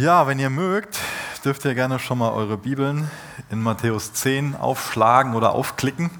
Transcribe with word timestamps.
Ja, 0.00 0.26
wenn 0.26 0.38
ihr 0.38 0.48
mögt, 0.48 0.98
dürft 1.44 1.62
ihr 1.66 1.74
gerne 1.74 1.98
schon 1.98 2.16
mal 2.16 2.30
eure 2.30 2.56
Bibeln 2.56 3.10
in 3.50 3.62
Matthäus 3.62 4.14
10 4.14 4.56
aufschlagen 4.56 5.34
oder 5.34 5.52
aufklicken. 5.52 6.10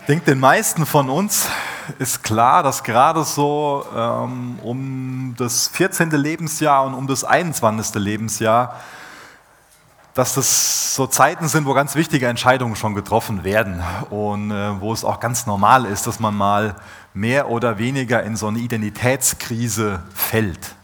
Ich 0.00 0.06
denke, 0.08 0.26
den 0.26 0.40
meisten 0.40 0.84
von 0.84 1.08
uns 1.08 1.48
ist 1.98 2.22
klar, 2.22 2.62
dass 2.62 2.84
gerade 2.84 3.24
so 3.24 3.82
ähm, 3.96 4.58
um 4.62 5.36
das 5.38 5.68
14. 5.68 6.10
Lebensjahr 6.10 6.84
und 6.84 6.92
um 6.92 7.06
das 7.06 7.24
21. 7.24 7.94
Lebensjahr, 7.94 8.78
dass 10.12 10.34
das 10.34 10.94
so 10.94 11.06
Zeiten 11.06 11.48
sind, 11.48 11.64
wo 11.64 11.72
ganz 11.72 11.94
wichtige 11.94 12.26
Entscheidungen 12.26 12.76
schon 12.76 12.94
getroffen 12.94 13.42
werden 13.42 13.82
und 14.10 14.50
äh, 14.50 14.78
wo 14.82 14.92
es 14.92 15.02
auch 15.02 15.18
ganz 15.18 15.46
normal 15.46 15.86
ist, 15.86 16.06
dass 16.06 16.20
man 16.20 16.36
mal 16.36 16.76
mehr 17.14 17.48
oder 17.48 17.78
weniger 17.78 18.22
in 18.22 18.36
so 18.36 18.48
eine 18.48 18.58
Identitätskrise 18.58 20.02
fällt. 20.14 20.74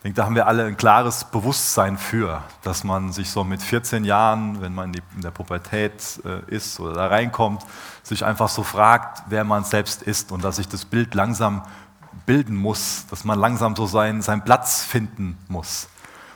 Ich 0.00 0.04
denke, 0.04 0.16
da 0.16 0.24
haben 0.24 0.34
wir 0.34 0.46
alle 0.46 0.64
ein 0.64 0.78
klares 0.78 1.24
Bewusstsein 1.24 1.98
für, 1.98 2.42
dass 2.62 2.84
man 2.84 3.12
sich 3.12 3.28
so 3.28 3.44
mit 3.44 3.60
14 3.60 4.06
Jahren, 4.06 4.62
wenn 4.62 4.74
man 4.74 4.94
in 4.94 5.20
der 5.20 5.30
Pubertät 5.30 6.22
äh, 6.24 6.40
ist 6.50 6.80
oder 6.80 6.94
da 6.94 7.06
reinkommt, 7.08 7.66
sich 8.02 8.24
einfach 8.24 8.48
so 8.48 8.62
fragt, 8.62 9.24
wer 9.28 9.44
man 9.44 9.62
selbst 9.62 10.02
ist 10.02 10.32
und 10.32 10.42
dass 10.42 10.56
sich 10.56 10.68
das 10.68 10.86
Bild 10.86 11.14
langsam 11.14 11.64
bilden 12.24 12.56
muss, 12.56 13.04
dass 13.10 13.24
man 13.24 13.38
langsam 13.38 13.76
so 13.76 13.84
seinen, 13.84 14.22
seinen 14.22 14.42
Platz 14.42 14.82
finden 14.82 15.36
muss. 15.48 15.90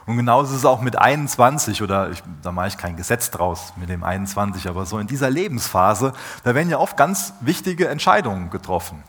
Und 0.04 0.18
genauso 0.18 0.52
ist 0.52 0.58
es 0.58 0.66
auch 0.66 0.82
mit 0.82 0.96
21 0.96 1.80
oder 1.80 2.10
ich, 2.10 2.22
da 2.42 2.52
mache 2.52 2.68
ich 2.68 2.76
kein 2.76 2.96
Gesetz 2.96 3.30
draus 3.30 3.72
mit 3.76 3.88
dem 3.88 4.04
21, 4.04 4.68
aber 4.68 4.84
so 4.84 4.98
in 4.98 5.06
dieser 5.06 5.30
Lebensphase, 5.30 6.12
da 6.42 6.54
werden 6.54 6.68
ja 6.68 6.76
oft 6.76 6.98
ganz 6.98 7.32
wichtige 7.40 7.88
Entscheidungen 7.88 8.50
getroffen. 8.50 9.02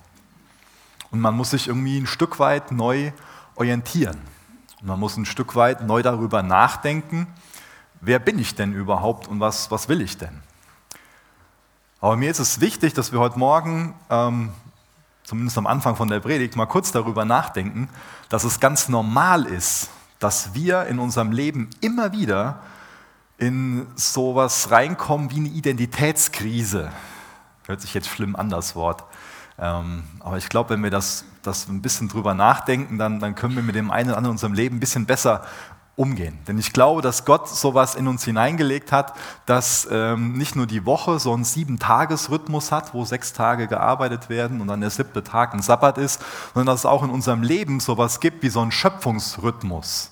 Und 1.11 1.19
man 1.19 1.35
muss 1.35 1.49
sich 1.49 1.67
irgendwie 1.67 1.99
ein 1.99 2.07
Stück 2.07 2.39
weit 2.39 2.71
neu 2.71 3.11
orientieren. 3.55 4.33
Man 4.85 4.99
muss 4.99 5.17
ein 5.17 5.25
Stück 5.25 5.55
weit 5.55 5.81
neu 5.81 6.03
darüber 6.03 6.43
nachdenken, 6.43 7.25
wer 8.01 8.19
bin 8.19 8.37
ich 8.37 8.53
denn 8.53 8.71
überhaupt 8.71 9.27
und 9.27 9.39
was, 9.39 9.71
was 9.71 9.89
will 9.89 9.99
ich 9.99 10.19
denn? 10.19 10.43
Aber 12.01 12.15
mir 12.15 12.29
ist 12.29 12.37
es 12.37 12.61
wichtig, 12.61 12.93
dass 12.93 13.11
wir 13.11 13.19
heute 13.19 13.39
Morgen, 13.39 13.95
ähm, 14.11 14.51
zumindest 15.23 15.57
am 15.57 15.65
Anfang 15.65 15.95
von 15.95 16.07
der 16.07 16.19
Predigt, 16.19 16.55
mal 16.55 16.67
kurz 16.67 16.91
darüber 16.91 17.25
nachdenken, 17.25 17.89
dass 18.29 18.43
es 18.43 18.59
ganz 18.59 18.87
normal 18.87 19.45
ist, 19.45 19.89
dass 20.19 20.53
wir 20.53 20.85
in 20.85 20.99
unserem 20.99 21.31
Leben 21.31 21.71
immer 21.81 22.11
wieder 22.11 22.59
in 23.39 23.87
sowas 23.95 24.69
reinkommen 24.69 25.31
wie 25.31 25.37
eine 25.37 25.49
Identitätskrise. 25.49 26.91
Hört 27.65 27.81
sich 27.81 27.95
jetzt 27.95 28.07
schlimm 28.07 28.35
an, 28.35 28.51
das 28.51 28.75
Wort. 28.75 29.03
Ähm, 29.57 30.03
aber 30.19 30.37
ich 30.37 30.49
glaube, 30.49 30.71
wenn 30.71 30.83
wir 30.83 30.91
das, 30.91 31.25
das 31.43 31.67
ein 31.67 31.81
bisschen 31.81 32.09
drüber 32.09 32.33
nachdenken, 32.33 32.97
dann, 32.97 33.19
dann 33.19 33.35
können 33.35 33.55
wir 33.55 33.63
mit 33.63 33.75
dem 33.75 33.91
einen 33.91 34.09
oder 34.09 34.17
anderen 34.17 34.31
in 34.31 34.35
unserem 34.35 34.53
Leben 34.53 34.77
ein 34.77 34.79
bisschen 34.79 35.05
besser 35.05 35.43
umgehen. 35.95 36.37
Denn 36.47 36.57
ich 36.57 36.73
glaube, 36.73 37.01
dass 37.01 37.23
Gott 37.23 37.47
sowas 37.47 37.95
in 37.95 38.07
uns 38.07 38.25
hineingelegt 38.25 38.91
hat, 38.91 39.13
dass 39.45 39.87
ähm, 39.89 40.33
nicht 40.33 40.55
nur 40.55 40.67
die 40.67 40.85
Woche 40.85 41.19
so 41.19 41.33
einen 41.33 41.45
Sieben-Tages-Rhythmus 41.45 42.71
hat, 42.71 42.93
wo 42.93 43.05
sechs 43.05 43.31
Tage 43.31 43.67
gearbeitet 43.67 44.29
werden 44.29 44.59
und 44.59 44.67
dann 44.67 44.81
der 44.81 44.89
siebte 44.89 45.23
Tag 45.23 45.53
ein 45.53 45.61
Sabbat 45.61 45.97
ist, 45.97 46.21
sondern 46.53 46.73
dass 46.73 46.81
es 46.81 46.85
auch 46.85 47.03
in 47.03 47.09
unserem 47.09 47.43
Leben 47.43 47.79
sowas 47.79 48.19
gibt 48.19 48.43
wie 48.43 48.49
so 48.49 48.59
einen 48.59 48.71
Schöpfungsrhythmus. 48.71 50.11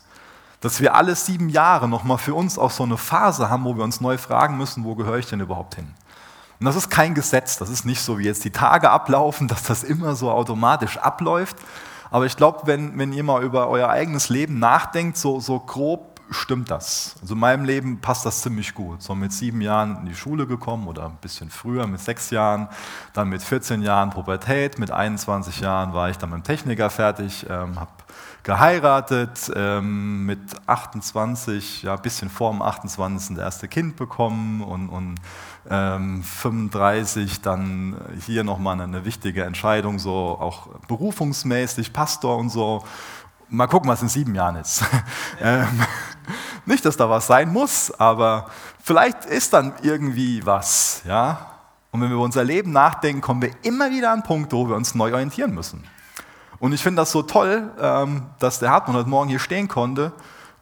Dass 0.62 0.80
wir 0.80 0.96
alle 0.96 1.16
sieben 1.16 1.50
Jahre 1.50 1.90
nochmal 1.90 2.18
für 2.18 2.34
uns 2.34 2.58
auch 2.58 2.72
so 2.72 2.84
eine 2.84 2.96
Phase 2.98 3.50
haben, 3.50 3.66
wo 3.66 3.76
wir 3.76 3.84
uns 3.84 4.00
neu 4.00 4.18
fragen 4.18 4.58
müssen, 4.58 4.86
wo 4.86 4.96
gehöre 4.96 5.18
ich 5.18 5.28
denn 5.28 5.42
überhaupt 5.42 5.76
hin? 5.76 5.94
Und 6.64 6.68
das 6.68 6.78
ist 6.78 6.90
kein 6.90 7.14
Gesetz, 7.14 7.58
das 7.58 7.68
ist 7.68 7.84
nicht 7.84 8.00
so, 8.00 8.20
wie 8.20 8.24
jetzt 8.24 8.46
die 8.46 8.50
Tage 8.50 8.90
ablaufen, 8.90 9.48
dass 9.50 9.64
das 9.64 9.84
immer 9.84 10.16
so 10.16 10.32
automatisch 10.32 10.96
abläuft. 10.98 11.58
Aber 12.10 12.26
ich 12.26 12.38
glaube, 12.38 12.62
wenn, 12.64 12.98
wenn 12.98 13.12
ihr 13.12 13.26
mal 13.26 13.44
über 13.44 13.68
euer 13.68 13.90
eigenes 13.90 14.30
Leben 14.30 14.60
nachdenkt, 14.60 15.18
so, 15.18 15.42
so 15.42 15.60
grob 15.60 16.22
stimmt 16.30 16.72
das. 16.72 17.18
Also 17.22 17.34
in 17.34 17.42
meinem 17.42 17.66
Leben 17.66 18.00
passt 18.00 18.26
das 18.26 18.42
ziemlich 18.42 18.74
gut. 18.74 19.02
So 19.02 19.14
mit 19.14 19.34
sieben 19.34 19.60
Jahren 19.60 19.98
in 19.98 20.06
die 20.06 20.16
Schule 20.16 20.48
gekommen 20.48 20.88
oder 20.88 21.08
ein 21.08 21.18
bisschen 21.20 21.50
früher, 21.50 21.86
mit 21.86 22.00
sechs 22.00 22.30
Jahren, 22.30 22.70
dann 23.12 23.28
mit 23.28 23.44
14 23.44 23.82
Jahren 23.82 24.12
Pubertät, 24.12 24.80
mit 24.80 24.90
21 24.90 25.60
Jahren 25.60 25.94
war 25.94 26.10
ich 26.10 26.18
dann 26.18 26.30
mit 26.30 26.40
dem 26.40 26.44
Techniker 26.46 26.90
fertig, 26.90 27.46
ähm, 27.50 27.78
habe 27.78 27.92
geheiratet, 28.44 29.52
ähm, 29.56 30.26
mit 30.26 30.40
28, 30.68 31.84
ja, 31.84 31.96
ein 31.96 32.02
bisschen 32.02 32.30
vor 32.30 32.52
dem 32.52 32.62
28. 32.62 33.36
das 33.36 33.44
erste 33.44 33.68
Kind 33.68 33.96
bekommen 33.96 34.62
und, 34.62 34.90
und 34.90 35.16
ähm, 35.70 36.24
35 36.24 37.42
dann 37.42 37.96
hier 38.26 38.44
nochmal 38.44 38.80
eine, 38.80 39.06
wichtige 39.06 39.44
Entscheidung, 39.44 40.00
so 40.00 40.38
auch 40.40 40.68
berufungsmäßig, 40.88 41.94
Pastor 41.94 42.38
und 42.38 42.50
so. 42.50 42.84
Mal 43.50 43.68
gucken, 43.68 43.90
was 43.90 44.02
in 44.02 44.10
sieben 44.10 44.36
Jahren 44.36 44.56
ist. 44.56 44.84
ähm, 45.42 45.82
nicht, 46.66 46.86
dass 46.86 46.98
da 46.98 47.10
was 47.10 47.28
sein 47.28 47.52
muss, 47.52 47.92
aber 47.92 48.50
vielleicht 48.82 49.26
ist 49.26 49.54
dann 49.54 49.74
irgendwie 49.82 50.46
was, 50.46 51.02
ja. 51.06 51.50
Und 51.92 52.02
wenn 52.02 52.10
wir 52.10 52.16
über 52.16 52.24
unser 52.24 52.44
Leben 52.44 52.72
nachdenken, 52.72 53.22
kommen 53.22 53.42
wir 53.42 53.52
immer 53.62 53.92
wieder 53.92 54.12
an 54.12 54.24
Punkte, 54.24 54.56
wo 54.56 54.68
wir 54.68 54.76
uns 54.76 54.96
neu 54.96 55.14
orientieren 55.14 55.54
müssen. 55.54 55.84
Und 56.60 56.74
ich 56.74 56.82
finde 56.82 57.02
das 57.02 57.12
so 57.12 57.22
toll, 57.22 57.72
ähm, 57.80 58.24
dass 58.40 58.60
der 58.60 58.72
Hartmann 58.72 58.96
heute 58.96 59.10
Morgen 59.10 59.30
hier 59.30 59.40
stehen 59.40 59.68
konnte 59.68 60.14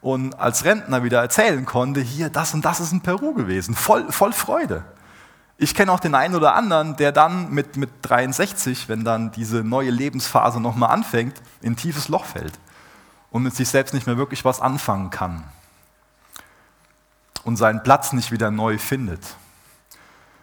und 0.01 0.39
als 0.39 0.66
Rentner 0.66 1.03
wieder 1.03 1.22
erzählen 1.22 1.66
konnte, 1.66 2.01
hier, 2.01 2.29
das 2.29 2.53
und 2.53 2.66
das 2.66 2.79
ist 2.79 2.91
in 2.91 3.01
Peru 3.01 3.34
gewesen. 3.34 3.75
Voll, 3.75 4.12
voll 4.12 4.34
Freude. 4.34 4.84
Ich 5.57 5.75
kenne 5.75 5.91
auch 5.91 6.00
den 6.00 6.16
einen 6.16 6.34
oder 6.34 6.56
anderen, 6.56 6.95
der 6.95 7.12
dann 7.12 7.51
mit, 7.51 7.78
mit 7.78 7.91
63, 8.01 8.90
wenn 8.90 9.03
dann 9.03 9.31
diese 9.31 9.63
neue 9.63 9.91
Lebensphase 9.91 10.59
nochmal 10.59 10.90
anfängt, 10.90 11.40
in 11.61 11.73
ein 11.73 11.75
tiefes 11.75 12.07
Loch 12.07 12.25
fällt 12.25 12.57
und 13.29 13.44
mit 13.44 13.56
sich 13.56 13.69
selbst 13.69 13.94
nicht 13.94 14.07
mehr 14.07 14.17
wirklich 14.17 14.44
was 14.44 14.59
anfangen 14.59 15.11
kann 15.11 15.44
und 17.44 17.57
seinen 17.57 17.84
Platz 17.84 18.11
nicht 18.13 18.31
wieder 18.31 18.50
neu 18.50 18.79
findet. 18.79 19.22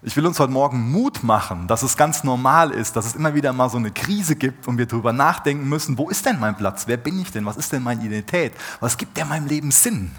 Ich 0.01 0.17
will 0.17 0.27
uns 0.27 0.39
heute 0.39 0.53
Morgen 0.53 0.93
Mut 0.93 1.25
machen, 1.25 1.67
dass 1.67 1.83
es 1.83 1.97
ganz 1.97 2.23
normal 2.23 2.71
ist, 2.71 2.95
dass 2.95 3.05
es 3.05 3.17
immer 3.17 3.35
wieder 3.35 3.53
mal 3.53 3.69
so 3.69 3.79
eine 3.79 3.91
Krise 3.91 4.37
gibt 4.37 4.69
und 4.69 4.79
wir 4.79 4.87
darüber 4.87 5.13
nachdenken 5.13 5.69
müssen, 5.69 5.99
wo 5.99 6.09
ist 6.09 6.25
denn 6.25 6.39
mein 6.39 6.57
Platz? 6.57 6.85
Wer 6.87 6.97
bin 6.97 7.21
ich 7.21 7.33
denn? 7.33 7.45
Was 7.45 7.57
ist 7.57 7.73
denn 7.73 7.83
meine 7.83 8.05
Identität? 8.05 8.53
Was 8.79 8.97
gibt 8.97 9.17
denn 9.17 9.29
meinem 9.29 9.49
Leben 9.49 9.73
Sinn? 9.73 10.13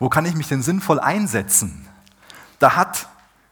Wo 0.00 0.08
kann 0.08 0.26
ich 0.26 0.34
mich 0.34 0.48
denn 0.48 0.62
sinnvoll 0.62 0.98
einsetzen? 0.98 1.86
Da 2.58 2.74
hat 2.74 3.06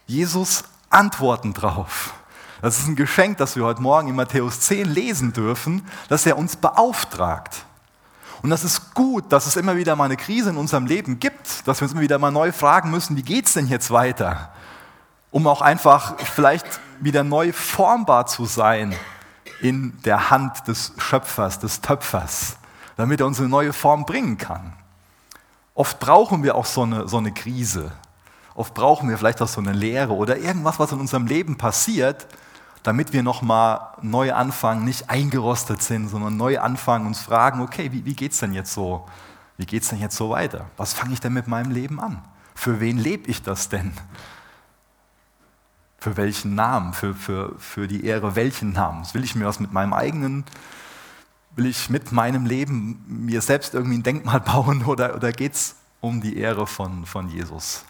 Jesus 0.09 0.65
Antworten 0.91 1.55
drauf. 1.55 2.15
Das 2.61 2.81
ist 2.81 2.89
ein 2.89 2.97
Geschenk, 2.97 3.39
das 3.39 3.55
wir 3.55 3.65
heute 3.65 3.83
Morgen 3.83 4.09
in 4.09 4.17
Matthäus 4.17 4.59
10 4.61 4.89
lesen 4.89 5.33
dürfen, 5.33 5.83
dass 6.09 6.27
er 6.27 6.39
uns 6.39 6.57
beauftragt. 6.57 7.65
Und 8.43 8.51
das 8.51 8.65
ist 8.65 8.95
gut, 8.95 9.31
dass 9.31 9.47
es 9.47 9.55
immer 9.55 9.77
wieder 9.77 9.95
mal 9.95 10.07
eine 10.07 10.17
Krise 10.17 10.51
in 10.51 10.57
unserem 10.57 10.87
Leben 10.87 11.21
gibt, 11.21 11.69
dass 11.69 11.81
wir 11.81 11.85
uns 11.85 11.93
immer 11.93 12.03
wieder 12.03 12.19
mal 12.19 12.33
neu 12.33 12.51
fragen 12.51 12.91
müssen, 12.91 13.17
wie 13.17 13.23
geht 13.23 13.47
es 13.47 13.53
denn 13.53 13.69
jetzt 13.69 13.93
weiter? 13.93 14.51
Um 15.31 15.47
auch 15.47 15.61
einfach 15.61 16.19
vielleicht 16.21 16.81
wieder 17.01 17.25
neu 17.25 17.53
formbar 17.53 18.27
zu 18.27 18.45
sein 18.45 18.95
in 19.61 20.01
der 20.05 20.31
Hand 20.31 20.69
des 20.69 20.93
Schöpfers, 20.99 21.59
des 21.59 21.81
Töpfers, 21.81 22.57
damit 22.97 23.21
er 23.21 23.27
uns 23.27 23.39
eine 23.39 23.49
neue 23.49 23.73
Form 23.73 24.05
bringen 24.05 24.39
kann. 24.39 24.73
Oft 25.75 25.99
brauchen 25.99 26.43
wir 26.43 26.55
auch 26.55 26.65
so 26.65 26.83
eine, 26.83 27.09
so 27.09 27.19
eine 27.19 27.33
Krise. 27.33 27.93
Oft 28.55 28.73
brauchen 28.73 29.09
wir 29.09 29.19
vielleicht 29.19 29.43
auch 29.43 29.49
so 29.49 29.61
eine 29.61 29.73
Lehre 29.73 30.15
oder 30.15 30.39
irgendwas, 30.39 30.79
was 30.79 30.93
in 30.93 31.01
unserem 31.01 31.27
Leben 31.27 31.59
passiert, 31.59 32.27
damit 32.83 33.13
wir 33.13 33.23
nochmal 33.23 33.81
neu 34.01 34.33
anfangen, 34.33 34.85
nicht 34.85 35.11
eingerostet 35.11 35.83
sind, 35.83 36.09
sondern 36.09 36.37
neu 36.37 36.61
anfangen, 36.61 37.07
uns 37.07 37.21
fragen, 37.21 37.61
okay, 37.61 37.93
wie, 37.93 38.05
wie 38.05 38.27
es 38.27 38.39
denn 38.39 38.55
jetzt 38.55 38.73
so? 38.73 39.07
Wie 39.59 39.67
geht 39.67 39.83
es 39.83 39.89
denn 39.89 40.01
jetzt 40.01 40.17
so 40.17 40.31
weiter? 40.31 40.67
Was 40.77 40.95
fange 40.95 41.13
ich 41.13 41.21
denn 41.21 41.33
mit 41.33 41.49
meinem 41.49 41.71
Leben 41.71 42.01
an? 42.01 42.23
Für 42.55 42.81
wen 42.81 42.97
lebe 42.97 43.29
ich 43.31 43.43
das 43.43 43.69
denn? 43.69 43.93
Für 46.07 46.17
welchen 46.17 46.55
Namen? 46.55 46.93
Für, 46.93 47.15
für, 47.15 47.59
für 47.59 47.89
die 47.89 48.05
Ehre 48.05 48.37
welchen 48.37 48.73
Namens? 48.73 49.13
Will 49.13 49.25
ich 49.25 49.35
mir 49.35 49.45
was 49.45 49.59
mit 49.59 49.73
meinem 49.73 49.93
eigenen, 49.93 50.45
will 51.57 51.67
ich 51.67 51.91
mit 51.91 52.13
meinem 52.13 52.47
Leben 52.47 53.05
mir 53.09 53.43
selbst 53.43 53.75
irgendwie 53.75 53.99
ein 53.99 54.05
Denkmal 54.05 54.39
bauen 54.53 54.85
oder, 54.85 55.17
oder 55.17 55.33
geht 55.33 55.55
es 55.55 55.75
um 56.01 56.21
die 56.21 56.37
Ehre 56.39 56.69
von, 56.69 57.07
von 57.07 57.29
Jesus? 57.29 57.85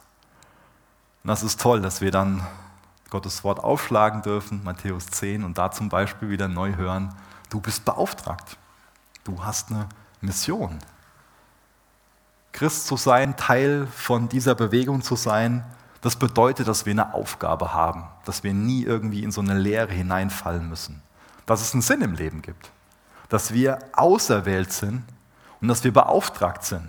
Und 1.25 1.29
das 1.29 1.43
ist 1.43 1.61
toll, 1.61 1.82
dass 1.82 2.00
wir 2.00 2.11
dann 2.11 2.41
Gottes 3.11 3.44
Wort 3.44 3.62
aufschlagen 3.62 4.23
dürfen, 4.23 4.64
Matthäus 4.64 5.08
10, 5.08 5.44
und 5.44 5.58
da 5.58 5.70
zum 5.70 5.91
Beispiel 5.91 6.31
wieder 6.31 6.49
neu 6.49 6.75
hören, 6.75 7.14
du 7.50 7.61
bist 7.61 7.85
beauftragt. 7.85 8.56
Du 9.25 9.44
hast 9.44 9.70
eine 9.70 9.91
Mission. 10.23 10.79
Christ 12.52 12.87
zu 12.87 12.96
sein, 12.96 13.37
Teil 13.37 13.87
von 13.88 14.31
dieser 14.31 14.55
Bewegung 14.55 15.02
zu 15.02 15.17
sein, 15.17 15.67
das 16.00 16.16
bedeutet, 16.16 16.69
dass 16.69 16.87
wir 16.87 16.93
eine 16.93 17.14
Aufgabe 17.14 17.72
haben, 17.72 18.04
dass 18.25 18.44
wir 18.44 18.54
nie 18.54 18.82
irgendwie 18.82 19.22
in 19.22 19.32
so 19.32 19.40
eine 19.40 19.58
Leere 19.58 19.93
hineinfallen 19.93 20.69
müssen, 20.69 21.02
dass 21.46 21.60
es 21.60 21.72
einen 21.72 21.82
Sinn 21.82 22.02
im 22.02 22.14
Leben 22.14 22.43
gibt, 22.43 22.70
dass 23.28 23.52
wir 23.52 23.78
auserwählt 23.93 24.72
sind 24.72 25.02
und 25.60 25.69
dass 25.69 25.84
wir 25.84 25.93
beauftragt 25.93 26.64
sind. 26.64 26.88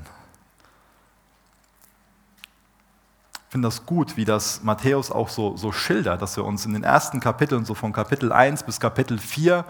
Ich 3.48 3.52
finde 3.52 3.70
das 3.70 3.86
gut, 3.86 4.18
wie 4.18 4.26
das 4.26 4.62
Matthäus 4.64 5.10
auch 5.10 5.30
so, 5.30 5.56
so 5.56 5.72
schildert, 5.72 6.22
dass 6.22 6.36
wir 6.36 6.44
uns 6.44 6.66
in 6.66 6.74
den 6.74 6.84
ersten 6.84 7.22
Kapiteln, 7.22 7.64
so 7.64 7.74
von 7.74 7.94
Kapitel 7.94 8.34
1 8.34 8.64
bis 8.64 8.80
Kapitel 8.80 9.18
4, 9.18 9.64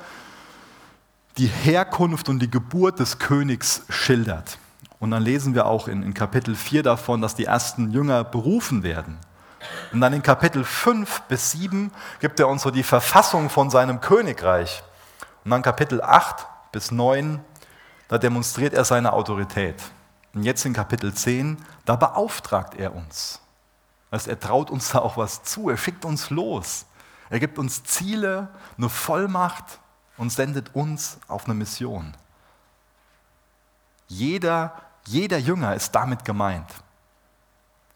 die 1.37 1.45
Herkunft 1.45 2.27
und 2.27 2.39
die 2.39 2.49
Geburt 2.49 2.99
des 2.99 3.19
Königs 3.19 3.83
schildert. 3.87 4.57
Und 4.99 5.11
dann 5.11 5.23
lesen 5.23 5.53
wir 5.53 5.67
auch 5.67 5.88
in, 5.88 6.01
in 6.03 6.13
Kapitel 6.13 6.55
4 6.55 6.83
davon, 6.83 7.21
dass 7.21 7.35
die 7.35 7.45
ersten 7.45 7.91
Jünger 7.91 8.23
berufen 8.23 8.83
werden. 8.83 9.17
Und 9.91 10.01
dann 10.01 10.13
in 10.13 10.23
Kapitel 10.23 10.63
5 10.63 11.21
bis 11.23 11.51
7 11.51 11.91
gibt 12.19 12.39
er 12.39 12.47
uns 12.47 12.63
so 12.63 12.71
die 12.71 12.83
Verfassung 12.83 13.49
von 13.49 13.69
seinem 13.69 14.01
Königreich. 14.01 14.83
Und 15.44 15.51
dann 15.51 15.61
Kapitel 15.61 16.01
8 16.01 16.45
bis 16.71 16.91
9, 16.91 17.39
da 18.07 18.17
demonstriert 18.17 18.73
er 18.73 18.85
seine 18.85 19.13
Autorität. 19.13 19.81
Und 20.33 20.44
jetzt 20.44 20.65
in 20.65 20.73
Kapitel 20.73 21.13
10, 21.13 21.57
da 21.85 21.95
beauftragt 21.95 22.75
er 22.75 22.95
uns. 22.95 23.39
Also 24.11 24.29
er 24.29 24.39
traut 24.39 24.69
uns 24.69 24.91
da 24.91 24.99
auch 24.99 25.17
was 25.17 25.44
zu, 25.44 25.69
er 25.69 25.77
schickt 25.77 26.05
uns 26.05 26.29
los. 26.29 26.85
Er 27.29 27.39
gibt 27.39 27.57
uns 27.57 27.83
Ziele, 27.83 28.49
eine 28.77 28.89
Vollmacht 28.89 29.79
und 30.17 30.31
sendet 30.31 30.73
uns 30.75 31.19
auf 31.27 31.45
eine 31.45 31.55
Mission. 31.55 32.15
Jeder, 34.07 34.73
jeder 35.07 35.38
Jünger 35.38 35.74
ist 35.74 35.92
damit 35.95 36.25
gemeint. 36.25 36.68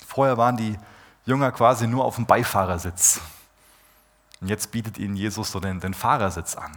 Vorher 0.06 0.38
waren 0.38 0.58
die 0.58 0.78
Jünger 1.26 1.52
quasi 1.52 1.88
nur 1.88 2.06
auf 2.06 2.16
dem 2.16 2.26
Beifahrersitz. 2.26 3.22
Und 4.40 4.48
jetzt 4.48 4.72
bietet 4.72 4.98
ihnen 4.98 5.16
Jesus 5.16 5.52
so 5.52 5.60
den, 5.60 5.80
den 5.80 5.94
Fahrersitz 5.94 6.56
an. 6.56 6.72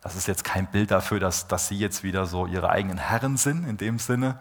Das 0.00 0.16
ist 0.16 0.26
jetzt 0.26 0.44
kein 0.44 0.70
Bild 0.70 0.90
dafür, 0.90 1.20
dass, 1.20 1.48
dass 1.48 1.68
sie 1.68 1.78
jetzt 1.78 2.02
wieder 2.02 2.26
so 2.26 2.46
ihre 2.46 2.70
eigenen 2.70 2.98
Herren 2.98 3.36
sind 3.36 3.68
in 3.68 3.76
dem 3.76 3.98
Sinne, 3.98 4.38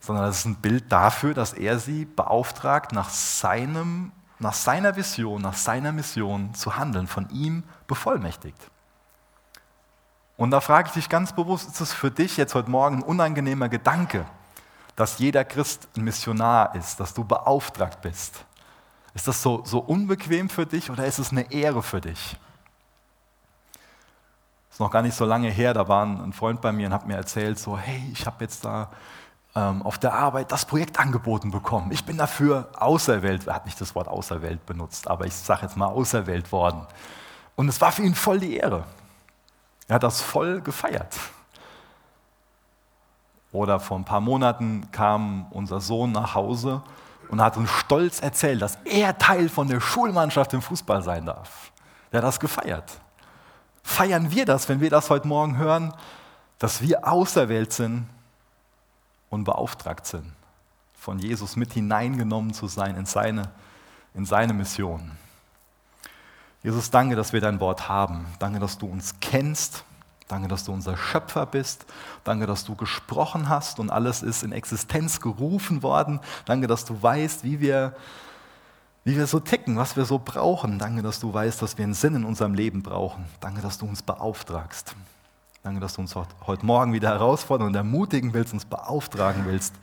sondern 0.00 0.26
das 0.26 0.38
ist 0.38 0.44
ein 0.46 0.56
Bild 0.56 0.90
dafür, 0.92 1.34
dass 1.34 1.52
er 1.52 1.78
sie 1.78 2.04
beauftragt, 2.04 2.92
nach, 2.92 3.10
seinem, 3.10 4.12
nach 4.38 4.54
seiner 4.54 4.96
Vision, 4.96 5.42
nach 5.42 5.54
seiner 5.54 5.92
Mission 5.92 6.54
zu 6.54 6.76
handeln, 6.76 7.08
von 7.08 7.28
ihm 7.30 7.64
bevollmächtigt. 7.86 8.70
Und 10.36 10.50
da 10.50 10.60
frage 10.60 10.88
ich 10.88 10.94
dich 10.94 11.08
ganz 11.08 11.32
bewusst, 11.32 11.68
ist 11.68 11.80
es 11.80 11.92
für 11.92 12.10
dich 12.10 12.36
jetzt 12.36 12.54
heute 12.54 12.70
Morgen 12.70 12.98
ein 12.98 13.02
unangenehmer 13.02 13.68
Gedanke, 13.68 14.24
dass 14.96 15.18
jeder 15.18 15.44
Christ 15.44 15.88
ein 15.96 16.02
Missionar 16.02 16.74
ist, 16.74 16.98
dass 16.98 17.14
du 17.14 17.24
beauftragt 17.24 18.00
bist? 18.02 18.44
Ist 19.14 19.28
das 19.28 19.42
so, 19.42 19.62
so 19.64 19.78
unbequem 19.78 20.48
für 20.48 20.66
dich 20.66 20.90
oder 20.90 21.06
ist 21.06 21.18
es 21.18 21.30
eine 21.30 21.52
Ehre 21.52 21.82
für 21.82 22.00
dich? 22.00 22.36
ist 24.74 24.80
noch 24.80 24.90
gar 24.90 25.02
nicht 25.02 25.14
so 25.14 25.24
lange 25.24 25.50
her, 25.50 25.72
da 25.72 25.86
war 25.86 26.04
ein 26.04 26.32
Freund 26.32 26.60
bei 26.60 26.72
mir 26.72 26.88
und 26.88 26.92
hat 26.92 27.06
mir 27.06 27.14
erzählt, 27.14 27.60
so, 27.60 27.78
hey, 27.78 28.10
ich 28.12 28.26
habe 28.26 28.42
jetzt 28.42 28.64
da 28.64 28.90
ähm, 29.54 29.82
auf 29.82 29.98
der 29.98 30.14
Arbeit 30.14 30.50
das 30.50 30.64
Projekt 30.64 30.98
angeboten 30.98 31.52
bekommen. 31.52 31.92
Ich 31.92 32.04
bin 32.04 32.16
dafür 32.18 32.70
auserwählt, 32.76 33.46
er 33.46 33.54
hat 33.54 33.66
nicht 33.66 33.80
das 33.80 33.94
Wort 33.94 34.08
auserwählt 34.08 34.66
benutzt, 34.66 35.06
aber 35.06 35.26
ich 35.26 35.34
sage 35.34 35.62
jetzt 35.62 35.76
mal 35.76 35.86
auserwählt 35.86 36.50
worden. 36.50 36.88
Und 37.54 37.68
es 37.68 37.80
war 37.80 37.92
für 37.92 38.02
ihn 38.02 38.16
voll 38.16 38.40
die 38.40 38.56
Ehre. 38.56 38.82
Er 39.88 39.96
hat 39.96 40.02
das 40.02 40.20
voll 40.20 40.60
gefeiert. 40.60 41.14
Oder 43.52 43.78
vor 43.78 43.98
ein 43.98 44.04
paar 44.04 44.20
Monaten 44.20 44.90
kam 44.90 45.46
unser 45.50 45.80
Sohn 45.80 46.12
nach 46.12 46.34
Hause 46.34 46.82
und 47.28 47.40
hat 47.40 47.56
uns 47.56 47.70
stolz 47.70 48.20
erzählt, 48.20 48.60
dass 48.62 48.78
er 48.84 49.16
Teil 49.16 49.48
von 49.48 49.68
der 49.68 49.80
Schulmannschaft 49.80 50.52
im 50.54 50.62
Fußball 50.62 51.02
sein 51.02 51.26
darf. 51.26 51.72
Er 52.10 52.18
hat 52.18 52.24
das 52.24 52.40
gefeiert. 52.40 53.00
Feiern 53.82 54.30
wir 54.30 54.44
das, 54.44 54.68
wenn 54.68 54.80
wir 54.80 54.90
das 54.90 55.10
heute 55.10 55.28
Morgen 55.28 55.56
hören, 55.56 55.94
dass 56.58 56.80
wir 56.80 57.06
auserwählt 57.06 57.72
sind 57.72 58.08
und 59.30 59.44
beauftragt 59.44 60.06
sind, 60.06 60.32
von 60.94 61.18
Jesus 61.18 61.56
mit 61.56 61.72
hineingenommen 61.72 62.54
zu 62.54 62.66
sein 62.66 62.96
in 62.96 63.06
seine, 63.06 63.50
in 64.14 64.24
seine 64.24 64.54
Mission. 64.54 65.12
Jesus, 66.64 66.90
danke, 66.90 67.14
dass 67.14 67.34
wir 67.34 67.42
dein 67.42 67.60
Wort 67.60 67.90
haben. 67.90 68.24
Danke, 68.38 68.58
dass 68.58 68.78
du 68.78 68.86
uns 68.86 69.14
kennst. 69.20 69.84
Danke, 70.28 70.48
dass 70.48 70.64
du 70.64 70.72
unser 70.72 70.96
Schöpfer 70.96 71.44
bist. 71.44 71.84
Danke, 72.24 72.46
dass 72.46 72.64
du 72.64 72.74
gesprochen 72.74 73.50
hast 73.50 73.78
und 73.78 73.90
alles 73.90 74.22
ist 74.22 74.42
in 74.42 74.50
Existenz 74.50 75.20
gerufen 75.20 75.82
worden. 75.82 76.20
Danke, 76.46 76.66
dass 76.66 76.86
du 76.86 77.00
weißt, 77.00 77.44
wie 77.44 77.60
wir, 77.60 77.94
wie 79.04 79.14
wir 79.14 79.26
so 79.26 79.40
ticken, 79.40 79.76
was 79.76 79.94
wir 79.98 80.06
so 80.06 80.18
brauchen. 80.18 80.78
Danke, 80.78 81.02
dass 81.02 81.20
du 81.20 81.34
weißt, 81.34 81.60
dass 81.60 81.76
wir 81.76 81.84
einen 81.84 81.92
Sinn 81.92 82.14
in 82.14 82.24
unserem 82.24 82.54
Leben 82.54 82.82
brauchen. 82.82 83.26
Danke, 83.40 83.60
dass 83.60 83.76
du 83.76 83.84
uns 83.84 84.00
beauftragst. 84.00 84.96
Danke, 85.62 85.80
dass 85.80 85.94
du 85.94 86.00
uns 86.00 86.14
heute 86.14 86.64
Morgen 86.64 86.94
wieder 86.94 87.10
herausfordern 87.10 87.66
und 87.66 87.74
ermutigen 87.74 88.32
willst, 88.32 88.54
uns 88.54 88.64
beauftragen 88.64 89.44
willst, 89.44 89.74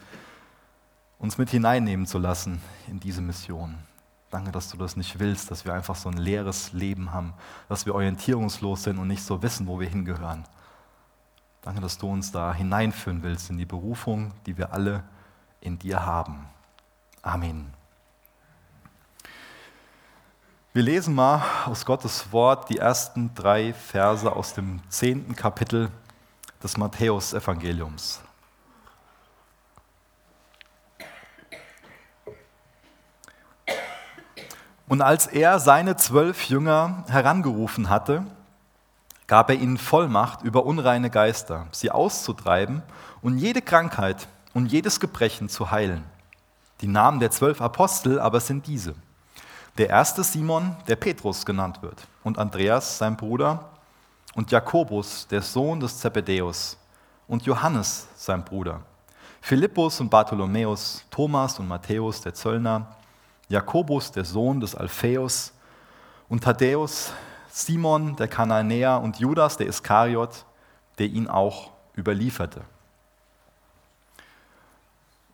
uns 1.20 1.38
mit 1.38 1.52
hineinnehmen 1.52 2.08
zu 2.08 2.18
lassen 2.18 2.60
in 2.88 3.00
diese 3.00 3.22
Mission. 3.22 3.78
Danke, 4.32 4.54
dass 4.54 4.70
du 4.70 4.78
das 4.78 4.96
nicht 4.96 5.20
willst, 5.20 5.52
dass 5.52 5.66
wir 5.66 5.74
einfach 5.74 5.96
so 5.96 6.08
ein 6.08 6.18
leeres 6.18 6.72
Leben 6.72 7.12
haben, 7.12 7.34
dass 7.68 7.86
wir 7.86 7.94
orientierungslos 7.94 8.84
sind 8.84 8.98
und 8.98 9.10
nicht 9.10 9.24
so 9.24 9.44
wissen, 9.44 9.68
wo 9.68 9.80
wir 9.80 9.90
hingehören. 9.90 10.46
Danke, 11.62 11.82
dass 11.82 11.98
du 11.98 12.10
uns 12.10 12.32
da 12.32 12.54
hineinführen 12.54 13.22
willst 13.24 13.50
in 13.50 13.58
die 13.58 13.66
Berufung, 13.66 14.34
die 14.46 14.58
wir 14.58 14.74
alle 14.74 15.04
in 15.60 15.78
dir 15.78 16.06
haben. 16.06 16.48
Amen. 17.22 17.74
Wir 20.74 20.84
lesen 20.84 21.14
mal 21.14 21.44
aus 21.66 21.86
Gottes 21.86 22.32
Wort 22.32 22.70
die 22.70 22.78
ersten 22.78 23.36
drei 23.36 23.74
Verse 23.74 24.34
aus 24.34 24.54
dem 24.54 24.80
zehnten 24.90 25.36
Kapitel 25.36 25.92
des 26.64 26.78
Matthäus-Evangeliums. 26.78 28.22
Und 34.92 35.02
als 35.02 35.26
er 35.26 35.62
seine 35.62 35.96
zwölf 35.96 36.50
Jünger 36.50 37.06
herangerufen 37.08 37.90
hatte, 37.90 38.26
gab 39.26 39.50
er 39.50 39.56
ihnen 39.56 39.78
Vollmacht 39.78 40.42
über 40.42 40.66
unreine 40.66 41.10
Geister, 41.10 41.68
sie 41.72 41.90
auszutreiben 41.90 42.84
und 43.22 43.38
jede 43.38 43.62
Krankheit 43.62 44.28
und 44.54 44.70
jedes 44.70 45.00
Gebrechen 45.00 45.48
zu 45.48 45.72
heilen. 45.72 46.04
Die 46.82 46.90
Namen 46.90 47.22
der 47.22 47.32
zwölf 47.32 47.62
Apostel 47.62 48.20
aber 48.20 48.42
sind 48.42 48.68
diese. 48.68 48.94
Der 49.78 49.88
erste 49.88 50.26
Simon, 50.26 50.76
der 50.90 50.98
Petrus 50.98 51.46
genannt 51.46 51.82
wird, 51.82 52.06
und 52.26 52.38
Andreas, 52.38 52.98
sein 52.98 53.16
Bruder, 53.16 53.70
und 54.36 54.52
Jakobus, 54.52 55.26
der 55.26 55.42
Sohn 55.42 55.80
des 55.80 56.00
Zebedäus, 56.00 56.78
und 57.30 57.44
Johannes, 57.44 58.10
sein 58.18 58.44
Bruder, 58.44 58.82
Philippus 59.40 60.02
und 60.02 60.10
Bartholomäus, 60.10 61.06
Thomas 61.10 61.58
und 61.60 61.70
Matthäus, 61.70 62.20
der 62.20 62.34
Zöllner, 62.34 62.88
Jakobus, 63.52 64.12
der 64.12 64.26
Sohn 64.26 64.60
des 64.60 64.76
Alpheus, 64.76 65.54
und 66.30 66.44
Thaddäus, 66.44 67.14
Simon, 67.52 68.16
der 68.16 68.28
Kananäer, 68.28 69.02
und 69.02 69.20
Judas, 69.20 69.58
der 69.58 69.68
Iskariot, 69.68 70.46
der 70.98 71.08
ihn 71.08 71.28
auch 71.28 71.72
überlieferte. 71.98 72.62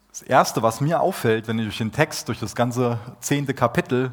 Das 0.09 0.23
Erste, 0.23 0.63
was 0.63 0.81
mir 0.81 0.99
auffällt, 0.99 1.47
wenn 1.47 1.59
ich 1.59 1.65
durch 1.65 1.77
den 1.77 1.91
Text, 1.91 2.27
durch 2.27 2.39
das 2.39 2.55
ganze 2.55 2.97
zehnte 3.19 3.53
Kapitel 3.53 4.11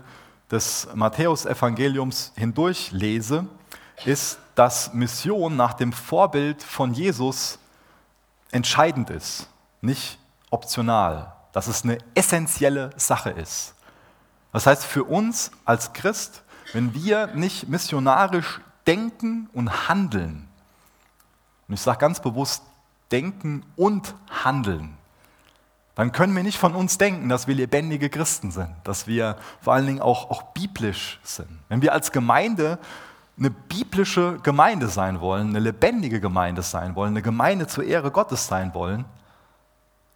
des 0.50 0.86
Matthäus-Evangeliums 0.94 2.32
hindurch 2.36 2.92
lese, 2.92 3.46
ist, 4.04 4.38
dass 4.54 4.92
Mission 4.92 5.56
nach 5.56 5.72
dem 5.72 5.94
Vorbild 5.94 6.62
von 6.62 6.92
Jesus 6.92 7.58
entscheidend 8.50 9.08
ist, 9.08 9.48
nicht 9.80 10.18
optional, 10.50 11.32
dass 11.52 11.66
es 11.66 11.84
eine 11.84 11.98
essentielle 12.14 12.90
Sache 12.96 13.30
ist. 13.30 13.74
Das 14.54 14.68
heißt, 14.68 14.84
für 14.84 15.02
uns 15.02 15.50
als 15.64 15.92
Christ, 15.94 16.44
wenn 16.72 16.94
wir 16.94 17.26
nicht 17.26 17.68
missionarisch 17.68 18.60
denken 18.86 19.50
und 19.52 19.88
handeln, 19.88 20.48
und 21.66 21.74
ich 21.74 21.80
sage 21.80 21.98
ganz 21.98 22.20
bewusst 22.20 22.62
denken 23.10 23.66
und 23.74 24.14
handeln, 24.44 24.96
dann 25.96 26.12
können 26.12 26.36
wir 26.36 26.44
nicht 26.44 26.58
von 26.58 26.76
uns 26.76 26.98
denken, 26.98 27.28
dass 27.28 27.48
wir 27.48 27.56
lebendige 27.56 28.08
Christen 28.08 28.52
sind, 28.52 28.70
dass 28.84 29.08
wir 29.08 29.38
vor 29.60 29.74
allen 29.74 29.86
Dingen 29.86 30.00
auch, 30.00 30.30
auch 30.30 30.42
biblisch 30.52 31.18
sind. 31.24 31.48
Wenn 31.68 31.82
wir 31.82 31.92
als 31.92 32.12
Gemeinde 32.12 32.78
eine 33.36 33.50
biblische 33.50 34.38
Gemeinde 34.44 34.86
sein 34.86 35.20
wollen, 35.20 35.48
eine 35.48 35.58
lebendige 35.58 36.20
Gemeinde 36.20 36.62
sein 36.62 36.94
wollen, 36.94 37.10
eine 37.10 37.22
Gemeinde 37.22 37.66
zur 37.66 37.82
Ehre 37.82 38.12
Gottes 38.12 38.46
sein 38.46 38.72
wollen, 38.72 39.04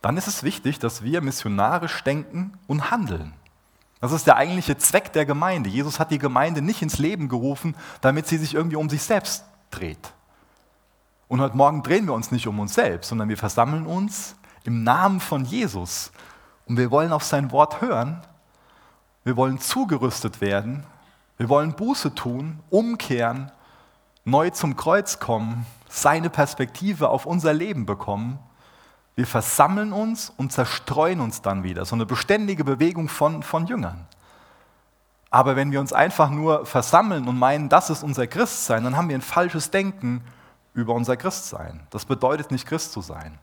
dann 0.00 0.16
ist 0.16 0.28
es 0.28 0.44
wichtig, 0.44 0.78
dass 0.78 1.02
wir 1.02 1.22
missionarisch 1.22 2.04
denken 2.04 2.52
und 2.68 2.92
handeln. 2.92 3.34
Das 4.00 4.12
ist 4.12 4.26
der 4.26 4.36
eigentliche 4.36 4.76
Zweck 4.76 5.12
der 5.12 5.26
Gemeinde. 5.26 5.68
Jesus 5.68 5.98
hat 5.98 6.10
die 6.10 6.18
Gemeinde 6.18 6.62
nicht 6.62 6.82
ins 6.82 6.98
Leben 6.98 7.28
gerufen, 7.28 7.74
damit 8.00 8.26
sie 8.26 8.36
sich 8.38 8.54
irgendwie 8.54 8.76
um 8.76 8.88
sich 8.88 9.02
selbst 9.02 9.44
dreht. 9.70 10.12
Und 11.26 11.40
heute 11.40 11.56
Morgen 11.56 11.82
drehen 11.82 12.06
wir 12.06 12.14
uns 12.14 12.30
nicht 12.30 12.46
um 12.46 12.58
uns 12.60 12.74
selbst, 12.74 13.08
sondern 13.08 13.28
wir 13.28 13.36
versammeln 13.36 13.86
uns 13.86 14.36
im 14.64 14.84
Namen 14.84 15.20
von 15.20 15.44
Jesus. 15.44 16.12
Und 16.66 16.78
wir 16.78 16.90
wollen 16.90 17.12
auf 17.12 17.24
sein 17.24 17.50
Wort 17.50 17.80
hören. 17.80 18.22
Wir 19.24 19.36
wollen 19.36 19.58
zugerüstet 19.58 20.40
werden. 20.40 20.84
Wir 21.36 21.48
wollen 21.48 21.74
Buße 21.74 22.14
tun, 22.14 22.60
umkehren, 22.70 23.52
neu 24.24 24.50
zum 24.50 24.76
Kreuz 24.76 25.20
kommen, 25.20 25.66
seine 25.88 26.30
Perspektive 26.30 27.08
auf 27.10 27.26
unser 27.26 27.52
Leben 27.52 27.86
bekommen. 27.86 28.38
Wir 29.18 29.26
versammeln 29.26 29.92
uns 29.92 30.32
und 30.36 30.52
zerstreuen 30.52 31.18
uns 31.18 31.42
dann 31.42 31.64
wieder. 31.64 31.84
So 31.84 31.96
eine 31.96 32.06
beständige 32.06 32.62
Bewegung 32.62 33.08
von, 33.08 33.42
von 33.42 33.66
Jüngern. 33.66 34.06
Aber 35.28 35.56
wenn 35.56 35.72
wir 35.72 35.80
uns 35.80 35.92
einfach 35.92 36.30
nur 36.30 36.64
versammeln 36.66 37.26
und 37.26 37.36
meinen, 37.36 37.68
das 37.68 37.90
ist 37.90 38.04
unser 38.04 38.28
Christsein, 38.28 38.84
dann 38.84 38.96
haben 38.96 39.08
wir 39.08 39.16
ein 39.16 39.20
falsches 39.20 39.72
Denken 39.72 40.22
über 40.72 40.94
unser 40.94 41.16
Christsein. 41.16 41.80
Das 41.90 42.04
bedeutet 42.04 42.52
nicht 42.52 42.64
Christ 42.64 42.92
zu 42.92 43.00
sein. 43.00 43.40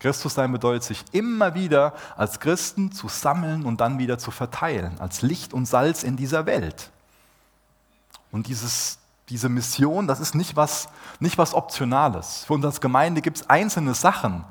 Christus 0.00 0.34
sein 0.34 0.50
bedeutet 0.50 0.82
sich 0.82 1.04
immer 1.12 1.54
wieder 1.54 1.94
als 2.16 2.40
Christen 2.40 2.90
zu 2.90 3.06
sammeln 3.06 3.64
und 3.64 3.80
dann 3.80 4.00
wieder 4.00 4.18
zu 4.18 4.32
verteilen, 4.32 4.98
als 4.98 5.22
Licht 5.22 5.54
und 5.54 5.66
Salz 5.66 6.02
in 6.02 6.16
dieser 6.16 6.46
Welt. 6.46 6.90
Und 8.32 8.48
dieses, 8.48 8.98
diese 9.28 9.48
Mission, 9.48 10.08
das 10.08 10.18
ist 10.18 10.34
nicht 10.34 10.56
was, 10.56 10.88
nicht 11.20 11.38
was 11.38 11.54
Optionales. 11.54 12.42
Für 12.44 12.54
uns 12.54 12.64
als 12.64 12.80
Gemeinde 12.80 13.22
gibt 13.22 13.36
es 13.36 13.48
einzelne 13.48 13.94
Sachen, 13.94 14.44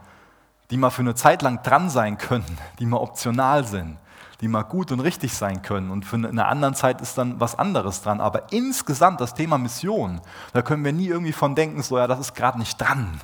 die 0.72 0.78
mal 0.78 0.90
für 0.90 1.02
eine 1.02 1.16
Zeit 1.16 1.42
lang 1.42 1.62
dran 1.64 1.90
sein 1.90 2.18
können, 2.18 2.58
die 2.80 2.86
mal 2.86 2.98
optional 2.98 3.66
sind, 3.68 3.98
die 4.40 4.48
mal 4.48 4.64
gut 4.64 4.92
und 4.92 5.02
richtig 5.02 5.34
sein 5.34 5.62
können. 5.62 5.92
Und 5.92 6.06
für 6.06 6.16
eine 6.16 6.46
andere 6.46 6.74
Zeit 6.74 7.02
ist 7.02 7.18
dann 7.18 7.40
was 7.42 7.60
anderes 7.60 8.02
dran. 8.02 8.22
Aber 8.22 8.52
insgesamt 8.54 9.20
das 9.20 9.34
Thema 9.34 9.58
Mission, 9.58 10.22
da 10.54 10.62
können 10.62 10.86
wir 10.86 10.94
nie 10.94 11.08
irgendwie 11.08 11.34
von 11.34 11.56
denken, 11.56 11.84
so 11.84 11.98
ja, 11.98 12.08
das 12.08 12.20
ist 12.20 12.34
gerade 12.34 12.58
nicht 12.58 12.80
dran. 12.80 13.20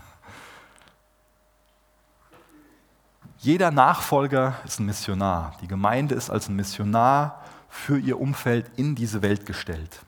Jeder 3.40 3.72
Nachfolger 3.72 4.56
ist 4.66 4.80
ein 4.80 4.86
Missionar. 4.86 5.54
Die 5.62 5.68
Gemeinde 5.68 6.16
ist 6.16 6.30
als 6.30 6.50
ein 6.50 6.56
Missionar 6.58 7.42
für 7.70 7.98
ihr 7.98 8.20
Umfeld 8.20 8.70
in 8.76 8.94
diese 8.94 9.22
Welt 9.22 9.46
gestellt. 9.46 10.02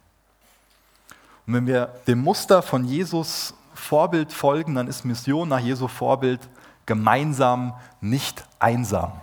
Und 1.48 1.54
wenn 1.54 1.68
wir 1.68 1.86
dem 2.06 2.22
Muster 2.22 2.62
von 2.62 2.84
Jesus 2.84 3.54
Vorbild 3.74 4.34
folgen, 4.34 4.76
dann 4.76 4.88
ist 4.88 5.06
Mission 5.06 5.48
nach 5.48 5.60
Jesu 5.60 5.88
Vorbild 5.88 6.42
gemeinsam, 6.90 7.76
nicht 8.02 8.44
einsam. 8.58 9.14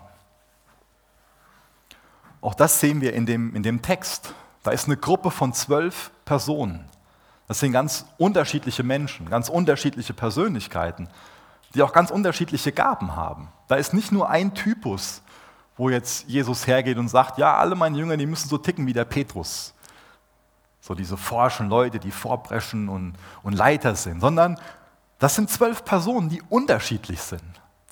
Auch 2.41 2.55
das 2.55 2.79
sehen 2.79 3.01
wir 3.01 3.13
in 3.13 3.27
dem, 3.27 3.57
in 3.57 3.65
dem 3.65 3.83
Text. 3.83 4.33
Da 4.63 4.71
ist 4.71 4.87
eine 4.87 4.97
Gruppe 4.97 5.33
von 5.33 5.53
zwölf 5.53 6.13
Personen. 6.25 6.89
Das 7.49 7.59
sind 7.59 7.73
ganz 7.73 8.07
unterschiedliche 8.19 8.85
Menschen, 8.85 9.29
ganz 9.29 9.49
unterschiedliche 9.49 10.15
Persönlichkeiten, 10.15 11.09
die 11.75 11.83
auch 11.83 11.93
ganz 11.93 12.13
unterschiedliche 12.13 12.71
Gaben 12.71 13.17
haben. 13.17 13.49
Da 13.67 13.75
ist 13.75 13.93
nicht 13.93 14.13
nur 14.13 14.31
ein 14.31 14.55
Typus, 14.55 15.23
wo 15.77 15.91
jetzt 15.91 16.29
Jesus 16.29 16.69
hergeht 16.69 16.99
und 16.99 17.09
sagt, 17.09 17.37
ja, 17.37 17.57
alle 17.57 17.75
meine 17.75 17.99
Jünger, 17.99 18.17
die 18.17 18.27
müssen 18.27 18.49
so 18.49 18.59
ticken 18.59 18.87
wie 18.87 18.93
der 18.93 19.05
Petrus. 19.05 19.75
So 20.81 20.95
diese 20.95 21.17
forschen 21.17 21.69
Leute, 21.69 21.99
die 21.99 22.13
vorbrechen 22.13 22.89
und, 22.89 23.15
und 23.43 23.55
Leiter 23.55 23.97
sind, 23.97 24.21
sondern 24.21 24.57
das 25.19 25.35
sind 25.35 25.51
zwölf 25.51 25.85
Personen, 25.85 26.29
die 26.29 26.43
unterschiedlich 26.43 27.21
sind, 27.21 27.43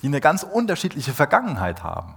die 0.02 0.07
eine 0.07 0.21
ganz 0.21 0.43
unterschiedliche 0.43 1.12
Vergangenheit 1.12 1.83
haben. 1.83 2.14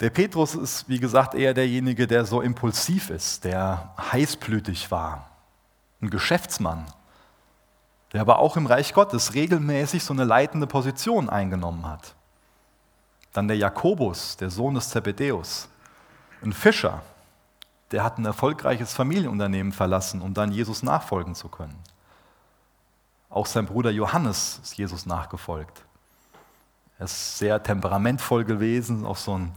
Der 0.00 0.10
Petrus 0.10 0.54
ist, 0.54 0.88
wie 0.88 0.98
gesagt, 0.98 1.34
eher 1.34 1.54
derjenige, 1.54 2.06
der 2.06 2.26
so 2.26 2.42
impulsiv 2.42 3.08
ist, 3.08 3.44
der 3.44 3.94
heißblütig 4.12 4.90
war, 4.90 5.30
ein 6.02 6.10
Geschäftsmann, 6.10 6.84
der 8.12 8.20
aber 8.20 8.38
auch 8.38 8.56
im 8.56 8.66
Reich 8.66 8.92
Gottes 8.92 9.32
regelmäßig 9.32 10.04
so 10.04 10.12
eine 10.12 10.24
leitende 10.24 10.66
Position 10.66 11.30
eingenommen 11.30 11.86
hat. 11.86 12.14
Dann 13.32 13.48
der 13.48 13.56
Jakobus, 13.56 14.36
der 14.36 14.50
Sohn 14.50 14.74
des 14.74 14.90
Zebedäus, 14.90 15.68
ein 16.42 16.52
Fischer, 16.52 17.02
der 17.90 18.02
hat 18.02 18.18
ein 18.18 18.26
erfolgreiches 18.26 18.92
Familienunternehmen 18.92 19.72
verlassen, 19.72 20.20
um 20.20 20.34
dann 20.34 20.52
Jesus 20.52 20.82
nachfolgen 20.82 21.34
zu 21.34 21.48
können. 21.48 21.78
Auch 23.36 23.44
sein 23.44 23.66
Bruder 23.66 23.90
Johannes 23.90 24.60
ist 24.62 24.78
Jesus 24.78 25.04
nachgefolgt. 25.04 25.84
Er 26.98 27.04
ist 27.04 27.36
sehr 27.36 27.62
temperamentvoll 27.62 28.46
gewesen, 28.46 29.04
auch 29.04 29.18
so 29.18 29.36
ein, 29.36 29.52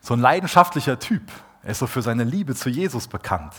so 0.00 0.14
ein 0.14 0.20
leidenschaftlicher 0.20 0.98
Typ. 0.98 1.30
Er 1.62 1.72
ist 1.72 1.80
so 1.80 1.86
für 1.86 2.00
seine 2.00 2.24
Liebe 2.24 2.54
zu 2.54 2.70
Jesus 2.70 3.06
bekannt. 3.06 3.52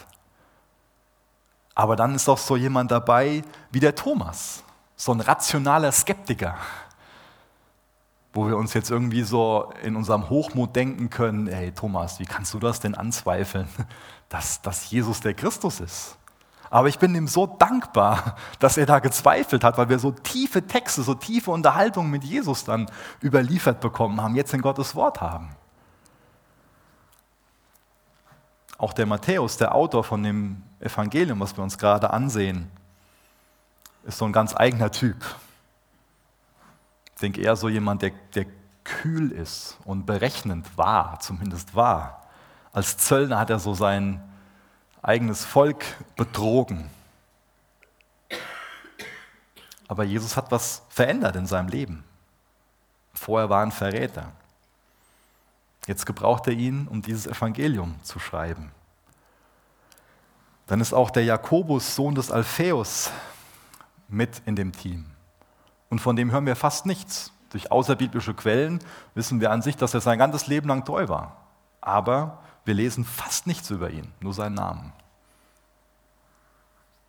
Aber 1.76 1.96
dann 1.96 2.16
ist 2.16 2.28
auch 2.28 2.40
so 2.40 2.56
jemand 2.56 2.90
dabei 2.90 3.44
wie 3.70 3.80
der 3.80 3.94
Thomas, 3.94 4.64
so 4.96 5.12
ein 5.12 5.22
rationaler 5.22 5.92
Skeptiker, 5.92 6.58
wo 8.34 8.48
wir 8.48 8.58
uns 8.58 8.74
jetzt 8.74 8.90
irgendwie 8.90 9.22
so 9.22 9.72
in 9.84 9.96
unserem 9.96 10.32
Hochmut 10.32 10.76
denken 10.76 11.12
können, 11.12 11.46
hey 11.46 11.72
Thomas, 11.72 12.20
wie 12.20 12.26
kannst 12.26 12.56
du 12.56 12.60
das 12.60 12.80
denn 12.80 12.96
anzweifeln, 12.96 13.68
dass, 14.30 14.64
dass 14.64 14.90
Jesus 14.90 15.22
der 15.22 15.36
Christus 15.36 15.80
ist? 15.80 16.19
Aber 16.70 16.88
ich 16.88 17.00
bin 17.00 17.16
ihm 17.16 17.28
so 17.28 17.48
dankbar, 17.48 18.36
dass 18.60 18.78
er 18.78 18.86
da 18.86 19.00
gezweifelt 19.00 19.64
hat, 19.64 19.78
weil 19.78 19.90
wir 19.90 20.00
so 20.00 20.12
tiefe 20.12 20.68
Texte, 20.68 21.02
so 21.02 21.16
tiefe 21.16 21.52
Unterhaltungen 21.52 22.12
mit 22.12 22.24
Jesus 22.24 22.64
dann 22.64 22.90
überliefert 23.24 23.82
bekommen 23.82 24.22
haben, 24.22 24.36
jetzt 24.36 24.54
in 24.54 24.62
Gottes 24.62 24.96
Wort 24.96 25.20
haben. 25.22 25.50
Auch 28.78 28.94
der 28.94 29.06
Matthäus, 29.06 29.58
der 29.58 29.76
Autor 29.76 30.04
von 30.04 30.24
dem 30.24 30.64
Evangelium, 30.80 31.40
was 31.40 31.58
wir 31.58 31.64
uns 31.64 31.78
gerade 31.78 32.12
ansehen, 32.12 32.72
ist 34.04 34.20
so 34.20 34.26
ein 34.26 34.32
ganz 34.32 34.56
eigener 34.56 34.92
Typ. 34.92 35.18
Ich 37.16 37.22
denke 37.22 37.42
eher 37.42 37.58
so 37.58 37.68
jemand, 37.68 38.02
der, 38.02 38.12
der 38.36 38.46
kühl 38.86 39.32
ist 39.32 39.78
und 39.84 40.06
berechnend 40.06 40.78
war, 40.78 41.20
zumindest 41.20 41.76
war. 41.76 42.24
Als 42.72 42.98
Zöllner 42.98 43.40
hat 43.40 43.50
er 43.50 43.60
so 43.60 43.74
sein 43.74 44.24
eigenes 45.02 45.46
Volk 45.46 45.84
betrogen. 46.16 46.90
Aber 49.88 50.04
Jesus 50.04 50.38
hat 50.38 50.52
was 50.52 50.84
verändert 50.90 51.36
in 51.36 51.48
seinem 51.48 51.70
Leben. 51.70 52.04
Vorher 53.14 53.50
war 53.50 53.64
ein 53.64 53.72
Verräter. 53.72 54.32
Jetzt 55.88 56.06
gebraucht 56.06 56.46
er 56.48 56.54
ihn, 56.54 56.88
um 56.88 57.02
dieses 57.02 57.26
Evangelium 57.26 57.96
zu 58.04 58.20
schreiben. 58.20 58.72
Dann 60.68 60.82
ist 60.82 60.94
auch 60.94 61.10
der 61.10 61.24
Jakobus, 61.24 61.96
Sohn 61.96 62.14
des 62.14 62.30
Alpheus, 62.30 63.12
mit 64.08 64.42
in 64.46 64.56
dem 64.56 64.72
Team. 64.72 65.06
Und 65.90 66.00
von 66.00 66.16
dem 66.16 66.32
hören 66.32 66.46
wir 66.46 66.56
fast 66.56 66.86
nichts. 66.86 67.32
Durch 67.50 67.72
außerbiblische 67.72 68.36
Quellen 68.36 68.80
wissen 69.16 69.42
wir 69.42 69.50
an 69.50 69.64
sich, 69.64 69.76
dass 69.76 69.96
er 69.96 70.02
sein 70.02 70.20
ganzes 70.20 70.46
Leben 70.46 70.68
lang 70.68 70.86
treu 70.86 71.08
war. 71.08 71.38
Aber 71.82 72.44
wir 72.70 72.76
lesen 72.76 73.04
fast 73.04 73.48
nichts 73.48 73.72
über 73.72 73.90
ihn, 73.90 74.14
nur 74.20 74.32
seinen 74.32 74.54
Namen. 74.54 74.94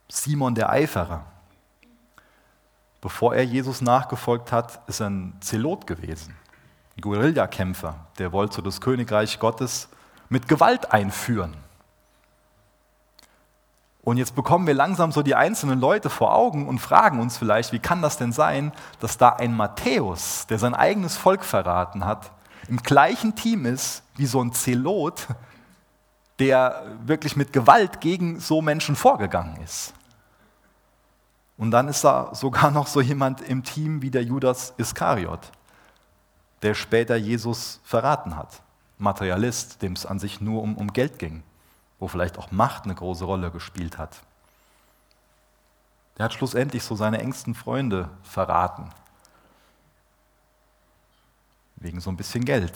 Simon 0.09 0.55
der 0.55 0.71
Eiferer. 0.71 1.27
Bevor 3.03 3.35
er 3.35 3.45
Jesus 3.45 3.83
nachgefolgt 3.83 4.53
hat, 4.53 4.81
ist 4.89 5.01
er 5.01 5.11
ein 5.11 5.37
Zelot 5.41 5.87
gewesen, 5.87 6.35
ein 6.97 7.03
Guerillakämpfer, 7.03 8.07
der 8.19 8.33
wollte 8.33 8.63
das 8.63 8.81
Königreich 8.81 9.39
Gottes 9.39 9.91
mit 10.31 10.49
Gewalt 10.49 10.93
einführen. 10.93 11.55
Und 14.01 14.17
jetzt 14.17 14.35
bekommen 14.35 14.67
wir 14.67 14.73
langsam 14.73 15.13
so 15.13 15.23
die 15.23 15.35
einzelnen 15.35 15.79
Leute 15.79 16.09
vor 16.09 16.35
Augen 16.35 16.69
und 16.69 16.79
fragen 16.79 17.21
uns 17.21 17.37
vielleicht, 17.37 17.73
wie 17.73 17.81
kann 17.81 18.01
das 18.01 18.17
denn 18.17 18.33
sein, 18.33 18.73
dass 18.99 19.19
da 19.19 19.29
ein 19.29 19.55
Matthäus, 19.55 20.47
der 20.47 20.59
sein 20.59 20.75
eigenes 20.75 21.19
Volk 21.19 21.45
verraten 21.45 22.07
hat, 22.07 22.31
im 22.67 22.79
gleichen 22.79 23.35
Team 23.35 23.67
ist 23.67 24.03
wie 24.17 24.25
so 24.25 24.41
ein 24.41 24.53
Zelot, 24.53 25.27
der 26.41 26.97
wirklich 27.05 27.37
mit 27.37 27.53
Gewalt 27.53 28.01
gegen 28.01 28.41
so 28.41 28.61
Menschen 28.61 28.97
vorgegangen 28.97 29.63
ist. 29.63 29.95
Und 31.57 31.71
dann 31.71 31.87
ist 31.87 32.03
da 32.03 32.35
sogar 32.35 32.71
noch 32.73 32.89
so 32.89 33.01
jemand 33.01 33.43
im 33.43 33.63
Team 33.63 34.03
wie 34.03 34.11
der 34.11 34.25
Judas 34.25 34.75
Iskariot, 34.79 35.53
der 36.63 36.75
später 36.75 37.15
Jesus 37.15 37.81
verraten 37.85 38.37
hat. 38.37 38.63
Materialist, 38.99 39.83
dem 39.83 39.93
es 39.93 40.05
an 40.05 40.19
sich 40.19 40.41
nur 40.41 40.63
um, 40.63 40.77
um 40.77 40.93
Geld 40.93 41.19
ging 41.19 41.45
wo 42.01 42.09
vielleicht 42.09 42.39
auch 42.39 42.51
Macht 42.51 42.85
eine 42.85 42.95
große 42.95 43.25
Rolle 43.25 43.51
gespielt 43.51 43.99
hat. 43.99 44.23
Der 46.17 46.25
hat 46.25 46.33
schlussendlich 46.33 46.83
so 46.83 46.97
seine 46.97 47.19
engsten 47.19 47.55
Freunde 47.55 48.11
verraten. 48.23 48.89
Wegen 51.77 52.01
so 52.01 52.11
ein 52.11 52.17
bisschen 52.17 52.45
Geld. 52.45 52.75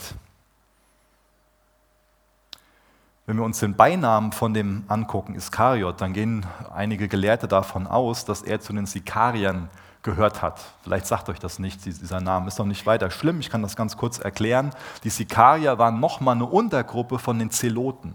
Wenn 3.26 3.38
wir 3.38 3.44
uns 3.44 3.58
den 3.58 3.74
Beinamen 3.74 4.32
von 4.32 4.52
dem 4.52 4.84
angucken, 4.88 5.34
Iskariot, 5.34 5.98
dann 6.02 6.12
gehen 6.12 6.44
einige 6.74 7.08
Gelehrte 7.08 7.48
davon 7.48 7.86
aus, 7.86 8.26
dass 8.26 8.42
er 8.42 8.60
zu 8.60 8.74
den 8.74 8.84
Sikariern 8.84 9.70
gehört 10.02 10.42
hat. 10.42 10.60
Vielleicht 10.82 11.06
sagt 11.06 11.30
euch 11.30 11.38
das 11.38 11.58
nicht, 11.58 11.86
dieser 11.86 12.20
Name 12.20 12.48
ist 12.48 12.58
noch 12.58 12.66
nicht 12.66 12.84
weiter 12.84 13.10
schlimm, 13.10 13.40
ich 13.40 13.48
kann 13.48 13.62
das 13.62 13.76
ganz 13.76 13.96
kurz 13.96 14.18
erklären. 14.18 14.74
Die 15.04 15.08
Sikarier 15.08 15.78
waren 15.78 16.00
nochmal 16.00 16.34
eine 16.34 16.44
Untergruppe 16.44 17.18
von 17.18 17.38
den 17.38 17.50
Zeloten. 17.50 18.14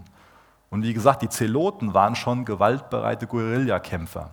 Und 0.70 0.84
wie 0.84 0.94
gesagt, 0.94 1.22
die 1.22 1.28
Zeloten 1.28 1.92
waren 1.92 2.14
schon 2.14 2.44
gewaltbereite 2.44 3.26
Guerillakämpfer. 3.26 4.30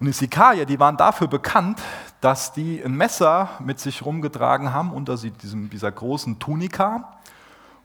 Und 0.00 0.06
die 0.06 0.12
Sikarier, 0.12 0.64
die 0.64 0.80
waren 0.80 0.96
dafür 0.96 1.28
bekannt, 1.28 1.82
dass 2.22 2.54
die 2.54 2.82
ein 2.82 2.94
Messer 2.94 3.50
mit 3.60 3.78
sich 3.78 4.06
rumgetragen 4.06 4.72
haben 4.72 4.90
unter 4.92 5.18
diesem, 5.18 5.68
dieser 5.68 5.92
großen 5.92 6.38
Tunika 6.38 7.15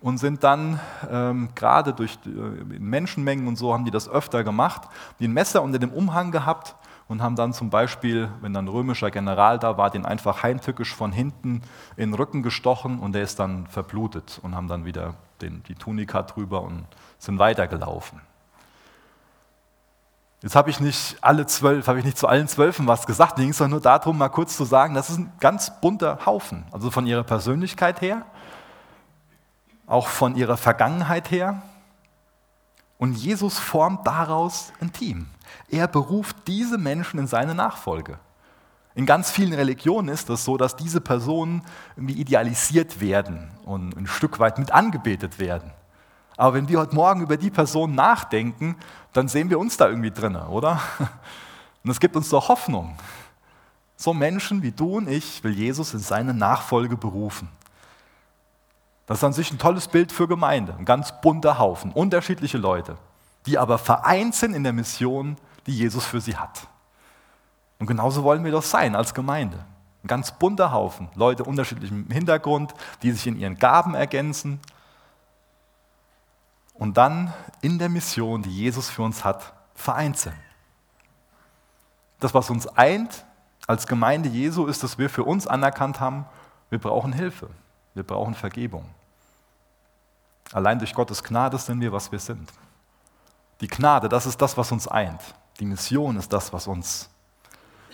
und 0.01 0.17
sind 0.17 0.43
dann 0.43 0.79
ähm, 1.10 1.50
gerade 1.55 1.93
durch 1.93 2.17
äh, 2.25 2.29
Menschenmengen 2.29 3.48
und 3.48 3.55
so 3.55 3.74
haben 3.74 3.86
die 3.86 3.91
das 3.91 4.10
öfter 4.10 4.43
gemacht, 4.43 4.81
die 5.20 5.27
ein 5.27 5.34
Messer 5.34 5.62
unter 5.62 5.79
dem 5.79 5.91
Umhang 5.91 6.31
gehabt 6.31 6.75
und 7.08 7.22
haben 7.22 7.36
dann 7.36 7.53
zum 7.53 7.70
Beispiel, 7.70 8.29
wenn 8.41 8.53
dann 8.53 8.65
ein 8.65 8.70
römischer 8.70 9.12
General 9.12 9.60
da 9.60 9.77
war, 9.77 9.89
den 9.89 10.05
einfach 10.05 10.43
heimtückisch 10.43 10.96
von 10.96 11.12
hinten 11.12 11.62
in 11.98 12.12
den 12.12 12.13
Rücken 12.13 12.41
gestochen 12.41 13.00
und 13.00 13.13
der 13.13 13.24
ist 13.24 13.39
dann 13.39 13.67
verblutet 13.67 14.39
und 14.41 14.55
haben 14.55 14.67
dann 14.67 14.86
wieder 14.86 15.15
den, 15.41 15.62
die 15.63 15.75
Tunika 15.75 16.24
drüber 16.24 16.62
und 16.62 16.86
sind 17.20 17.38
weitergelaufen. 17.38 18.22
Jetzt 20.41 20.55
habe 20.55 20.72
ich 20.72 20.79
nicht 20.79 21.17
alle 21.22 21.46
zwölf, 21.46 21.88
habe 21.88 22.00
ich 22.00 22.05
nicht 22.05 22.17
zu 22.17 22.27
allen 22.27 22.48
Zwölfen 22.48 22.88
was 22.88 23.05
gesagt, 23.05 23.38
mir 23.38 23.43
ging 23.43 23.51
es 23.51 23.60
doch 23.60 23.67
nur 23.67 23.81
darum, 23.81 24.17
mal 24.17 24.29
kurz 24.29 24.58
zu 24.58 24.65
sagen, 24.65 24.96
das 24.96 25.12
ist 25.12 25.20
ein 25.20 25.31
ganz 25.39 25.79
bunter 25.81 26.25
Haufen. 26.25 26.63
Also 26.72 26.89
von 26.89 27.05
ihrer 27.05 27.24
Persönlichkeit 27.24 28.01
her, 28.01 28.25
auch 29.91 30.07
von 30.07 30.36
ihrer 30.36 30.57
Vergangenheit 30.57 31.31
her. 31.31 31.62
Und 32.98 33.13
Jesus 33.13 33.60
formt 33.60 34.07
daraus 34.07 34.71
ein 34.79 34.93
Team. 34.93 35.27
Er 35.69 35.88
beruft 35.88 36.36
diese 36.48 36.77
Menschen 36.77 37.19
in 37.19 37.27
seine 37.27 37.55
Nachfolge. 37.55 38.17
In 38.95 39.05
ganz 39.05 39.31
vielen 39.31 39.53
Religionen 39.53 40.10
ist 40.10 40.29
das 40.29 40.45
so, 40.45 40.57
dass 40.57 40.75
diese 40.75 41.01
Personen 41.01 41.63
irgendwie 41.95 42.19
idealisiert 42.19 43.01
werden 43.01 43.51
und 43.65 43.95
ein 43.98 44.07
Stück 44.07 44.39
weit 44.39 44.60
mit 44.60 44.71
angebetet 44.71 45.39
werden. 45.39 45.71
Aber 46.38 46.53
wenn 46.53 46.69
wir 46.69 46.79
heute 46.79 46.95
Morgen 46.95 47.21
über 47.21 47.38
die 47.38 47.50
Person 47.50 47.93
nachdenken, 47.93 48.77
dann 49.13 49.27
sehen 49.27 49.50
wir 49.50 49.60
uns 49.60 49.77
da 49.77 49.88
irgendwie 49.88 50.12
drin, 50.12 50.36
oder? 50.36 50.81
Und 51.83 51.91
es 51.91 52.00
gibt 52.00 52.15
uns 52.15 52.29
doch 52.29 52.50
Hoffnung. 52.50 52.95
So 53.95 54.13
Menschen 54.13 54.62
wie 54.62 54.71
du 54.71 54.98
und 54.98 55.10
ich 55.10 55.43
will 55.43 55.53
Jesus 55.53 55.93
in 55.93 56.00
seine 56.00 56.33
Nachfolge 56.33 56.98
berufen. 56.98 57.50
Das 59.12 59.18
ist 59.18 59.25
an 59.25 59.34
sich 59.34 59.51
ein 59.51 59.60
tolles 59.60 59.89
Bild 59.89 60.10
für 60.10 60.25
Gemeinde, 60.25 60.74
ein 60.80 60.86
ganz 60.86 61.20
bunter 61.20 61.60
Haufen, 61.60 61.91
unterschiedliche 61.91 62.58
Leute, 62.58 62.98
die 63.46 63.58
aber 63.58 63.77
vereint 63.77 64.34
sind 64.36 64.53
in 64.53 64.63
der 64.63 64.72
Mission, 64.72 65.36
die 65.68 65.75
Jesus 65.75 66.06
für 66.06 66.22
sie 66.22 66.38
hat. 66.38 66.65
Und 67.77 67.88
genauso 67.88 68.24
wollen 68.24 68.46
wir 68.46 68.53
doch 68.53 68.63
sein 68.63 68.96
als 68.96 69.13
Gemeinde. 69.13 69.65
Ein 70.01 70.08
ganz 70.08 70.32
bunter 70.32 70.72
Haufen, 70.72 71.10
Leute 71.15 71.44
unterschiedlichem 71.44 72.08
Hintergrund, 72.10 72.74
die 73.01 73.12
sich 73.12 73.27
in 73.27 73.38
ihren 73.38 73.58
Gaben 73.58 73.96
ergänzen 73.96 74.62
und 76.75 76.96
dann 76.96 77.34
in 77.60 77.80
der 77.80 77.89
Mission, 77.89 78.44
die 78.44 78.56
Jesus 78.56 78.89
für 78.89 79.01
uns 79.01 79.25
hat, 79.25 79.51
vereint 79.75 80.20
sind. 80.20 80.38
Das, 82.22 82.34
was 82.34 82.50
uns 82.50 82.65
eint 82.65 83.25
als 83.68 83.88
Gemeinde 83.88 84.30
Jesu, 84.30 84.68
ist, 84.68 84.84
dass 84.84 84.98
wir 84.98 85.10
für 85.10 85.25
uns 85.25 85.48
anerkannt 85.48 86.00
haben, 86.00 86.27
wir 86.70 86.80
brauchen 86.80 87.12
Hilfe, 87.12 87.50
wir 87.94 88.03
brauchen 88.03 88.36
Vergebung. 88.36 88.86
Allein 90.53 90.79
durch 90.79 90.93
Gottes 90.93 91.24
Gnade 91.24 91.58
sind 91.58 91.79
wir, 91.79 91.91
was 91.91 92.12
wir 92.12 92.20
sind. 92.20 92.51
Die 93.62 93.67
Gnade, 93.67 94.10
das 94.10 94.25
ist 94.25 94.41
das, 94.41 94.58
was 94.58 94.72
uns 94.72 94.88
eint. 94.88 95.22
Die 95.60 95.65
Mission 95.65 96.17
ist 96.17 96.34
das, 96.34 96.51
was 96.51 96.67
uns 96.67 97.10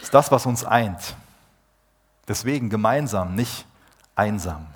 ist 0.02 0.14
das, 0.14 0.32
was 0.32 0.46
uns 0.46 0.64
eint. 0.64 1.16
Deswegen 2.28 2.70
gemeinsam, 2.70 3.36
nicht 3.36 3.66
einsam. 4.16 4.68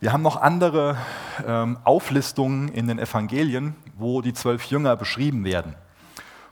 Wir 0.00 0.12
haben 0.12 0.22
noch 0.22 0.36
andere 0.36 0.98
ähm, 1.46 1.78
Auflistungen 1.84 2.68
in 2.68 2.88
den 2.88 2.98
Evangelien, 2.98 3.74
wo 3.96 4.20
die 4.20 4.34
zwölf 4.34 4.64
Jünger 4.64 4.96
beschrieben 4.96 5.44
werden. 5.44 5.76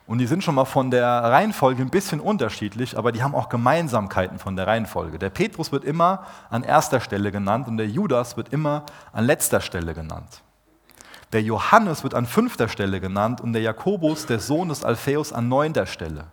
Und 0.06 0.18
die 0.18 0.26
sind 0.26 0.42
schon 0.42 0.56
mal 0.56 0.64
von 0.64 0.90
der 0.90 1.06
Reihenfolge 1.06 1.82
ein 1.82 1.90
bisschen 1.90 2.20
unterschiedlich, 2.20 2.98
aber 2.98 3.12
die 3.12 3.22
haben 3.22 3.34
auch 3.34 3.48
Gemeinsamkeiten 3.48 4.38
von 4.38 4.56
der 4.56 4.66
Reihenfolge. 4.66 5.18
Der 5.18 5.30
Petrus 5.30 5.70
wird 5.70 5.84
immer 5.84 6.26
an 6.50 6.64
erster 6.64 7.00
Stelle 7.00 7.30
genannt 7.30 7.68
und 7.68 7.76
der 7.76 7.86
Judas 7.86 8.36
wird 8.36 8.52
immer 8.52 8.84
an 9.12 9.24
letzter 9.24 9.60
Stelle 9.60 9.94
genannt. 9.94 10.42
Der 11.32 11.42
Johannes 11.42 12.02
wird 12.02 12.14
an 12.14 12.26
fünfter 12.26 12.68
Stelle 12.68 13.00
genannt 13.00 13.40
und 13.40 13.52
der 13.52 13.62
Jakobus, 13.62 14.26
der 14.26 14.40
Sohn 14.40 14.68
des 14.68 14.84
Alpheus, 14.84 15.32
an 15.32 15.48
neunter 15.48 15.86
Stelle. 15.86 16.26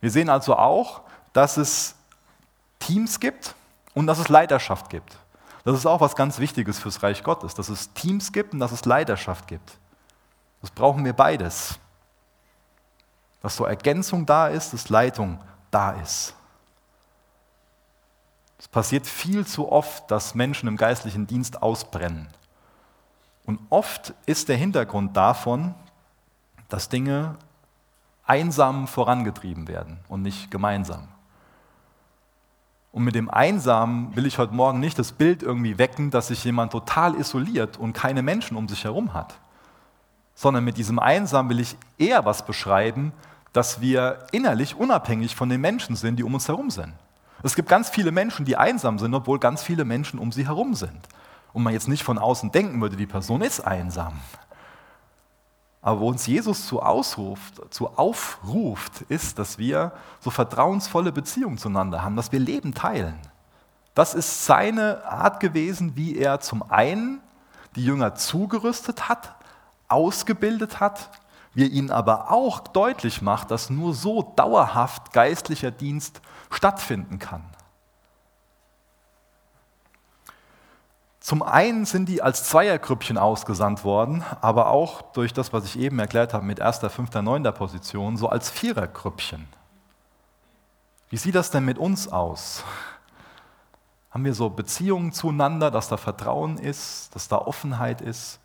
Wir 0.00 0.10
sehen 0.10 0.28
also 0.28 0.56
auch, 0.56 1.02
dass 1.32 1.58
es 1.58 1.94
Teams 2.78 3.20
gibt 3.20 3.54
und 3.94 4.06
dass 4.06 4.18
es 4.18 4.28
Leiterschaft 4.28 4.90
gibt. 4.90 5.16
Das 5.64 5.76
ist 5.76 5.86
auch 5.86 6.00
was 6.00 6.16
ganz 6.16 6.38
Wichtiges 6.38 6.78
fürs 6.78 7.02
Reich 7.02 7.22
Gottes, 7.22 7.54
dass 7.54 7.68
es 7.68 7.92
Teams 7.92 8.32
gibt 8.32 8.52
und 8.52 8.60
dass 8.60 8.72
es 8.72 8.84
Leiterschaft 8.84 9.46
gibt. 9.48 9.78
Das 10.60 10.70
brauchen 10.70 11.04
wir 11.04 11.12
beides. 11.12 11.78
Dass 13.46 13.54
so 13.54 13.64
Ergänzung 13.64 14.26
da 14.26 14.48
ist, 14.48 14.72
dass 14.72 14.88
Leitung 14.88 15.38
da 15.70 15.92
ist. 15.92 16.34
Es 18.58 18.66
passiert 18.66 19.06
viel 19.06 19.46
zu 19.46 19.70
oft, 19.70 20.10
dass 20.10 20.34
Menschen 20.34 20.66
im 20.66 20.76
geistlichen 20.76 21.28
Dienst 21.28 21.62
ausbrennen. 21.62 22.26
Und 23.44 23.60
oft 23.70 24.14
ist 24.26 24.48
der 24.48 24.56
Hintergrund 24.56 25.16
davon, 25.16 25.76
dass 26.68 26.88
Dinge 26.88 27.36
einsam 28.24 28.88
vorangetrieben 28.88 29.68
werden 29.68 30.00
und 30.08 30.22
nicht 30.22 30.50
gemeinsam. 30.50 31.06
Und 32.90 33.04
mit 33.04 33.14
dem 33.14 33.30
Einsamen 33.30 34.16
will 34.16 34.26
ich 34.26 34.38
heute 34.38 34.54
Morgen 34.54 34.80
nicht 34.80 34.98
das 34.98 35.12
Bild 35.12 35.44
irgendwie 35.44 35.78
wecken, 35.78 36.10
dass 36.10 36.26
sich 36.26 36.42
jemand 36.42 36.72
total 36.72 37.14
isoliert 37.14 37.76
und 37.76 37.92
keine 37.92 38.22
Menschen 38.22 38.56
um 38.56 38.66
sich 38.66 38.82
herum 38.82 39.14
hat, 39.14 39.38
sondern 40.34 40.64
mit 40.64 40.78
diesem 40.78 40.98
Einsam 40.98 41.48
will 41.48 41.60
ich 41.60 41.76
eher 41.96 42.24
was 42.24 42.44
beschreiben, 42.44 43.12
dass 43.56 43.80
wir 43.80 44.18
innerlich 44.32 44.76
unabhängig 44.76 45.34
von 45.34 45.48
den 45.48 45.62
Menschen 45.62 45.96
sind, 45.96 46.16
die 46.16 46.24
um 46.24 46.34
uns 46.34 46.46
herum 46.46 46.70
sind. 46.70 46.92
Es 47.42 47.54
gibt 47.54 47.70
ganz 47.70 47.88
viele 47.88 48.12
Menschen, 48.12 48.44
die 48.44 48.58
einsam 48.58 48.98
sind, 48.98 49.14
obwohl 49.14 49.38
ganz 49.38 49.62
viele 49.62 49.86
Menschen 49.86 50.18
um 50.18 50.30
sie 50.30 50.46
herum 50.46 50.74
sind 50.74 51.00
und 51.54 51.62
man 51.62 51.72
jetzt 51.72 51.88
nicht 51.88 52.02
von 52.02 52.18
außen 52.18 52.52
denken 52.52 52.82
würde, 52.82 52.96
die 52.96 53.06
Person 53.06 53.40
ist 53.40 53.60
einsam. 53.60 54.12
Aber 55.80 56.00
wo 56.00 56.08
uns 56.08 56.26
Jesus 56.26 56.66
zu, 56.66 56.82
ausruft, 56.82 57.72
zu 57.72 57.88
aufruft, 57.96 59.02
ist, 59.08 59.38
dass 59.38 59.56
wir 59.56 59.92
so 60.20 60.30
vertrauensvolle 60.30 61.10
Beziehungen 61.10 61.56
zueinander 61.56 62.02
haben, 62.02 62.16
dass 62.16 62.32
wir 62.32 62.40
Leben 62.40 62.74
teilen. 62.74 63.18
Das 63.94 64.12
ist 64.12 64.44
seine 64.44 65.02
Art 65.06 65.40
gewesen, 65.40 65.96
wie 65.96 66.18
er 66.18 66.40
zum 66.40 66.62
einen 66.70 67.20
die 67.74 67.84
Jünger 67.84 68.16
zugerüstet 68.16 69.08
hat, 69.08 69.34
ausgebildet 69.88 70.78
hat, 70.78 71.08
wir 71.56 71.70
ihnen 71.70 71.90
aber 71.90 72.30
auch 72.30 72.60
deutlich 72.60 73.22
macht, 73.22 73.50
dass 73.50 73.70
nur 73.70 73.94
so 73.94 74.34
dauerhaft 74.36 75.14
geistlicher 75.14 75.70
Dienst 75.70 76.20
stattfinden 76.50 77.18
kann. 77.18 77.42
Zum 81.18 81.42
einen 81.42 81.86
sind 81.86 82.10
die 82.10 82.20
als 82.20 82.44
Zweiergrüppchen 82.44 83.16
ausgesandt 83.16 83.84
worden, 83.84 84.22
aber 84.42 84.68
auch 84.68 85.00
durch 85.12 85.32
das, 85.32 85.54
was 85.54 85.64
ich 85.64 85.78
eben 85.78 85.98
erklärt 85.98 86.34
habe 86.34 86.44
mit 86.44 86.58
erster, 86.58 86.90
fünfter, 86.90 87.22
neunter 87.22 87.52
Position, 87.52 88.18
so 88.18 88.28
als 88.28 88.50
Vierergrüppchen. 88.50 89.48
Wie 91.08 91.16
sieht 91.16 91.34
das 91.34 91.50
denn 91.50 91.64
mit 91.64 91.78
uns 91.78 92.06
aus? 92.06 92.64
Haben 94.10 94.24
wir 94.26 94.34
so 94.34 94.50
Beziehungen 94.50 95.12
zueinander, 95.12 95.70
dass 95.70 95.88
da 95.88 95.96
Vertrauen 95.96 96.58
ist, 96.58 97.14
dass 97.14 97.28
da 97.28 97.38
Offenheit 97.38 98.02
ist 98.02 98.40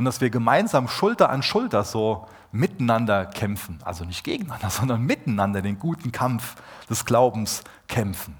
und 0.00 0.06
dass 0.06 0.22
wir 0.22 0.30
gemeinsam 0.30 0.88
Schulter 0.88 1.28
an 1.28 1.42
Schulter 1.42 1.84
so 1.84 2.26
miteinander 2.52 3.26
kämpfen, 3.26 3.80
also 3.84 4.06
nicht 4.06 4.24
gegeneinander, 4.24 4.70
sondern 4.70 5.02
miteinander 5.02 5.60
den 5.60 5.78
guten 5.78 6.10
Kampf 6.10 6.56
des 6.88 7.04
Glaubens 7.04 7.62
kämpfen. 7.86 8.34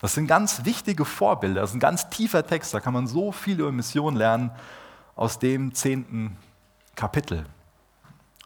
Das 0.00 0.14
sind 0.14 0.28
ganz 0.28 0.64
wichtige 0.64 1.04
Vorbilder, 1.04 1.62
das 1.62 1.70
ist 1.70 1.76
ein 1.76 1.80
ganz 1.80 2.08
tiefer 2.08 2.46
Text, 2.46 2.72
da 2.72 2.78
kann 2.78 2.94
man 2.94 3.08
so 3.08 3.32
viel 3.32 3.58
über 3.58 3.72
Mission 3.72 4.14
lernen 4.14 4.52
aus 5.16 5.40
dem 5.40 5.74
zehnten 5.74 6.36
Kapitel. 6.94 7.46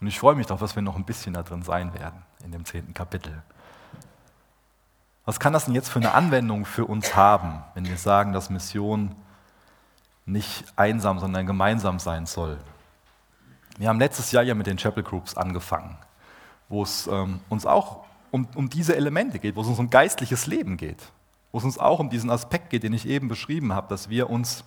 Und 0.01 0.07
ich 0.07 0.19
freue 0.19 0.35
mich 0.35 0.47
darauf, 0.47 0.61
dass 0.61 0.75
wir 0.75 0.83
noch 0.83 0.97
ein 0.97 1.05
bisschen 1.05 1.35
da 1.35 1.43
drin 1.43 1.61
sein 1.61 1.93
werden, 1.93 2.23
in 2.43 2.53
dem 2.53 2.65
zehnten 2.65 2.95
Kapitel. 2.95 3.43
Was 5.27 5.39
kann 5.39 5.53
das 5.53 5.67
denn 5.67 5.75
jetzt 5.75 5.91
für 5.91 5.99
eine 5.99 6.15
Anwendung 6.15 6.65
für 6.65 6.87
uns 6.87 7.15
haben, 7.15 7.63
wenn 7.75 7.85
wir 7.87 7.99
sagen, 7.99 8.33
dass 8.33 8.49
Mission 8.49 9.15
nicht 10.31 10.65
einsam, 10.77 11.19
sondern 11.19 11.47
gemeinsam 11.47 11.99
sein 11.99 12.27
soll? 12.27 12.59
Wir 13.79 13.89
haben 13.89 13.99
letztes 13.99 14.33
Jahr 14.33 14.43
ja 14.43 14.55
mit 14.55 14.67
den 14.67 14.77
Chapel 14.77 15.03
Groups 15.03 15.37
angefangen, 15.37 15.97
wo 16.69 16.83
es 16.83 17.07
ähm, 17.07 17.41
uns 17.49 17.67
auch 17.67 18.05
um, 18.31 18.47
um 18.55 18.69
diese 18.69 18.95
Elemente 18.95 19.39
geht, 19.39 19.57
wo 19.57 19.63
es 19.63 19.67
uns 19.67 19.79
um 19.79 19.91
geistliches 19.91 20.47
Leben 20.47 20.77
geht 20.77 21.11
wo 21.53 21.59
es 21.59 21.65
uns 21.65 21.79
auch 21.79 21.99
um 21.99 22.11
diesen 22.11 22.31
Aspekt 22.31 22.71
geht, 22.71 22.83
den 22.83 22.93
ich 22.93 23.07
eben 23.07 23.29
beschrieben 23.29 23.73
habe, 23.73 23.89
dass 23.89 24.09
wir 24.09 24.31
uns 24.31 24.65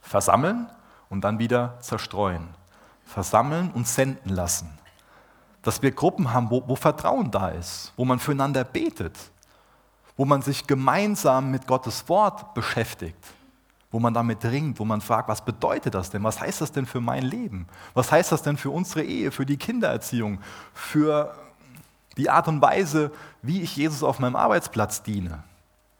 versammeln 0.00 0.68
und 1.08 1.22
dann 1.22 1.38
wieder 1.38 1.78
zerstreuen. 1.80 2.48
Versammeln 3.04 3.70
und 3.72 3.86
senden 3.86 4.30
lassen. 4.30 4.78
Dass 5.62 5.80
wir 5.82 5.92
Gruppen 5.92 6.32
haben, 6.32 6.50
wo, 6.50 6.62
wo 6.66 6.76
Vertrauen 6.76 7.30
da 7.30 7.48
ist, 7.48 7.92
wo 7.96 8.04
man 8.04 8.18
füreinander 8.18 8.64
betet, 8.64 9.16
wo 10.16 10.24
man 10.24 10.42
sich 10.42 10.66
gemeinsam 10.66 11.50
mit 11.50 11.66
Gottes 11.66 12.08
Wort 12.08 12.54
beschäftigt, 12.54 13.24
wo 13.90 14.00
man 14.00 14.14
damit 14.14 14.44
ringt, 14.44 14.78
wo 14.78 14.84
man 14.84 15.00
fragt, 15.00 15.28
was 15.28 15.44
bedeutet 15.44 15.94
das 15.94 16.10
denn? 16.10 16.24
Was 16.24 16.40
heißt 16.40 16.60
das 16.60 16.72
denn 16.72 16.86
für 16.86 17.00
mein 17.00 17.22
Leben? 17.22 17.66
Was 17.94 18.10
heißt 18.10 18.32
das 18.32 18.42
denn 18.42 18.56
für 18.56 18.70
unsere 18.70 19.04
Ehe, 19.04 19.30
für 19.30 19.46
die 19.46 19.56
Kindererziehung, 19.56 20.40
für 20.74 21.34
die 22.16 22.30
Art 22.30 22.48
und 22.48 22.60
Weise, 22.60 23.12
wie 23.42 23.62
ich 23.62 23.76
Jesus 23.76 24.02
auf 24.02 24.18
meinem 24.18 24.36
Arbeitsplatz 24.36 25.02
diene, 25.02 25.44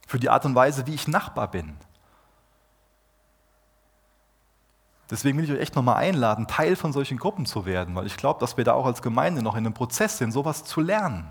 für 0.07 0.19
die 0.19 0.31
Art 0.31 0.45
und 0.45 0.55
Weise, 0.55 0.87
wie 0.87 0.95
ich 0.95 1.07
Nachbar 1.07 1.51
bin. 1.51 1.75
Deswegen 5.09 5.39
will 5.39 5.45
ich 5.45 5.53
euch 5.53 5.61
echt 5.61 5.77
nochmal 5.77 5.97
einladen, 5.97 6.49
Teil 6.49 6.75
von 6.75 6.93
solchen 6.93 7.17
Gruppen 7.17 7.47
zu 7.47 7.65
werden, 7.65 7.95
weil 7.95 8.07
ich 8.07 8.17
glaube, 8.17 8.41
dass 8.41 8.57
wir 8.57 8.65
da 8.65 8.73
auch 8.73 8.87
als 8.87 9.03
Gemeinde 9.03 9.41
noch 9.41 9.55
in 9.55 9.65
einem 9.65 9.75
Prozess 9.75 10.19
sind, 10.19 10.33
sowas 10.33 10.65
zu 10.65 10.81
lernen. 10.81 11.29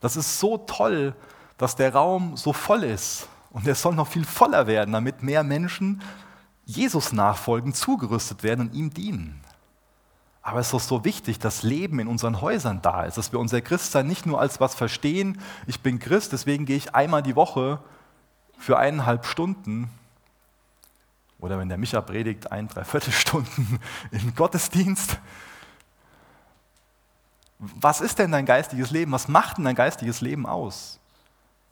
Das 0.00 0.16
ist 0.16 0.38
so 0.38 0.58
toll, 0.58 1.16
dass 1.58 1.74
der 1.74 1.92
Raum 1.92 2.36
so 2.36 2.52
voll 2.52 2.84
ist 2.84 3.28
Und 3.54 3.68
er 3.68 3.76
soll 3.76 3.94
noch 3.94 4.08
viel 4.08 4.24
voller 4.24 4.66
werden, 4.66 4.92
damit 4.92 5.22
mehr 5.22 5.44
Menschen 5.44 6.02
Jesus 6.64 7.12
nachfolgen, 7.12 7.72
zugerüstet 7.72 8.42
werden 8.42 8.68
und 8.68 8.74
ihm 8.74 8.92
dienen. 8.92 9.40
Aber 10.42 10.58
es 10.58 10.66
ist 10.66 10.74
doch 10.74 10.80
so 10.80 11.04
wichtig, 11.04 11.38
dass 11.38 11.62
Leben 11.62 12.00
in 12.00 12.08
unseren 12.08 12.40
Häusern 12.40 12.82
da 12.82 13.04
ist, 13.04 13.16
dass 13.16 13.30
wir 13.30 13.38
unser 13.38 13.60
Christsein 13.60 14.08
nicht 14.08 14.26
nur 14.26 14.40
als 14.40 14.60
was 14.60 14.74
verstehen, 14.74 15.40
ich 15.68 15.80
bin 15.80 16.00
Christ, 16.00 16.32
deswegen 16.32 16.66
gehe 16.66 16.76
ich 16.76 16.96
einmal 16.96 17.22
die 17.22 17.36
Woche 17.36 17.78
für 18.58 18.76
eineinhalb 18.76 19.24
Stunden 19.24 19.88
oder 21.38 21.56
wenn 21.56 21.68
der 21.68 21.78
Micha 21.78 22.00
predigt, 22.00 22.50
ein, 22.50 22.66
dreiviertel 22.66 23.12
Stunden 23.12 23.78
in 24.10 24.34
Gottesdienst. 24.34 25.18
Was 27.60 28.00
ist 28.00 28.18
denn 28.18 28.32
dein 28.32 28.46
geistiges 28.46 28.90
Leben? 28.90 29.12
Was 29.12 29.28
macht 29.28 29.58
denn 29.58 29.64
dein 29.64 29.76
geistiges 29.76 30.20
Leben 30.20 30.44
aus? 30.44 30.98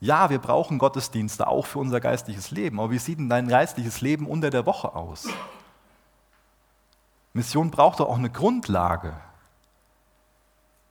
Ja, 0.03 0.29
wir 0.29 0.39
brauchen 0.39 0.79
Gottesdienste 0.79 1.47
auch 1.47 1.65
für 1.65 1.79
unser 1.79 2.01
geistiges 2.01 2.51
Leben, 2.51 2.81
aber 2.81 2.91
wie 2.91 2.97
sieht 2.97 3.19
denn 3.19 3.29
dein 3.29 3.47
geistliches 3.47 4.01
Leben 4.01 4.27
unter 4.27 4.49
der 4.49 4.65
Woche 4.65 4.93
aus? 4.93 5.29
Mission 7.31 7.71
braucht 7.71 8.01
doch 8.01 8.09
auch 8.09 8.17
eine 8.17 8.29
Grundlage. 8.29 9.13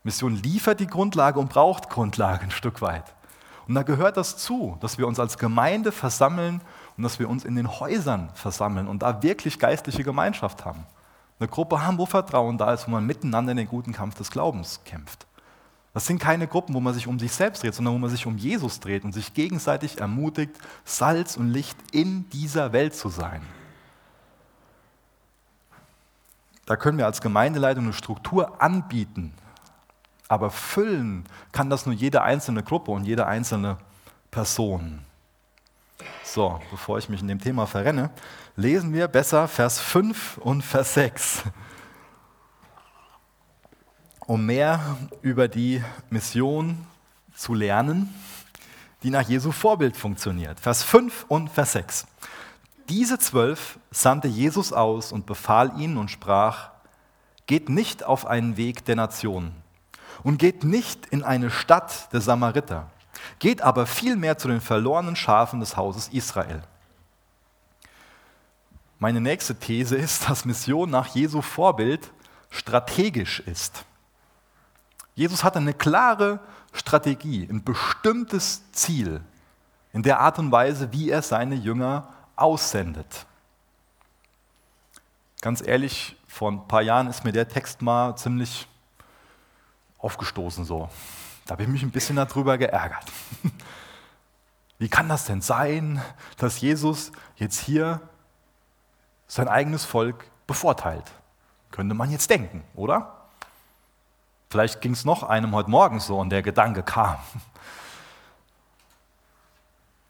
Mission 0.03 0.35
liefert 0.37 0.81
die 0.81 0.87
Grundlage 0.87 1.38
und 1.38 1.51
braucht 1.51 1.90
Grundlage 1.90 2.44
ein 2.44 2.51
Stück 2.51 2.81
weit. 2.81 3.05
Und 3.68 3.75
da 3.75 3.83
gehört 3.83 4.16
das 4.16 4.38
zu, 4.38 4.79
dass 4.81 4.96
wir 4.96 5.07
uns 5.07 5.20
als 5.20 5.37
Gemeinde 5.37 5.92
versammeln 5.92 6.62
und 6.96 7.03
dass 7.03 7.18
wir 7.18 7.29
uns 7.29 7.44
in 7.44 7.55
den 7.55 7.68
Häusern 7.81 8.31
versammeln 8.33 8.88
und 8.88 9.03
da 9.03 9.22
wirklich 9.22 9.59
geistliche 9.59 10.05
Gemeinschaft 10.05 10.64
haben. 10.64 10.87
Eine 11.38 11.48
Gruppe 11.48 11.85
haben, 11.85 11.98
wo 11.98 12.07
Vertrauen 12.07 12.57
da 12.57 12.72
ist, 12.72 12.87
wo 12.87 12.92
man 12.92 13.05
miteinander 13.05 13.51
in 13.51 13.59
den 13.59 13.68
guten 13.68 13.92
Kampf 13.92 14.14
des 14.14 14.31
Glaubens 14.31 14.81
kämpft. 14.87 15.27
Das 15.95 16.07
sind 16.07 16.19
keine 16.19 16.47
Gruppen, 16.49 16.75
wo 16.75 16.81
man 16.81 16.95
sich 16.95 17.07
um 17.07 17.19
sich 17.19 17.33
selbst 17.33 17.63
dreht, 17.63 17.75
sondern 17.75 17.95
wo 17.95 17.99
man 17.99 18.09
sich 18.09 18.27
um 18.27 18.39
Jesus 18.39 18.81
dreht 18.81 19.05
und 19.05 19.13
sich 19.13 19.35
gegenseitig 19.35 20.01
ermutigt, 20.01 20.57
Salz 20.85 21.37
und 21.37 21.51
Licht 21.51 21.77
in 21.93 22.29
dieser 22.31 22.73
Welt 22.73 22.95
zu 22.95 23.11
sein. 23.11 23.43
Da 26.65 26.77
können 26.77 26.97
wir 26.97 27.07
als 27.07 27.21
Gemeindeleitung 27.21 27.85
eine 27.85 27.93
Struktur 27.93 28.63
anbieten, 28.63 29.35
aber 30.29 30.51
füllen 30.51 31.25
kann 31.51 31.69
das 31.69 31.85
nur 31.85 31.95
jede 31.95 32.23
einzelne 32.23 32.63
Gruppe 32.63 32.91
und 32.93 33.05
jede 33.05 33.27
einzelne 33.27 33.77
Person. 34.31 35.05
So, 36.25 36.59
bevor 36.71 36.97
ich 36.97 37.11
mich 37.11 37.21
in 37.21 37.29
dem 37.29 37.41
Thema 37.41 37.67
verrenne, 37.67 38.11
lesen 38.57 38.95
wir 38.95 39.09
besser 39.09 39.47
Vers 39.49 39.79
5 39.79 40.39
und 40.39 40.63
Vers 40.63 40.95
6 40.95 41.45
um 44.27 44.47
mehr 44.47 44.97
über 45.21 45.49
die 45.49 45.83
Mission 46.11 46.87
zu 47.35 47.55
lernen, 47.55 48.15
die 49.03 49.11
nach 49.11 49.29
Jesu 49.29 49.53
Vorbild 49.53 49.97
funktioniert. 49.97 50.61
Vers 50.61 50.83
5 50.83 51.27
und 51.29 51.51
Vers 51.51 51.73
6. 51.73 52.07
Diese 52.89 53.19
zwölf 53.19 53.79
sandte 53.91 54.29
Jesus 54.29 54.73
aus 54.73 55.13
und 55.13 55.27
befahl 55.27 55.79
ihnen 55.79 55.97
und 55.97 56.11
sprach, 56.11 56.71
geht 57.47 57.69
nicht 57.69 58.05
auf 58.05 58.27
einen 58.27 58.57
Weg 58.57 58.85
der 58.85 58.97
Nationen 58.97 59.55
und 60.23 60.39
geht 60.39 60.65
nicht 60.65 61.07
in 61.07 61.23
eine 61.23 61.51
Stadt 61.51 62.13
der 62.13 62.21
Samariter, 62.21 62.91
geht 63.39 63.63
aber 63.63 63.87
vielmehr 63.87 64.39
zu 64.39 64.49
den 64.49 64.61
verlorenen 64.61 65.17
Schafen 65.17 65.61
des 65.61 65.77
Hauses 65.77 66.09
Israel. 66.09 66.63
Meine 68.99 69.21
nächste 69.21 69.57
These 69.57 69.97
ist, 69.97 70.29
dass 70.29 70.45
Mission 70.45 70.91
nach 70.91 71.09
Jesu 71.09 71.43
Vorbild 71.43 72.13
strategisch 72.51 73.41
ist. 73.41 73.85
Jesus 75.14 75.44
hatte 75.44 75.59
eine 75.59 75.75
klare 75.75 76.40
Strategie, 76.72 77.46
ein 77.51 77.62
bestimmtes 77.62 78.70
Ziel 78.72 79.20
in 79.92 80.03
der 80.03 80.20
Art 80.20 80.38
und 80.38 80.51
Weise, 80.51 80.92
wie 80.92 81.11
er 81.11 81.22
seine 81.22 81.55
Jünger 81.55 82.09
aussendet. 82.37 83.27
Ganz 85.42 85.66
ehrlich, 85.66 86.16
vor 86.27 86.51
ein 86.51 86.66
paar 86.66 86.83
Jahren 86.83 87.09
ist 87.09 87.25
mir 87.25 87.33
der 87.33 87.48
Text 87.48 87.83
mal 87.83 88.16
ziemlich 88.16 88.66
aufgestoßen 89.98 90.64
so. 90.64 90.88
Da 91.44 91.53
habe 91.53 91.64
ich 91.64 91.68
mich 91.68 91.83
ein 91.83 91.90
bisschen 91.90 92.16
darüber 92.16 92.57
geärgert. 92.57 93.05
Wie 94.79 94.88
kann 94.88 95.09
das 95.09 95.27
denn 95.27 95.42
sein, 95.42 96.01
dass 96.38 96.61
Jesus 96.61 97.12
jetzt 97.37 97.61
hier 97.61 98.01
sein 99.27 99.48
eigenes 99.48 99.85
Volk 99.85 100.25
bevorteilt? 100.46 101.12
Könnte 101.70 101.94
man 101.94 102.11
jetzt 102.11 102.31
denken, 102.31 102.64
oder? 102.75 103.22
Vielleicht 104.53 104.83
ging 104.83 104.93
es 104.93 105.07
noch 105.07 105.23
einem 105.23 105.55
heute 105.55 105.71
Morgen 105.71 105.99
so 105.99 106.21
und 106.21 106.29
der 106.29 106.43
Gedanke 106.43 106.83
kam. 106.83 107.17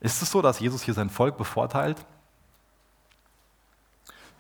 Ist 0.00 0.20
es 0.20 0.33
so, 0.33 0.42
dass 0.42 0.59
Jesus 0.59 0.83
hier 0.83 0.94
sein 0.94 1.11
Volk 1.11 1.38
bevorteilt? 1.38 2.05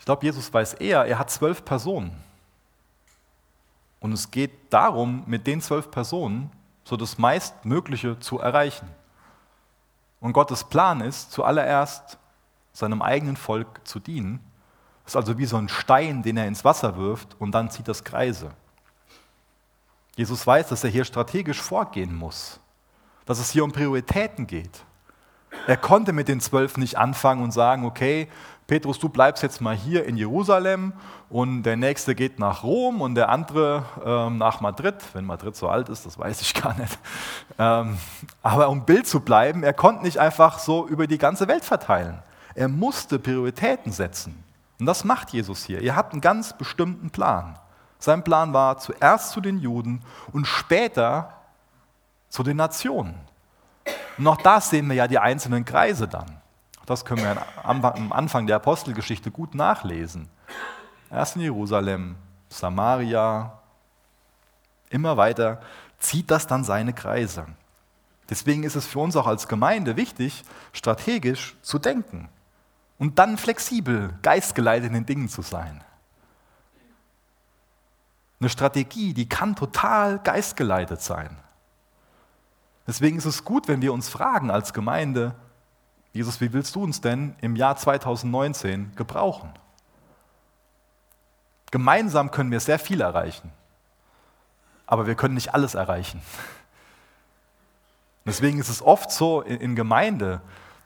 Ich 0.00 0.04
glaube, 0.04 0.24
Jesus 0.26 0.52
weiß 0.52 0.74
eher, 0.74 1.04
er 1.04 1.20
hat 1.20 1.30
zwölf 1.30 1.64
Personen. 1.64 2.20
Und 4.00 4.10
es 4.10 4.32
geht 4.32 4.72
darum, 4.72 5.22
mit 5.26 5.46
den 5.46 5.60
zwölf 5.60 5.88
Personen 5.88 6.50
so 6.82 6.96
das 6.96 7.16
meistmögliche 7.16 8.18
zu 8.18 8.40
erreichen. 8.40 8.88
Und 10.18 10.32
Gottes 10.32 10.64
Plan 10.64 11.00
ist, 11.00 11.30
zuallererst 11.30 12.18
seinem 12.72 13.02
eigenen 13.02 13.36
Volk 13.36 13.86
zu 13.86 14.00
dienen. 14.00 14.40
Das 15.04 15.12
ist 15.12 15.16
also 15.16 15.38
wie 15.38 15.46
so 15.46 15.58
ein 15.58 15.68
Stein, 15.68 16.24
den 16.24 16.38
er 16.38 16.48
ins 16.48 16.64
Wasser 16.64 16.96
wirft 16.96 17.40
und 17.40 17.52
dann 17.52 17.70
zieht 17.70 17.86
das 17.86 18.02
Kreise. 18.02 18.50
Jesus 20.16 20.46
weiß, 20.46 20.68
dass 20.68 20.84
er 20.84 20.90
hier 20.90 21.04
strategisch 21.04 21.60
vorgehen 21.60 22.14
muss, 22.14 22.60
dass 23.24 23.38
es 23.38 23.50
hier 23.50 23.64
um 23.64 23.72
Prioritäten 23.72 24.46
geht. 24.46 24.84
Er 25.66 25.76
konnte 25.76 26.12
mit 26.12 26.28
den 26.28 26.40
zwölf 26.40 26.76
nicht 26.76 26.98
anfangen 26.98 27.42
und 27.42 27.52
sagen, 27.52 27.84
okay, 27.84 28.28
Petrus, 28.66 28.98
du 28.98 29.08
bleibst 29.08 29.42
jetzt 29.42 29.60
mal 29.60 29.74
hier 29.76 30.06
in 30.06 30.16
Jerusalem 30.16 30.92
und 31.28 31.62
der 31.64 31.76
nächste 31.76 32.14
geht 32.14 32.38
nach 32.38 32.62
Rom 32.62 33.00
und 33.00 33.14
der 33.16 33.28
andere 33.28 33.84
ähm, 34.04 34.38
nach 34.38 34.60
Madrid. 34.60 34.94
Wenn 35.12 35.24
Madrid 35.24 35.56
so 35.56 35.68
alt 35.68 35.88
ist, 35.88 36.06
das 36.06 36.18
weiß 36.18 36.40
ich 36.40 36.54
gar 36.54 36.74
nicht. 36.78 36.98
Ähm, 37.58 37.98
aber 38.42 38.70
um 38.70 38.84
Bild 38.84 39.06
zu 39.06 39.20
bleiben, 39.20 39.62
er 39.62 39.74
konnte 39.74 40.04
nicht 40.04 40.18
einfach 40.18 40.58
so 40.58 40.86
über 40.86 41.06
die 41.06 41.18
ganze 41.18 41.48
Welt 41.48 41.64
verteilen. 41.64 42.22
Er 42.54 42.68
musste 42.68 43.18
Prioritäten 43.18 43.92
setzen. 43.92 44.42
Und 44.78 44.86
das 44.86 45.04
macht 45.04 45.30
Jesus 45.30 45.64
hier. 45.64 45.80
Ihr 45.80 45.94
habt 45.94 46.12
einen 46.12 46.20
ganz 46.20 46.56
bestimmten 46.56 47.10
Plan. 47.10 47.58
Sein 48.02 48.24
Plan 48.24 48.52
war 48.52 48.78
zuerst 48.78 49.30
zu 49.30 49.40
den 49.40 49.58
Juden 49.60 50.02
und 50.32 50.48
später 50.48 51.34
zu 52.28 52.42
den 52.42 52.56
Nationen. 52.56 53.14
Und 54.18 54.26
auch 54.26 54.38
da 54.42 54.60
sehen 54.60 54.88
wir 54.88 54.96
ja 54.96 55.06
die 55.06 55.20
einzelnen 55.20 55.64
Kreise 55.64 56.08
dann. 56.08 56.42
Das 56.84 57.04
können 57.04 57.22
wir 57.22 57.46
am 57.62 58.12
Anfang 58.12 58.48
der 58.48 58.56
Apostelgeschichte 58.56 59.30
gut 59.30 59.54
nachlesen. 59.54 60.28
Erst 61.12 61.36
in 61.36 61.42
Jerusalem, 61.42 62.16
Samaria, 62.48 63.60
immer 64.90 65.16
weiter 65.16 65.60
zieht 66.00 66.28
das 66.28 66.48
dann 66.48 66.64
seine 66.64 66.94
Kreise. 66.94 67.46
Deswegen 68.28 68.64
ist 68.64 68.74
es 68.74 68.84
für 68.84 68.98
uns 68.98 69.14
auch 69.14 69.28
als 69.28 69.46
Gemeinde 69.46 69.96
wichtig, 69.96 70.42
strategisch 70.72 71.56
zu 71.62 71.78
denken 71.78 72.28
und 72.98 73.20
dann 73.20 73.38
flexibel, 73.38 74.12
geistgeleitet 74.22 74.88
in 74.88 74.94
den 74.94 75.06
Dingen 75.06 75.28
zu 75.28 75.42
sein. 75.42 75.84
Eine 78.42 78.48
Strategie, 78.48 79.14
die 79.14 79.28
kann 79.28 79.54
total 79.54 80.18
geistgeleitet 80.18 81.00
sein. 81.00 81.38
Deswegen 82.88 83.16
ist 83.16 83.24
es 83.24 83.44
gut, 83.44 83.68
wenn 83.68 83.80
wir 83.82 83.92
uns 83.92 84.08
fragen 84.08 84.50
als 84.50 84.72
Gemeinde, 84.72 85.36
Jesus, 86.12 86.40
wie 86.40 86.52
willst 86.52 86.74
du 86.74 86.82
uns 86.82 87.00
denn 87.00 87.36
im 87.40 87.54
Jahr 87.54 87.76
2019 87.76 88.96
gebrauchen? 88.96 89.48
Gemeinsam 91.70 92.32
können 92.32 92.50
wir 92.50 92.58
sehr 92.58 92.80
viel 92.80 93.00
erreichen, 93.00 93.52
aber 94.86 95.06
wir 95.06 95.14
können 95.14 95.34
nicht 95.34 95.54
alles 95.54 95.74
erreichen. 95.76 96.20
Deswegen 98.26 98.58
ist 98.58 98.70
es 98.70 98.82
oft 98.82 99.12
so 99.12 99.42
in 99.42 99.76
Gemeinde, 99.76 100.40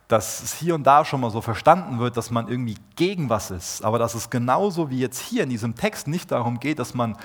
dass 0.09 0.43
es 0.43 0.53
hier 0.53 0.75
und 0.75 0.85
da 0.85 1.07
schon 1.07 1.23
mal 1.23 1.31
so 1.31 1.41
verstanden 1.41 2.01
wird, 2.01 2.19
dass 2.19 2.31
man 2.31 2.49
irgendwie 2.49 2.77
gegen 2.97 3.31
was 3.31 3.51
ist, 3.51 3.83
aber 3.83 3.99
dass 3.99 4.15
es 4.15 4.29
genauso 4.29 4.91
wie 4.91 5.01
jetzt 5.01 5.21
hier 5.21 5.43
in 5.43 5.49
diesem 5.49 5.75
Text 5.75 6.07
nicht 6.07 6.31
darum 6.33 6.61
geht, 6.61 6.79
dass 6.79 6.93
man 6.93 7.17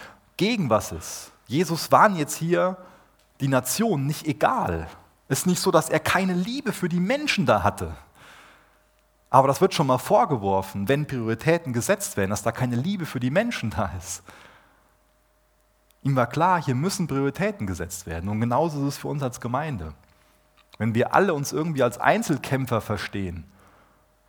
gegen 0.41 0.71
was 0.71 0.91
ist. 0.91 1.31
Jesus 1.45 1.91
waren 1.91 2.15
jetzt 2.15 2.35
hier 2.35 2.75
die 3.41 3.47
Nation 3.47 4.07
nicht 4.07 4.25
egal. 4.25 4.87
Es 5.27 5.41
ist 5.41 5.45
nicht 5.45 5.59
so, 5.59 5.69
dass 5.69 5.87
er 5.87 5.99
keine 5.99 6.33
Liebe 6.33 6.73
für 6.73 6.89
die 6.89 6.99
Menschen 6.99 7.45
da 7.45 7.61
hatte. 7.61 7.95
Aber 9.29 9.47
das 9.47 9.61
wird 9.61 9.75
schon 9.75 9.85
mal 9.85 9.99
vorgeworfen, 9.99 10.87
wenn 10.87 11.05
Prioritäten 11.05 11.73
gesetzt 11.73 12.17
werden, 12.17 12.31
dass 12.31 12.41
da 12.41 12.51
keine 12.51 12.75
Liebe 12.75 13.05
für 13.05 13.19
die 13.19 13.29
Menschen 13.29 13.69
da 13.69 13.91
ist. 13.99 14.23
Ihm 16.01 16.15
war 16.15 16.25
klar, 16.25 16.59
hier 16.59 16.73
müssen 16.73 17.05
Prioritäten 17.05 17.67
gesetzt 17.67 18.07
werden. 18.07 18.27
Und 18.27 18.41
genauso 18.41 18.79
ist 18.81 18.95
es 18.95 18.97
für 18.97 19.09
uns 19.09 19.21
als 19.21 19.41
Gemeinde. 19.41 19.93
Wenn 20.79 20.95
wir 20.95 21.13
alle 21.13 21.35
uns 21.35 21.53
irgendwie 21.53 21.83
als 21.83 21.99
Einzelkämpfer 21.99 22.81
verstehen 22.81 23.43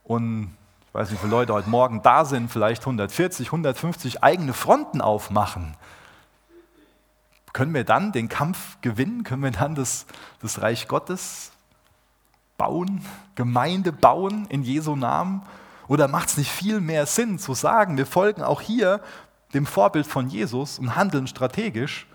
und 0.04 0.54
ich 0.88 0.94
weiß 0.94 1.08
nicht, 1.08 1.20
wie 1.20 1.26
viele 1.26 1.38
Leute 1.38 1.54
heute 1.54 1.70
Morgen 1.70 2.02
da 2.02 2.26
sind, 2.26 2.50
vielleicht 2.50 2.82
140, 2.82 3.46
150 3.46 4.22
eigene 4.22 4.52
Fronten 4.52 5.00
aufmachen, 5.00 5.74
können 7.52 7.74
wir 7.74 7.84
dann 7.84 8.12
den 8.12 8.28
Kampf 8.28 8.80
gewinnen? 8.80 9.24
Können 9.24 9.42
wir 9.42 9.50
dann 9.50 9.74
das, 9.74 10.06
das 10.40 10.62
Reich 10.62 10.88
Gottes 10.88 11.52
bauen, 12.56 13.04
Gemeinde 13.34 13.92
bauen 13.92 14.46
in 14.48 14.62
Jesu 14.62 14.96
Namen? 14.96 15.42
Oder 15.88 16.08
macht 16.08 16.28
es 16.30 16.36
nicht 16.38 16.50
viel 16.50 16.80
mehr 16.80 17.06
Sinn 17.06 17.38
zu 17.38 17.54
sagen, 17.54 17.96
wir 17.96 18.06
folgen 18.06 18.42
auch 18.42 18.60
hier 18.60 19.00
dem 19.52 19.66
Vorbild 19.66 20.06
von 20.06 20.28
Jesus 20.28 20.78
und 20.78 20.96
handeln 20.96 21.26
strategisch? 21.26 22.06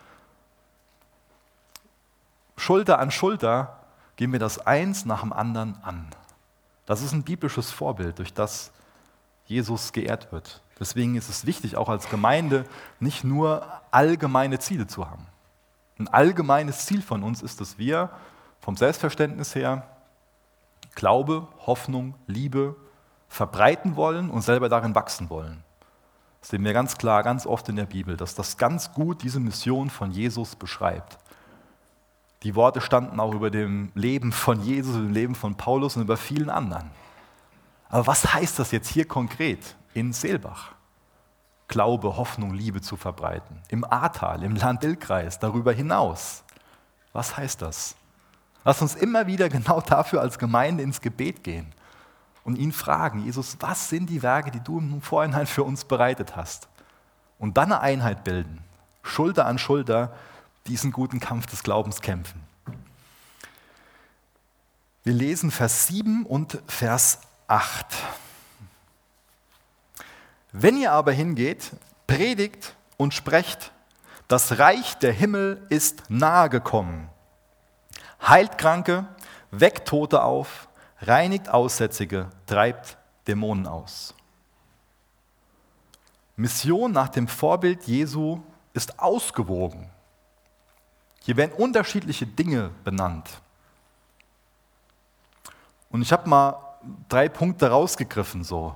Schulter 2.56 2.98
an 2.98 3.12
Schulter 3.12 3.80
gehen 4.16 4.32
wir 4.32 4.40
das 4.40 4.66
eins 4.66 5.06
nach 5.06 5.22
dem 5.22 5.32
anderen 5.32 5.78
an. 5.84 6.08
Das 6.88 7.02
ist 7.02 7.12
ein 7.12 7.24
biblisches 7.24 7.70
Vorbild, 7.70 8.18
durch 8.18 8.34
das 8.34 8.72
Jesus 9.46 9.94
geehrt 9.94 10.32
wird. 10.32 10.62
Deswegen 10.80 11.16
ist 11.16 11.30
es 11.30 11.46
wichtig, 11.46 11.76
auch 11.76 11.90
als 11.90 12.10
Gemeinde 12.10 12.66
nicht 13.00 13.24
nur 13.24 13.66
allgemeine 13.92 14.60
Ziele 14.60 14.88
zu 14.88 15.10
haben. 15.10 15.26
Ein 15.98 16.08
allgemeines 16.08 16.86
Ziel 16.86 17.02
von 17.02 17.24
uns 17.24 17.42
ist, 17.42 17.60
dass 17.62 17.78
wir 17.78 18.12
vom 18.60 18.76
Selbstverständnis 18.76 19.56
her 19.56 19.88
Glaube, 20.94 21.48
Hoffnung, 21.66 22.16
Liebe 22.28 22.76
verbreiten 23.28 23.96
wollen 23.96 24.30
und 24.30 24.42
selber 24.42 24.70
darin 24.70 24.96
wachsen 24.96 25.30
wollen. 25.30 25.64
Das 26.42 26.50
sehen 26.50 26.64
wir 26.64 26.74
ganz 26.74 26.98
klar, 26.98 27.24
ganz 27.24 27.46
oft 27.46 27.70
in 27.70 27.76
der 27.76 27.86
Bibel, 27.86 28.18
dass 28.18 28.36
das 28.36 28.58
ganz 28.58 28.94
gut 28.94 29.24
diese 29.24 29.40
Mission 29.40 29.90
von 29.90 30.12
Jesus 30.12 30.56
beschreibt. 30.56 31.18
Die 32.44 32.56
Worte 32.56 32.82
standen 32.82 33.20
auch 33.20 33.34
über 33.34 33.50
dem 33.50 33.92
Leben 33.96 34.32
von 34.32 34.62
Jesus, 34.62 34.96
über 34.96 35.06
dem 35.06 35.14
Leben 35.14 35.36
von 35.36 35.56
Paulus 35.56 35.96
und 35.96 36.04
über 36.04 36.18
vielen 36.18 36.50
anderen. 36.50 36.92
Aber 37.90 38.08
was 38.08 38.34
heißt 38.34 38.60
das 38.60 38.72
jetzt 38.72 38.90
hier 38.90 39.08
konkret 39.08 39.77
in 39.94 40.14
Seelbach? 40.14 40.74
Glaube, 41.68 42.16
Hoffnung, 42.18 42.54
Liebe 42.54 42.82
zu 42.82 42.96
verbreiten. 42.96 43.62
Im 43.70 43.84
Ahrtal, 43.84 44.44
im 44.44 44.56
Land-Ill-Kreis, 44.56 45.40
darüber 45.40 45.74
hinaus. 45.74 46.44
Was 47.14 47.36
heißt 47.36 47.62
das? 47.62 47.96
Lass 48.64 48.82
uns 48.82 48.96
immer 48.96 49.28
wieder 49.28 49.50
genau 49.50 49.82
dafür 49.88 50.22
als 50.22 50.40
Gemeinde 50.40 50.84
ins 50.84 51.02
Gebet 51.02 51.44
gehen 51.44 51.74
und 52.44 52.58
ihn 52.58 52.72
fragen, 52.72 53.26
Jesus, 53.26 53.58
was 53.60 53.90
sind 53.90 54.10
die 54.10 54.24
Werke, 54.24 54.52
die 54.52 54.62
du 54.62 54.80
im 54.80 55.02
Vorhinein 55.02 55.48
für 55.48 55.64
uns 55.64 55.84
bereitet 55.84 56.38
hast? 56.38 56.70
Und 57.40 57.58
dann 57.58 57.72
eine 57.72 57.82
Einheit 57.82 58.24
bilden, 58.24 58.64
Schulter 59.04 59.46
an 59.46 59.58
Schulter 59.58 60.14
diesen 60.66 60.92
guten 60.92 61.20
Kampf 61.20 61.46
des 61.48 61.64
Glaubens 61.64 62.02
kämpfen. 62.02 62.42
Wir 65.04 65.14
lesen 65.14 65.52
Vers 65.52 65.88
7 65.88 66.26
und 66.26 66.62
Vers 66.68 67.20
8. 67.48 67.86
Wenn 70.52 70.78
ihr 70.78 70.92
aber 70.92 71.12
hingeht, 71.12 71.72
predigt 72.08 72.76
und 72.98 73.14
sprecht, 73.14 73.72
das 74.28 74.60
Reich 74.60 74.98
der 74.98 75.14
Himmel 75.14 75.66
ist 75.70 76.10
nahe 76.10 76.50
gekommen. 76.50 77.10
Heilt 78.22 78.58
Kranke, 78.58 79.06
weckt 79.52 79.88
Tote 79.88 80.24
auf, 80.24 80.68
reinigt 81.02 81.50
Aussätzige, 81.50 82.30
treibt 82.46 82.98
Dämonen 83.28 83.68
aus. 83.68 84.14
Mission 86.36 86.92
nach 86.92 87.10
dem 87.10 87.28
Vorbild 87.28 87.84
Jesu 87.84 88.42
ist 88.74 89.00
ausgewogen. 89.00 89.90
Hier 91.24 91.36
werden 91.36 91.52
unterschiedliche 91.54 92.26
Dinge 92.26 92.72
benannt. 92.84 93.42
Und 95.90 96.02
ich 96.02 96.12
habe 96.12 96.30
mal 96.30 96.58
drei 97.10 97.28
Punkte 97.28 97.70
rausgegriffen, 97.70 98.44
so, 98.44 98.76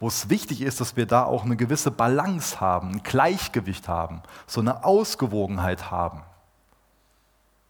wo 0.00 0.08
es 0.08 0.30
wichtig 0.30 0.62
ist, 0.62 0.80
dass 0.80 0.96
wir 0.96 1.06
da 1.06 1.24
auch 1.24 1.44
eine 1.44 1.56
gewisse 1.56 1.90
Balance 1.90 2.60
haben, 2.60 2.92
ein 2.92 3.02
Gleichgewicht 3.02 3.86
haben, 3.86 4.22
so 4.46 4.60
eine 4.60 4.84
Ausgewogenheit 4.84 5.90
haben. 5.90 6.22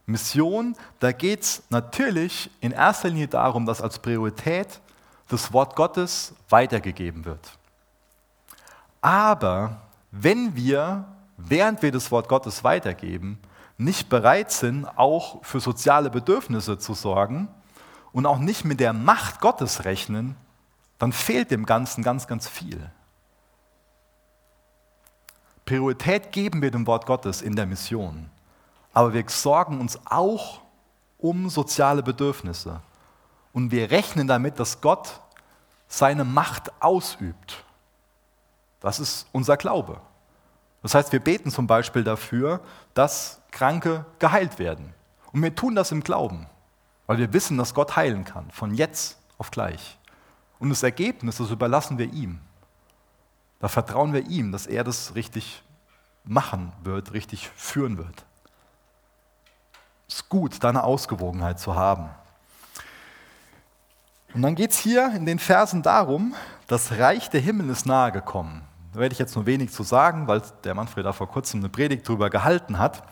Mission, 0.06 0.76
da 1.00 1.12
geht 1.12 1.42
es 1.42 1.62
natürlich 1.70 2.50
in 2.60 2.72
erster 2.72 3.08
Linie 3.08 3.28
darum, 3.28 3.66
dass 3.66 3.82
als 3.82 3.98
Priorität 3.98 4.80
das 5.28 5.52
Wort 5.52 5.76
Gottes 5.76 6.34
weitergegeben 6.48 7.24
wird. 7.24 7.50
Aber 9.00 9.80
wenn 10.10 10.54
wir, 10.56 11.04
während 11.36 11.82
wir 11.82 11.92
das 11.92 12.10
Wort 12.10 12.28
Gottes 12.28 12.64
weitergeben, 12.64 13.38
nicht 13.76 14.08
bereit 14.08 14.52
sind, 14.52 14.86
auch 14.96 15.44
für 15.44 15.60
soziale 15.60 16.10
Bedürfnisse 16.10 16.78
zu 16.78 16.94
sorgen, 16.94 17.48
und 18.12 18.26
auch 18.26 18.38
nicht 18.38 18.64
mit 18.64 18.80
der 18.80 18.92
Macht 18.92 19.40
Gottes 19.40 19.84
rechnen, 19.84 20.36
dann 21.00 21.12
fehlt 21.12 21.50
dem 21.50 21.66
Ganzen 21.66 22.04
ganz, 22.04 22.28
ganz 22.28 22.46
viel. 22.46 22.90
Priorität 25.64 26.30
geben 26.30 26.62
wir 26.62 26.70
dem 26.70 26.86
Wort 26.86 27.06
Gottes 27.06 27.42
in 27.42 27.56
der 27.56 27.66
Mission, 27.66 28.30
aber 28.92 29.12
wir 29.14 29.24
sorgen 29.28 29.80
uns 29.80 29.98
auch 30.04 30.60
um 31.18 31.48
soziale 31.48 32.02
Bedürfnisse 32.02 32.82
und 33.52 33.70
wir 33.70 33.90
rechnen 33.90 34.28
damit, 34.28 34.60
dass 34.60 34.80
Gott 34.80 35.20
seine 35.88 36.24
Macht 36.24 36.70
ausübt. 36.82 37.64
Das 38.80 39.00
ist 39.00 39.26
unser 39.32 39.56
Glaube. 39.56 40.00
Das 40.82 40.94
heißt, 40.94 41.12
wir 41.12 41.20
beten 41.20 41.50
zum 41.50 41.66
Beispiel 41.66 42.04
dafür, 42.04 42.60
dass 42.94 43.40
Kranke 43.50 44.04
geheilt 44.18 44.58
werden. 44.58 44.94
Und 45.32 45.42
wir 45.42 45.54
tun 45.54 45.74
das 45.74 45.92
im 45.92 46.02
Glauben. 46.02 46.46
Weil 47.06 47.18
wir 47.18 47.32
wissen, 47.32 47.58
dass 47.58 47.74
Gott 47.74 47.96
heilen 47.96 48.24
kann, 48.24 48.50
von 48.50 48.74
jetzt 48.74 49.18
auf 49.36 49.50
gleich. 49.50 49.98
Und 50.60 50.68
das 50.68 50.84
Ergebnis, 50.84 51.38
das 51.38 51.50
überlassen 51.50 51.98
wir 51.98 52.12
ihm. 52.12 52.38
Da 53.58 53.68
vertrauen 53.68 54.12
wir 54.12 54.26
ihm, 54.28 54.52
dass 54.52 54.66
er 54.66 54.84
das 54.84 55.14
richtig 55.16 55.62
machen 56.24 56.72
wird, 56.84 57.12
richtig 57.12 57.48
führen 57.56 57.98
wird. 57.98 58.24
Es 60.08 60.16
ist 60.16 60.28
gut, 60.28 60.62
da 60.62 60.68
eine 60.68 60.84
Ausgewogenheit 60.84 61.58
zu 61.58 61.74
haben. 61.74 62.10
Und 64.34 64.42
dann 64.42 64.54
geht 64.54 64.70
es 64.70 64.78
hier 64.78 65.12
in 65.14 65.26
den 65.26 65.38
Versen 65.38 65.82
darum, 65.82 66.34
das 66.68 66.92
Reich 66.92 67.30
der 67.30 67.40
Himmel 67.40 67.68
ist 67.70 67.86
nahe 67.86 68.12
gekommen. 68.12 68.62
Da 68.92 69.00
werde 69.00 69.12
ich 69.12 69.18
jetzt 69.18 69.34
nur 69.34 69.46
wenig 69.46 69.72
zu 69.72 69.82
sagen, 69.82 70.28
weil 70.28 70.42
der 70.64 70.74
Manfred 70.74 71.04
da 71.04 71.12
vor 71.12 71.28
kurzem 71.28 71.60
eine 71.60 71.68
Predigt 71.68 72.08
darüber 72.08 72.30
gehalten 72.30 72.78
hat. 72.78 73.02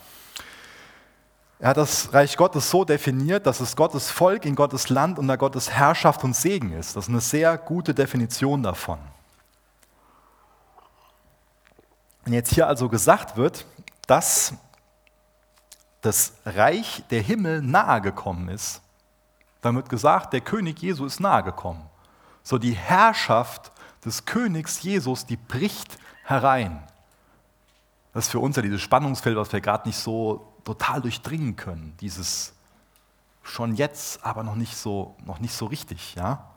Er 1.61 1.71
hat 1.71 1.77
das 1.77 2.13
Reich 2.13 2.37
Gottes 2.37 2.71
so 2.71 2.85
definiert, 2.85 3.47
dass 3.47 3.61
es 3.61 3.75
Gottes 3.75 4.11
Volk 4.11 4.45
in 4.45 4.55
Gottes 4.55 4.91
Land 4.91 5.19
unter 5.19 5.37
Gottes 5.37 5.71
Herrschaft 5.71 6.23
und 6.23 6.37
Segen 6.37 6.73
ist. 6.73 6.95
Das 6.95 7.05
ist 7.05 7.11
eine 7.11 7.21
sehr 7.21 7.59
gute 7.59 7.95
Definition 7.95 8.63
davon. 8.63 8.99
Wenn 12.25 12.35
jetzt 12.35 12.55
hier 12.55 12.69
also 12.69 12.89
gesagt 12.89 13.37
wird, 13.37 13.67
dass 14.07 14.55
das 16.01 16.35
Reich 16.45 17.03
der 17.11 17.23
Himmel 17.23 17.61
nahe 17.61 18.01
gekommen 18.03 18.49
ist, 18.49 18.81
dann 19.61 19.75
wird 19.75 19.89
gesagt, 19.89 20.33
der 20.33 20.41
König 20.41 20.81
Jesu 20.81 21.07
ist 21.07 21.19
nahe 21.19 21.43
gekommen. 21.43 21.85
So 22.45 22.59
die 22.59 22.73
Herrschaft 22.73 23.73
des 24.05 24.25
Königs 24.25 24.83
Jesus, 24.83 25.27
die 25.27 25.37
bricht 25.37 25.99
herein. 26.23 26.87
Das 28.13 28.27
ist 28.27 28.31
für 28.31 28.39
uns 28.39 28.55
ja 28.57 28.63
dieses 28.63 28.81
Spannungsfeld, 28.81 29.37
was 29.37 29.53
wir 29.53 29.61
gerade 29.61 29.89
nicht 29.89 29.99
so 29.99 30.47
total 30.65 31.01
durchdringen 31.01 31.57
können. 31.57 31.95
Dieses 32.01 32.53
schon 33.43 33.75
jetzt, 33.75 34.25
aber 34.25 34.43
noch 34.43 34.55
nicht 34.55 34.77
so, 34.77 35.17
noch 35.25 35.41
nicht 35.41 35.55
so 35.55 35.67
richtig. 35.67 36.15
Ja? 36.15 36.51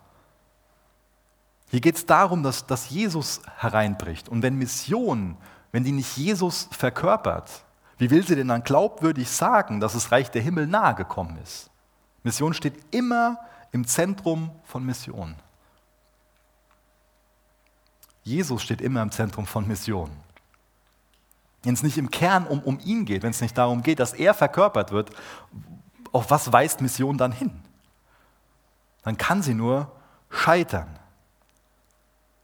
Hier 1.70 1.82
geht 1.82 1.96
es 1.96 2.06
darum, 2.06 2.44
dass, 2.44 2.68
dass 2.68 2.90
Jesus 2.90 3.42
hereinbricht. 3.58 4.28
Und 4.28 4.42
wenn 4.42 4.58
Mission, 4.58 5.38
wenn 5.72 5.84
die 5.84 5.94
nicht 5.94 6.18
Jesus 6.18 6.68
verkörpert, 6.72 7.64
wie 7.98 8.10
will 8.10 8.26
sie 8.26 8.36
denn 8.36 8.50
dann 8.50 8.64
glaubwürdig 8.64 9.30
sagen, 9.30 9.80
dass 9.80 9.94
das 9.94 10.12
Reich 10.12 10.32
der 10.32 10.42
Himmel 10.42 10.68
nahe 10.68 10.96
gekommen 10.96 11.38
ist? 11.44 11.70
Mission 12.24 12.54
steht 12.54 12.76
immer 12.94 13.38
im 13.72 13.88
Zentrum 13.88 14.52
von 14.66 14.86
Mission. 14.86 15.36
Jesus 18.24 18.62
steht 18.62 18.82
immer 18.82 19.02
im 19.02 19.12
Zentrum 19.12 19.46
von 19.46 19.68
Mission. 19.68 20.12
Wenn 21.64 21.74
es 21.74 21.84
nicht 21.84 21.98
im 21.98 22.10
Kern 22.10 22.48
um, 22.48 22.60
um 22.62 22.80
ihn 22.80 23.06
geht, 23.06 23.24
wenn 23.24 23.32
es 23.32 23.42
nicht 23.42 23.58
darum 23.58 23.84
geht, 23.84 24.00
dass 24.00 24.14
er 24.14 24.34
verkörpert 24.34 24.92
wird, 24.92 25.12
auf 26.12 26.30
was 26.32 26.52
weist 26.52 26.82
Mission 26.82 27.18
dann 27.18 27.32
hin? 27.32 27.62
Dann 29.04 29.18
kann 29.18 29.42
sie 29.42 29.54
nur 29.54 29.92
scheitern. 30.30 31.00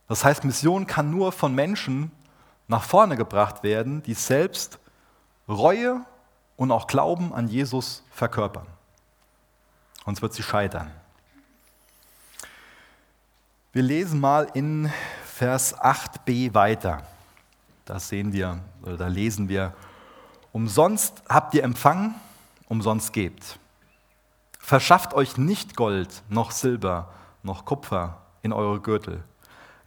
Das 0.07 0.23
heißt, 0.23 0.43
Mission 0.43 0.87
kann 0.87 1.11
nur 1.11 1.31
von 1.31 1.53
Menschen 1.53 2.11
nach 2.67 2.83
vorne 2.83 3.17
gebracht 3.17 3.63
werden, 3.63 4.03
die 4.03 4.13
selbst 4.13 4.79
Reue 5.47 6.01
und 6.55 6.71
auch 6.71 6.87
Glauben 6.87 7.33
an 7.33 7.47
Jesus 7.47 8.03
verkörpern. 8.11 8.67
Sonst 10.05 10.21
wird 10.21 10.33
sie 10.33 10.43
scheitern. 10.43 10.91
Wir 13.73 13.83
lesen 13.83 14.19
mal 14.19 14.47
in 14.53 14.91
Vers 15.25 15.77
8b 15.77 16.53
weiter. 16.53 17.03
Da 17.85 17.99
sehen 17.99 18.33
wir, 18.33 18.59
oder 18.87 18.97
da 18.97 19.07
lesen 19.07 19.49
wir, 19.49 19.73
umsonst 20.51 21.21
habt 21.29 21.53
ihr 21.53 21.63
empfangen, 21.63 22.15
umsonst 22.67 23.13
gebt. 23.13 23.59
Verschafft 24.59 25.13
euch 25.13 25.37
nicht 25.37 25.75
Gold, 25.75 26.23
noch 26.29 26.51
Silber, 26.51 27.09
noch 27.43 27.65
Kupfer 27.65 28.21
in 28.41 28.53
eure 28.53 28.79
Gürtel, 28.79 29.23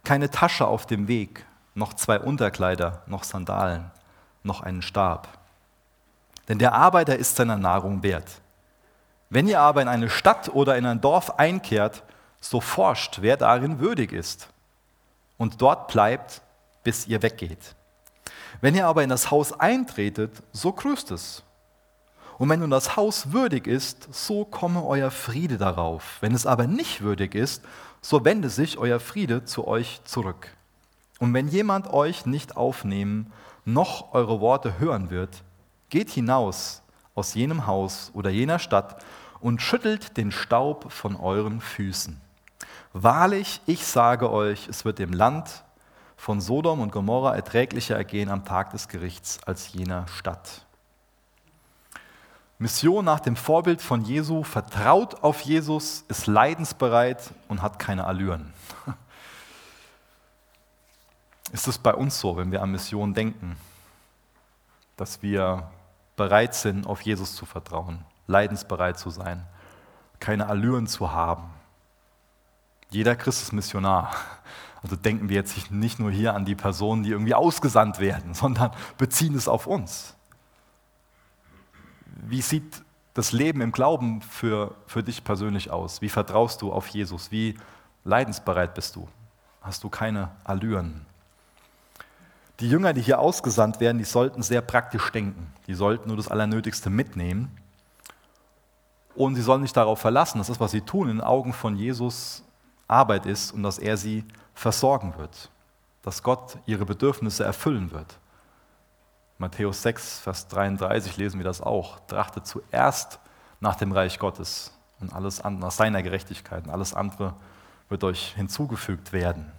keine 0.03 0.29
Tasche 0.29 0.67
auf 0.67 0.85
dem 0.85 1.07
Weg, 1.07 1.45
noch 1.73 1.93
zwei 1.93 2.19
Unterkleider, 2.19 3.03
noch 3.05 3.23
Sandalen, 3.23 3.91
noch 4.43 4.61
einen 4.61 4.81
Stab. 4.81 5.27
Denn 6.47 6.59
der 6.59 6.73
Arbeiter 6.73 7.15
ist 7.15 7.35
seiner 7.35 7.57
Nahrung 7.57 8.03
wert. 8.03 8.41
Wenn 9.29 9.47
ihr 9.47 9.59
aber 9.59 9.81
in 9.81 9.87
eine 9.87 10.09
Stadt 10.09 10.49
oder 10.49 10.77
in 10.77 10.85
ein 10.85 10.99
Dorf 10.99 11.39
einkehrt, 11.39 12.03
so 12.39 12.59
forscht, 12.59 13.19
wer 13.21 13.37
darin 13.37 13.79
würdig 13.79 14.11
ist, 14.11 14.49
und 15.37 15.61
dort 15.61 15.87
bleibt, 15.91 16.41
bis 16.83 17.07
ihr 17.07 17.21
weggeht. 17.21 17.75
Wenn 18.61 18.75
ihr 18.75 18.87
aber 18.87 19.03
in 19.03 19.09
das 19.09 19.31
Haus 19.31 19.51
eintretet, 19.59 20.43
so 20.51 20.71
grüßt 20.71 21.11
es. 21.11 21.43
Und 22.37 22.49
wenn 22.49 22.59
nun 22.59 22.69
das 22.69 22.95
Haus 22.95 23.31
würdig 23.31 23.67
ist, 23.67 24.07
so 24.11 24.45
komme 24.45 24.85
euer 24.85 25.11
Friede 25.11 25.57
darauf. 25.57 26.17
Wenn 26.21 26.33
es 26.33 26.45
aber 26.45 26.67
nicht 26.67 27.01
würdig 27.01 27.35
ist, 27.35 27.63
so 28.01 28.23
wende 28.23 28.49
sich 28.49 28.77
euer 28.77 28.99
Friede 28.99 29.45
zu 29.45 29.67
euch 29.67 30.01
zurück. 30.05 30.47
Und 31.19 31.33
wenn 31.33 31.47
jemand 31.47 31.91
euch 31.93 32.25
nicht 32.25 32.57
aufnehmen, 32.57 33.31
noch 33.65 34.13
eure 34.13 34.39
Worte 34.41 34.79
hören 34.79 35.11
wird, 35.11 35.43
geht 35.89 36.09
hinaus 36.09 36.81
aus 37.13 37.33
jenem 37.33 37.67
Haus 37.67 38.11
oder 38.13 38.29
jener 38.29 38.57
Stadt 38.57 39.03
und 39.39 39.61
schüttelt 39.61 40.17
den 40.17 40.31
Staub 40.31 40.91
von 40.91 41.15
euren 41.15 41.61
Füßen. 41.61 42.19
Wahrlich, 42.93 43.61
ich 43.65 43.85
sage 43.85 44.31
euch, 44.31 44.67
es 44.67 44.85
wird 44.85 44.99
dem 44.99 45.13
Land 45.13 45.63
von 46.21 46.39
Sodom 46.39 46.81
und 46.81 46.91
Gomorra 46.91 47.35
erträglicher 47.35 47.95
ergehen 47.95 48.29
am 48.29 48.45
Tag 48.45 48.69
des 48.69 48.87
Gerichts 48.87 49.39
als 49.47 49.73
jener 49.73 50.07
Stadt. 50.07 50.67
Mission 52.59 53.03
nach 53.03 53.21
dem 53.21 53.35
Vorbild 53.35 53.81
von 53.81 54.03
Jesu, 54.03 54.43
vertraut 54.43 55.23
auf 55.23 55.41
Jesus, 55.41 56.05
ist 56.09 56.27
leidensbereit 56.27 57.33
und 57.47 57.63
hat 57.63 57.79
keine 57.79 58.05
Allüren. 58.05 58.53
Ist 61.53 61.67
es 61.67 61.79
bei 61.79 61.95
uns 61.95 62.19
so, 62.19 62.37
wenn 62.37 62.51
wir 62.51 62.61
an 62.61 62.71
Mission 62.71 63.15
denken, 63.15 63.57
dass 64.97 65.23
wir 65.23 65.71
bereit 66.15 66.53
sind, 66.53 66.85
auf 66.85 67.01
Jesus 67.01 67.35
zu 67.35 67.47
vertrauen, 67.47 68.05
leidensbereit 68.27 68.99
zu 68.99 69.09
sein, 69.09 69.43
keine 70.19 70.45
Allüren 70.45 70.85
zu 70.85 71.11
haben? 71.11 71.49
Jeder 72.91 73.15
Christ 73.15 73.41
ist 73.41 73.53
Missionar. 73.53 74.11
Also 74.83 74.95
denken 74.95 75.29
wir 75.29 75.35
jetzt 75.35 75.71
nicht 75.71 75.99
nur 75.99 76.11
hier 76.11 76.33
an 76.33 76.45
die 76.45 76.55
Personen, 76.55 77.03
die 77.03 77.11
irgendwie 77.11 77.35
ausgesandt 77.35 77.99
werden, 77.99 78.33
sondern 78.35 78.71
beziehen 78.97 79.35
es 79.35 79.47
auf 79.47 79.67
uns 79.67 80.15
wie 82.21 82.41
sieht 82.41 82.83
das 83.13 83.31
Leben 83.31 83.61
im 83.61 83.71
Glauben 83.71 84.21
für, 84.21 84.75
für 84.87 85.03
dich 85.03 85.23
persönlich 85.23 85.69
aus? 85.69 86.01
Wie 86.01 86.09
vertraust 86.09 86.61
du 86.61 86.71
auf 86.71 86.87
Jesus? 86.87 87.31
Wie 87.31 87.57
leidensbereit 88.03 88.73
bist 88.73 88.95
du? 88.95 89.07
Hast 89.61 89.83
du 89.83 89.89
keine 89.89 90.31
Allüren? 90.43 91.05
Die 92.59 92.69
Jünger, 92.69 92.93
die 92.93 93.01
hier 93.01 93.19
ausgesandt 93.19 93.79
werden, 93.79 93.97
die 93.97 94.05
sollten 94.05 94.43
sehr 94.43 94.61
praktisch 94.61 95.11
denken. 95.11 95.51
Die 95.67 95.73
sollten 95.73 96.07
nur 96.07 96.17
das 96.17 96.27
Allernötigste 96.27 96.89
mitnehmen. 96.89 97.57
Und 99.15 99.35
sie 99.35 99.41
sollen 99.41 99.63
sich 99.63 99.73
darauf 99.73 99.99
verlassen, 99.99 100.37
dass 100.37 100.47
das, 100.47 100.59
was 100.59 100.71
sie 100.71 100.81
tun, 100.81 101.09
in 101.09 101.17
den 101.17 101.21
Augen 101.21 101.53
von 101.53 101.75
Jesus 101.75 102.43
Arbeit 102.87 103.25
ist 103.25 103.51
und 103.51 103.63
dass 103.63 103.77
er 103.77 103.97
sie 103.97 104.23
versorgen 104.53 105.13
wird. 105.17 105.49
Dass 106.03 106.23
Gott 106.23 106.57
ihre 106.65 106.85
Bedürfnisse 106.85 107.43
erfüllen 107.43 107.91
wird. 107.91 108.17
Matthäus 109.37 109.81
6, 109.81 110.19
Vers 110.19 110.47
33 110.49 111.17
lesen 111.17 111.39
wir 111.39 111.45
das 111.45 111.61
auch. 111.61 111.99
Trachtet 112.07 112.45
zuerst 112.45 113.19
nach 113.59 113.75
dem 113.75 113.91
Reich 113.91 114.19
Gottes 114.19 114.71
und 114.99 115.13
alles 115.13 115.41
andere, 115.41 115.67
nach 115.67 115.71
seiner 115.71 116.03
Gerechtigkeit 116.03 116.65
und 116.65 116.71
alles 116.71 116.93
andere 116.93 117.33
wird 117.89 118.03
euch 118.03 118.33
hinzugefügt 118.35 119.13
werden. 119.13 119.51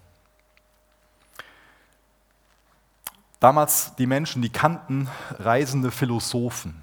Damals 3.40 3.96
die 3.96 4.06
Menschen, 4.06 4.40
die 4.40 4.50
kannten 4.50 5.08
reisende 5.38 5.90
Philosophen. 5.90 6.82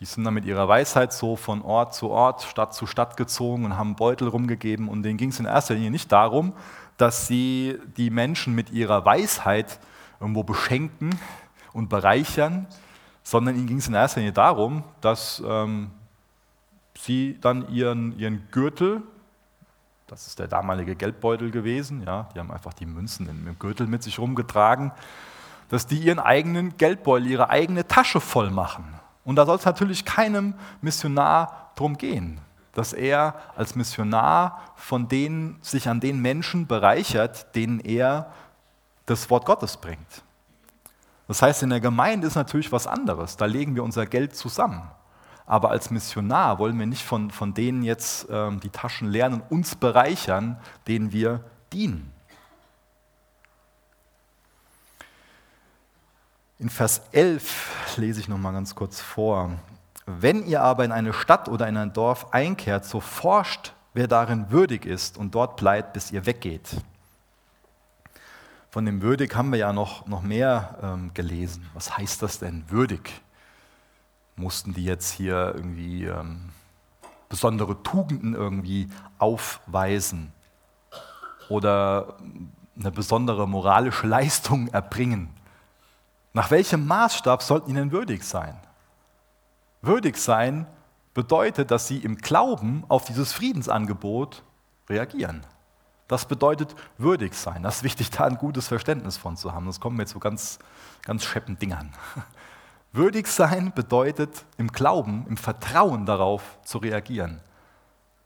Die 0.00 0.04
sind 0.04 0.24
dann 0.24 0.34
mit 0.34 0.44
ihrer 0.44 0.68
Weisheit 0.68 1.14
so 1.14 1.34
von 1.34 1.62
Ort 1.62 1.94
zu 1.94 2.10
Ort, 2.10 2.42
Stadt 2.42 2.74
zu 2.74 2.86
Stadt 2.86 3.16
gezogen 3.16 3.64
und 3.64 3.78
haben 3.78 3.96
Beutel 3.96 4.28
rumgegeben. 4.28 4.88
Und 4.88 5.02
denen 5.02 5.16
ging 5.16 5.30
es 5.30 5.40
in 5.40 5.46
erster 5.46 5.74
Linie 5.74 5.90
nicht 5.90 6.12
darum, 6.12 6.52
dass 6.96 7.26
sie 7.26 7.78
die 7.96 8.10
Menschen 8.10 8.54
mit 8.54 8.70
ihrer 8.70 9.04
Weisheit 9.04 9.78
irgendwo 10.20 10.44
beschenken, 10.44 11.18
und 11.72 11.88
bereichern, 11.88 12.66
sondern 13.22 13.56
ihnen 13.56 13.66
ging 13.66 13.78
es 13.78 13.88
in 13.88 13.94
erster 13.94 14.20
Linie 14.20 14.32
darum, 14.32 14.84
dass 15.00 15.42
ähm, 15.46 15.90
sie 16.98 17.38
dann 17.40 17.68
ihren, 17.72 18.18
ihren 18.18 18.48
Gürtel, 18.50 19.02
das 20.06 20.26
ist 20.26 20.38
der 20.38 20.48
damalige 20.48 20.94
Geldbeutel 20.94 21.50
gewesen, 21.50 22.02
ja, 22.04 22.28
die 22.34 22.38
haben 22.38 22.50
einfach 22.50 22.74
die 22.74 22.86
Münzen 22.86 23.28
im 23.28 23.58
Gürtel 23.58 23.86
mit 23.86 24.02
sich 24.02 24.18
rumgetragen, 24.18 24.92
dass 25.68 25.86
die 25.86 25.98
ihren 25.98 26.18
eigenen 26.18 26.76
Geldbeutel, 26.76 27.28
ihre 27.28 27.48
eigene 27.48 27.86
Tasche 27.86 28.20
voll 28.20 28.50
machen. 28.50 28.84
Und 29.24 29.36
da 29.36 29.46
soll 29.46 29.56
es 29.56 29.64
natürlich 29.64 30.04
keinem 30.04 30.54
Missionar 30.82 31.70
drum 31.76 31.96
gehen, 31.96 32.40
dass 32.72 32.92
er 32.92 33.34
als 33.56 33.74
Missionar 33.74 34.62
von 34.76 35.08
denen 35.08 35.58
sich 35.62 35.88
an 35.88 36.00
den 36.00 36.20
Menschen 36.20 36.66
bereichert, 36.66 37.54
denen 37.54 37.80
er 37.80 38.32
das 39.06 39.28
Wort 39.30 39.44
Gottes 39.44 39.76
bringt. 39.76 40.22
Das 41.28 41.42
heißt, 41.42 41.62
in 41.62 41.70
der 41.70 41.80
Gemeinde 41.80 42.26
ist 42.26 42.34
natürlich 42.34 42.72
was 42.72 42.86
anderes. 42.86 43.36
Da 43.36 43.46
legen 43.46 43.74
wir 43.74 43.84
unser 43.84 44.06
Geld 44.06 44.34
zusammen. 44.34 44.82
Aber 45.46 45.70
als 45.70 45.90
Missionar 45.90 46.58
wollen 46.58 46.78
wir 46.78 46.86
nicht 46.86 47.04
von, 47.04 47.30
von 47.30 47.52
denen 47.54 47.82
jetzt 47.82 48.26
ähm, 48.30 48.60
die 48.60 48.70
Taschen 48.70 49.08
lernen 49.08 49.40
und 49.40 49.50
uns 49.50 49.74
bereichern, 49.74 50.58
denen 50.86 51.12
wir 51.12 51.44
dienen. 51.72 52.12
In 56.58 56.70
Vers 56.70 57.02
11 57.10 57.96
lese 57.96 58.20
ich 58.20 58.28
noch 58.28 58.38
mal 58.38 58.52
ganz 58.52 58.74
kurz 58.74 59.00
vor. 59.00 59.50
Wenn 60.06 60.46
ihr 60.46 60.62
aber 60.62 60.84
in 60.84 60.92
eine 60.92 61.12
Stadt 61.12 61.48
oder 61.48 61.68
in 61.68 61.76
ein 61.76 61.92
Dorf 61.92 62.32
einkehrt, 62.32 62.84
so 62.84 63.00
forscht, 63.00 63.72
wer 63.94 64.08
darin 64.08 64.50
würdig 64.50 64.84
ist 64.84 65.16
und 65.16 65.34
dort 65.34 65.56
bleibt, 65.56 65.92
bis 65.92 66.10
ihr 66.10 66.26
weggeht. 66.26 66.68
Von 68.70 68.86
dem 68.86 69.02
würdig 69.02 69.36
haben 69.36 69.52
wir 69.52 69.58
ja 69.58 69.72
noch, 69.72 70.06
noch 70.06 70.22
mehr 70.22 70.78
ähm, 70.82 71.10
gelesen. 71.12 71.68
Was 71.74 71.96
heißt 71.96 72.22
das 72.22 72.38
denn, 72.38 72.64
würdig? 72.68 73.20
Mussten 74.34 74.72
die 74.72 74.84
jetzt 74.84 75.12
hier 75.12 75.52
irgendwie 75.54 76.06
ähm, 76.06 76.48
besondere 77.28 77.82
Tugenden 77.82 78.34
irgendwie 78.34 78.88
aufweisen 79.18 80.32
oder 81.50 82.16
eine 82.78 82.90
besondere 82.90 83.46
moralische 83.46 84.06
Leistung 84.06 84.68
erbringen? 84.68 85.28
Nach 86.32 86.50
welchem 86.50 86.86
Maßstab 86.86 87.42
sollten 87.42 87.70
ihnen 87.70 87.92
würdig 87.92 88.24
sein? 88.24 88.58
Würdig 89.82 90.16
sein 90.16 90.66
bedeutet, 91.12 91.70
dass 91.70 91.88
sie 91.88 91.98
im 91.98 92.16
Glauben 92.16 92.84
auf 92.88 93.04
dieses 93.04 93.32
Friedensangebot 93.32 94.42
reagieren. 94.88 95.44
Das 96.08 96.26
bedeutet 96.26 96.74
würdig 96.98 97.34
sein. 97.34 97.62
Das 97.62 97.76
ist 97.76 97.82
wichtig, 97.82 98.10
da 98.10 98.24
ein 98.24 98.36
gutes 98.36 98.68
Verständnis 98.68 99.16
von 99.16 99.36
zu 99.36 99.52
haben. 99.52 99.66
Das 99.66 99.80
kommen 99.80 99.96
wir 99.96 100.02
jetzt 100.02 100.12
so 100.12 100.18
ganz, 100.18 100.58
ganz 101.02 101.24
scheppen 101.24 101.58
Dingern. 101.58 101.92
Würdig 102.92 103.26
sein 103.26 103.72
bedeutet 103.74 104.44
im 104.58 104.68
Glauben, 104.68 105.24
im 105.26 105.38
Vertrauen 105.38 106.04
darauf 106.04 106.58
zu 106.62 106.76
reagieren, 106.76 107.40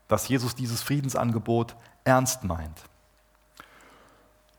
dass 0.09 0.27
Jesus 0.27 0.57
dieses 0.57 0.83
Friedensangebot 0.83 1.77
ernst 2.03 2.43
meint. 2.43 2.83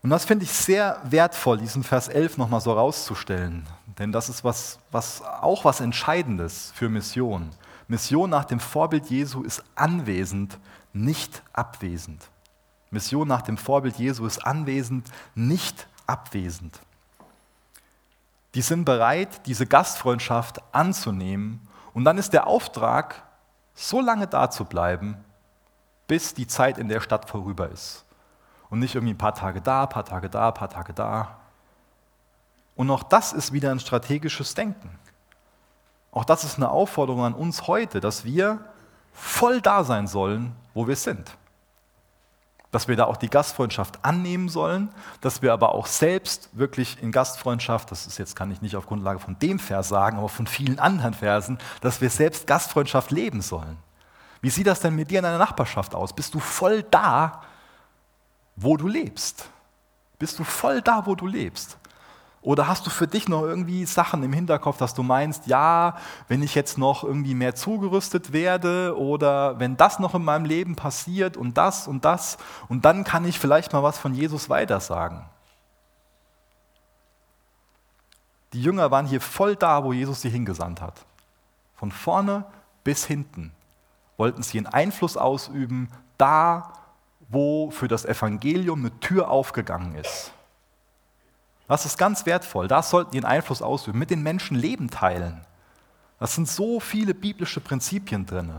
Und 0.02 0.08
das 0.08 0.24
finde 0.24 0.44
ich 0.44 0.52
sehr 0.52 0.98
wertvoll, 1.04 1.58
diesen 1.58 1.84
Vers 1.84 2.08
11 2.08 2.38
nochmal 2.38 2.62
so 2.62 2.72
rauszustellen. 2.72 3.66
Denn 3.98 4.12
das 4.12 4.28
ist 4.28 4.44
was, 4.44 4.78
was, 4.90 5.22
auch 5.22 5.64
was 5.64 5.80
Entscheidendes 5.80 6.72
für 6.74 6.88
Mission. 6.88 7.50
Mission 7.88 8.30
nach 8.30 8.44
dem 8.44 8.60
Vorbild 8.60 9.06
Jesu 9.10 9.42
ist 9.42 9.64
anwesend, 9.74 10.58
nicht 10.92 11.42
abwesend. 11.52 12.28
Mission 12.90 13.28
nach 13.28 13.42
dem 13.42 13.56
Vorbild 13.56 13.96
Jesu 13.96 14.26
ist 14.26 14.46
anwesend, 14.46 15.08
nicht 15.34 15.88
abwesend. 16.06 16.80
Die 18.54 18.62
sind 18.62 18.84
bereit, 18.84 19.46
diese 19.46 19.66
Gastfreundschaft 19.66 20.62
anzunehmen 20.72 21.66
und 21.92 22.04
dann 22.04 22.18
ist 22.18 22.32
der 22.32 22.46
Auftrag, 22.46 23.22
so 23.74 24.00
lange 24.00 24.26
da 24.26 24.50
zu 24.50 24.64
bleiben, 24.64 25.16
bis 26.06 26.34
die 26.34 26.46
Zeit 26.46 26.78
in 26.78 26.88
der 26.88 27.00
Stadt 27.00 27.28
vorüber 27.28 27.68
ist. 27.68 28.04
Und 28.70 28.80
nicht 28.80 28.94
irgendwie 28.94 29.14
ein 29.14 29.18
paar 29.18 29.34
Tage 29.34 29.60
da, 29.60 29.82
ein 29.82 29.88
paar 29.88 30.04
Tage 30.04 30.28
da, 30.28 30.48
ein 30.48 30.54
paar 30.54 30.68
Tage 30.68 30.92
da. 30.92 31.38
Und 32.78 32.90
auch 32.90 33.02
das 33.02 33.34
ist 33.34 33.52
wieder 33.52 33.70
ein 33.70 33.80
strategisches 33.80 34.54
Denken. 34.54 34.88
Auch 36.12 36.24
das 36.24 36.44
ist 36.44 36.56
eine 36.56 36.70
Aufforderung 36.70 37.24
an 37.24 37.34
uns 37.34 37.66
heute, 37.66 38.00
dass 38.00 38.24
wir 38.24 38.60
voll 39.12 39.60
da 39.60 39.84
sein 39.84 40.06
sollen, 40.06 40.56
wo 40.72 40.88
wir 40.88 40.96
sind 40.96 41.36
dass 42.70 42.86
wir 42.86 42.96
da 42.96 43.04
auch 43.04 43.16
die 43.16 43.30
Gastfreundschaft 43.30 44.04
annehmen 44.04 44.48
sollen, 44.48 44.90
dass 45.20 45.40
wir 45.40 45.52
aber 45.52 45.74
auch 45.74 45.86
selbst 45.86 46.50
wirklich 46.52 47.02
in 47.02 47.12
Gastfreundschaft, 47.12 47.90
das 47.90 48.06
ist 48.06 48.18
jetzt 48.18 48.36
kann 48.36 48.50
ich 48.50 48.60
nicht 48.60 48.76
auf 48.76 48.86
Grundlage 48.86 49.18
von 49.18 49.38
dem 49.38 49.58
Vers 49.58 49.88
sagen, 49.88 50.18
aber 50.18 50.28
von 50.28 50.46
vielen 50.46 50.78
anderen 50.78 51.14
Versen, 51.14 51.58
dass 51.80 52.00
wir 52.00 52.10
selbst 52.10 52.46
Gastfreundschaft 52.46 53.10
leben 53.10 53.40
sollen. 53.40 53.78
Wie 54.42 54.50
sieht 54.50 54.66
das 54.66 54.80
denn 54.80 54.94
mit 54.94 55.10
dir 55.10 55.20
in 55.20 55.24
deiner 55.24 55.38
Nachbarschaft 55.38 55.94
aus? 55.94 56.12
Bist 56.12 56.34
du 56.34 56.40
voll 56.40 56.82
da, 56.82 57.40
wo 58.54 58.76
du 58.76 58.86
lebst? 58.86 59.48
Bist 60.18 60.38
du 60.38 60.44
voll 60.44 60.82
da, 60.82 61.06
wo 61.06 61.14
du 61.14 61.26
lebst? 61.26 61.78
Oder 62.40 62.68
hast 62.68 62.86
du 62.86 62.90
für 62.90 63.08
dich 63.08 63.28
noch 63.28 63.42
irgendwie 63.42 63.84
Sachen 63.84 64.22
im 64.22 64.32
Hinterkopf, 64.32 64.78
dass 64.78 64.94
du 64.94 65.02
meinst, 65.02 65.48
ja, 65.48 65.96
wenn 66.28 66.42
ich 66.42 66.54
jetzt 66.54 66.78
noch 66.78 67.02
irgendwie 67.02 67.34
mehr 67.34 67.54
zugerüstet 67.54 68.32
werde 68.32 68.96
oder 68.96 69.58
wenn 69.58 69.76
das 69.76 69.98
noch 69.98 70.14
in 70.14 70.24
meinem 70.24 70.44
Leben 70.44 70.76
passiert 70.76 71.36
und 71.36 71.58
das 71.58 71.88
und 71.88 72.04
das 72.04 72.38
und 72.68 72.84
dann 72.84 73.02
kann 73.02 73.24
ich 73.24 73.38
vielleicht 73.38 73.72
mal 73.72 73.82
was 73.82 73.98
von 73.98 74.14
Jesus 74.14 74.48
weitersagen. 74.48 75.24
Die 78.52 78.62
Jünger 78.62 78.90
waren 78.90 79.06
hier 79.06 79.20
voll 79.20 79.56
da, 79.56 79.84
wo 79.84 79.92
Jesus 79.92 80.22
sie 80.22 80.30
hingesandt 80.30 80.80
hat. 80.80 81.04
Von 81.74 81.90
vorne 81.90 82.44
bis 82.84 83.04
hinten 83.04 83.52
wollten 84.16 84.42
sie 84.42 84.58
einen 84.58 84.66
Einfluss 84.66 85.16
ausüben, 85.16 85.90
da, 86.16 86.72
wo 87.28 87.70
für 87.70 87.88
das 87.88 88.04
Evangelium 88.04 88.80
eine 88.80 89.00
Tür 89.00 89.28
aufgegangen 89.30 89.94
ist. 89.96 90.32
Das 91.68 91.84
ist 91.84 91.98
ganz 91.98 92.26
wertvoll. 92.26 92.66
Da 92.66 92.82
sollten 92.82 93.12
die 93.12 93.18
einen 93.18 93.26
Einfluss 93.26 93.62
ausüben, 93.62 93.98
mit 93.98 94.10
den 94.10 94.22
Menschen 94.22 94.56
Leben 94.56 94.90
teilen. 94.90 95.42
Das 96.18 96.34
sind 96.34 96.48
so 96.48 96.80
viele 96.80 97.14
biblische 97.14 97.60
Prinzipien 97.60 98.26
drin. 98.26 98.54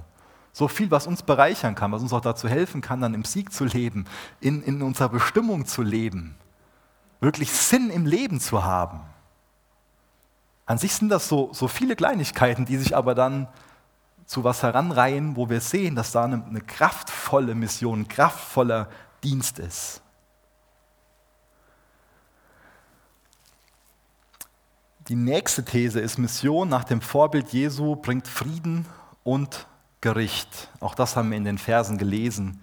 So 0.53 0.67
viel, 0.67 0.89
was 0.91 1.07
uns 1.07 1.23
bereichern 1.23 1.75
kann, 1.75 1.91
was 1.91 2.01
uns 2.01 2.13
auch 2.13 2.21
dazu 2.21 2.47
helfen 2.47 2.81
kann, 2.81 3.01
dann 3.01 3.13
im 3.13 3.25
Sieg 3.25 3.51
zu 3.51 3.65
leben, 3.65 4.05
in, 4.39 4.61
in 4.63 4.81
unserer 4.81 5.09
Bestimmung 5.09 5.65
zu 5.65 5.81
leben, 5.81 6.35
wirklich 7.19 7.51
Sinn 7.51 7.89
im 7.89 8.05
Leben 8.05 8.39
zu 8.39 8.63
haben. 8.63 9.01
An 10.65 10.77
sich 10.77 10.93
sind 10.93 11.09
das 11.09 11.27
so, 11.27 11.49
so 11.51 11.67
viele 11.67 11.95
Kleinigkeiten, 11.95 12.65
die 12.65 12.77
sich 12.77 12.95
aber 12.95 13.15
dann 13.15 13.47
zu 14.25 14.43
was 14.43 14.61
heranreihen, 14.61 15.35
wo 15.35 15.49
wir 15.49 15.61
sehen, 15.61 15.95
dass 15.95 16.11
da 16.11 16.25
eine, 16.25 16.43
eine 16.45 16.61
kraftvolle 16.61 17.55
Mission, 17.55 18.01
ein 18.01 18.07
kraftvoller 18.07 18.87
Dienst 19.23 19.57
ist. 19.57 20.03
Die 25.09 25.15
nächste 25.15 25.65
These 25.65 25.99
ist, 25.99 26.19
Mission 26.19 26.69
nach 26.69 26.83
dem 26.83 27.01
Vorbild 27.01 27.51
Jesu 27.51 27.95
bringt 27.95 28.27
Frieden 28.27 28.85
und 29.23 29.65
Gericht. 30.01 30.69
Auch 30.79 30.93
das 30.93 31.15
haben 31.15 31.31
wir 31.31 31.37
in 31.37 31.45
den 31.45 31.57
Versen 31.57 31.97
gelesen. 31.97 32.61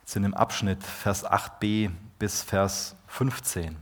Jetzt 0.00 0.14
in 0.16 0.24
dem 0.24 0.34
Abschnitt 0.34 0.84
Vers 0.84 1.24
8b 1.24 1.90
bis 2.18 2.42
Vers 2.42 2.96
15. 3.06 3.76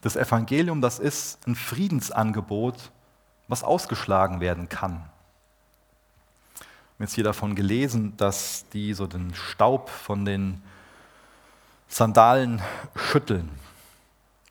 Das 0.00 0.16
Evangelium, 0.16 0.80
das 0.80 0.98
ist 0.98 1.46
ein 1.46 1.54
Friedensangebot, 1.54 2.90
was 3.46 3.62
ausgeschlagen 3.62 4.40
werden 4.40 4.70
kann. 4.70 4.92
Wir 4.94 5.00
haben 6.94 7.00
jetzt 7.00 7.14
hier 7.16 7.24
davon 7.24 7.54
gelesen, 7.54 8.16
dass 8.16 8.64
die 8.72 8.94
so 8.94 9.06
den 9.06 9.34
Staub 9.34 9.90
von 9.90 10.24
den 10.24 10.62
Sandalen 11.86 12.62
schütteln. 12.96 13.50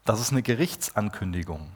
Das 0.09 0.19
ist 0.19 0.31
eine 0.31 0.41
Gerichtsankündigung. 0.41 1.69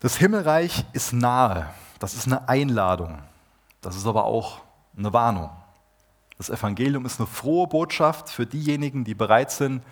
Das 0.00 0.18
Himmelreich 0.18 0.84
ist 0.92 1.14
nahe. 1.14 1.70
Das 1.98 2.12
ist 2.12 2.26
eine 2.26 2.46
Einladung. 2.46 3.22
Das 3.80 3.96
ist 3.96 4.06
aber 4.06 4.26
auch 4.26 4.60
eine 4.98 5.14
Warnung. 5.14 5.48
Das 6.36 6.50
Evangelium 6.50 7.06
ist 7.06 7.18
eine 7.18 7.26
frohe 7.26 7.68
Botschaft 7.68 8.28
für 8.28 8.44
diejenigen, 8.44 9.02
die 9.02 9.14
bereit 9.14 9.50
sind, 9.50 9.82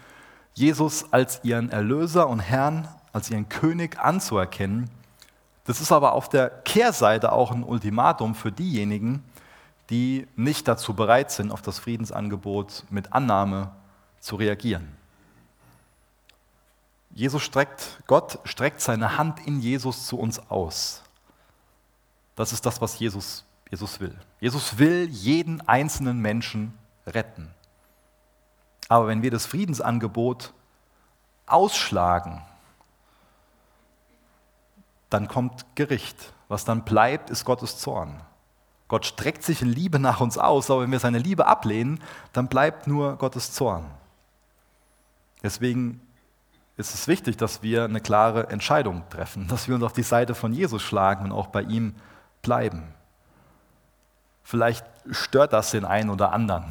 Jesus 0.53 1.14
als 1.14 1.40
ihren 1.45 1.70
Erlöser 1.70 2.28
und 2.28 2.40
Herrn, 2.40 2.86
als 3.14 3.30
ihren 3.30 3.49
König 3.49 3.99
anzuerkennen. 3.99 4.90
Das 5.64 5.80
ist 5.80 5.93
aber 5.93 6.12
auf 6.12 6.28
der 6.28 6.51
Kehrseite 6.51 7.32
auch 7.32 7.53
ein 7.53 7.64
Ultimatum 7.64 8.34
für 8.34 8.53
diejenigen, 8.53 9.24
die 9.93 10.26
nicht 10.36 10.68
dazu 10.68 10.95
bereit 10.95 11.30
sind, 11.30 11.53
auf 11.53 11.61
das 11.61 11.78
Friedensangebot 11.78 12.84
mit 12.88 13.12
Annahme 13.12 13.72
zu 14.20 14.36
reagieren. 14.36 14.97
Jesus 17.11 17.43
streckt, 17.43 18.03
Gott 18.07 18.38
streckt 18.45 18.80
seine 18.80 19.18
Hand 19.18 19.47
in 19.47 19.61
Jesus 19.61 20.07
zu 20.07 20.18
uns 20.18 20.38
aus. 20.51 21.03
Das 22.36 22.55
ist 22.55 22.64
das, 22.64 22.80
was 22.80 22.99
Jesus, 22.99 23.45
Jesus 23.70 24.01
will. 24.01 24.18
Jesus 24.40 24.78
will 24.78 25.11
jeden 25.11 25.61
einzelnen 25.68 26.20
Menschen 26.20 26.72
retten. 27.07 27.53
Aber 28.88 29.09
wenn 29.09 29.20
wir 29.20 29.30
das 29.30 29.45
Friedensangebot 29.45 30.55
ausschlagen, 31.45 32.40
dann 35.11 35.28
kommt 35.28 35.66
Gericht. 35.74 36.32
Was 36.49 36.64
dann 36.64 36.82
bleibt, 36.82 37.28
ist 37.28 37.45
Gottes 37.45 37.76
Zorn. 37.76 38.22
Gott 38.93 39.07
streckt 39.07 39.43
sich 39.43 39.62
in 39.62 39.70
Liebe 39.72 39.99
nach 39.99 40.20
uns 40.20 40.36
aus, 40.36 40.70
aber 40.70 40.82
wenn 40.82 40.93
wir 40.93 40.99
seine 40.99 41.16
Liebe 41.16 41.47
ablehnen, 41.47 41.99
dann 42.34 42.49
bleibt 42.49 42.86
nur 42.86 43.16
Gottes 43.16 43.51
Zorn. 43.55 43.86
Deswegen 45.43 46.03
ist 46.76 46.93
es 46.93 47.09
wichtig, 47.09 47.38
dass 47.38 47.62
wir 47.62 47.84
eine 47.84 48.03
klare 48.03 48.51
Entscheidung 48.51 49.03
treffen, 49.09 49.49
dass 49.49 49.66
wir 49.66 49.76
uns 49.76 49.84
auf 49.84 49.95
die 49.95 50.03
Seite 50.03 50.34
von 50.34 50.53
Jesus 50.53 50.82
schlagen 50.82 51.24
und 51.24 51.32
auch 51.32 51.47
bei 51.47 51.62
ihm 51.62 51.95
bleiben. 52.43 52.82
Vielleicht 54.43 54.84
stört 55.11 55.55
das 55.55 55.70
den 55.70 55.86
einen 55.86 56.11
oder 56.11 56.34
anderen. 56.34 56.66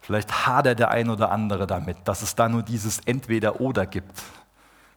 Vielleicht 0.00 0.46
hadert 0.46 0.78
der 0.78 0.92
ein 0.92 1.10
oder 1.10 1.32
andere 1.32 1.66
damit, 1.66 1.96
dass 2.04 2.22
es 2.22 2.36
da 2.36 2.48
nur 2.48 2.62
dieses 2.62 3.00
Entweder-Oder 3.00 3.86
gibt. 3.86 4.22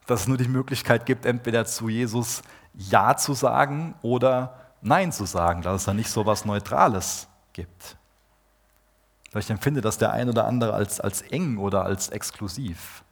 Dass 0.06 0.22
es 0.22 0.28
nur 0.28 0.38
die 0.38 0.48
Möglichkeit 0.48 1.08
gibt, 1.08 1.26
entweder 1.26 1.66
zu 1.66 1.90
Jesus 1.90 2.44
Ja 2.76 3.18
zu 3.18 3.34
sagen 3.34 3.96
oder 4.04 4.62
Nein 4.82 5.12
zu 5.12 5.26
sagen, 5.26 5.62
dass 5.62 5.82
es 5.82 5.86
da 5.86 5.94
nicht 5.94 6.10
so 6.10 6.22
etwas 6.22 6.46
Neutrales 6.46 7.28
gibt. 7.54 7.98
Vielleicht 9.30 9.50
empfindet 9.50 9.86
das 9.86 9.98
der 9.98 10.12
ein 10.12 10.30
oder 10.30 10.46
andere 10.46 10.74
als, 10.74 11.00
als 11.00 11.22
eng 11.22 11.58
oder 11.58 11.86
als 11.86 12.10
exklusiv. 12.10 13.04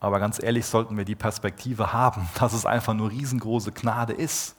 Aber 0.00 0.18
ganz 0.18 0.42
ehrlich 0.42 0.66
sollten 0.66 0.96
wir 0.96 1.04
die 1.04 1.14
Perspektive 1.14 1.92
haben, 1.92 2.28
dass 2.38 2.52
es 2.52 2.64
einfach 2.66 2.94
nur 2.94 3.10
riesengroße 3.10 3.72
Gnade 3.72 4.12
ist, 4.12 4.56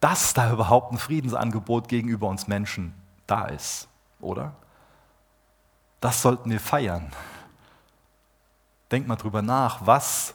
dass 0.00 0.32
da 0.32 0.52
überhaupt 0.52 0.92
ein 0.92 0.98
Friedensangebot 0.98 1.88
gegenüber 1.88 2.28
uns 2.28 2.46
Menschen 2.46 2.94
da 3.26 3.46
ist, 3.46 3.88
oder? 4.20 4.54
Das 6.00 6.22
sollten 6.22 6.50
wir 6.50 6.60
feiern. 6.60 7.12
Denk 8.90 9.06
mal 9.06 9.16
drüber 9.16 9.42
nach, 9.42 9.84
was 9.84 10.34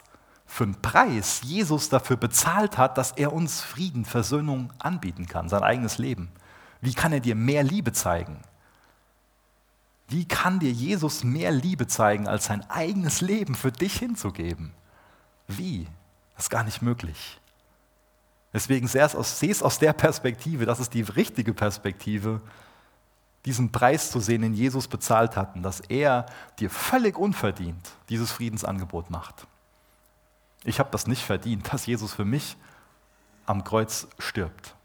für 0.53 0.65
einen 0.65 0.79
Preis 0.83 1.41
Jesus 1.43 1.89
dafür 1.89 2.15
bezahlt 2.15 2.77
hat, 2.77 2.99
dass 2.99 3.11
er 3.13 3.33
uns 3.33 3.61
Frieden, 3.61 4.05
Versöhnung 4.05 4.71
anbieten 4.77 5.25
kann, 5.25 5.49
sein 5.49 5.63
eigenes 5.63 5.97
Leben. 5.97 6.29
Wie 6.79 6.93
kann 6.93 7.11
er 7.11 7.21
dir 7.21 7.33
mehr 7.33 7.63
Liebe 7.63 7.91
zeigen? 7.91 8.37
Wie 10.09 10.27
kann 10.27 10.59
dir 10.59 10.69
Jesus 10.69 11.23
mehr 11.23 11.49
Liebe 11.49 11.87
zeigen, 11.87 12.27
als 12.27 12.45
sein 12.45 12.69
eigenes 12.69 13.21
Leben 13.21 13.55
für 13.55 13.71
dich 13.71 13.97
hinzugeben? 13.97 14.73
Wie? 15.47 15.87
Das 16.35 16.45
ist 16.45 16.49
gar 16.51 16.63
nicht 16.63 16.83
möglich. 16.83 17.39
Deswegen 18.53 18.87
seh 18.87 18.99
es 18.99 19.63
aus 19.63 19.79
der 19.79 19.93
Perspektive, 19.93 20.67
das 20.67 20.79
ist 20.79 20.93
die 20.93 21.01
richtige 21.01 21.55
Perspektive, 21.55 22.41
diesen 23.45 23.71
Preis 23.71 24.11
zu 24.11 24.19
sehen, 24.19 24.43
den 24.43 24.53
Jesus 24.53 24.87
bezahlt 24.87 25.35
hat, 25.35 25.53
dass 25.65 25.79
er 25.79 26.27
dir 26.59 26.69
völlig 26.69 27.17
unverdient 27.17 27.89
dieses 28.09 28.31
Friedensangebot 28.31 29.09
macht. 29.09 29.47
Ich 30.64 30.80
habe 30.80 30.89
das 30.91 31.07
nicht 31.07 31.24
verdient, 31.24 31.72
dass 31.74 31.86
Jesus 31.86 32.14
für 32.14 32.26
mich 32.26 32.57
am 33.45 33.64
Kreuz 33.64 34.07
stirbt. 34.20 34.76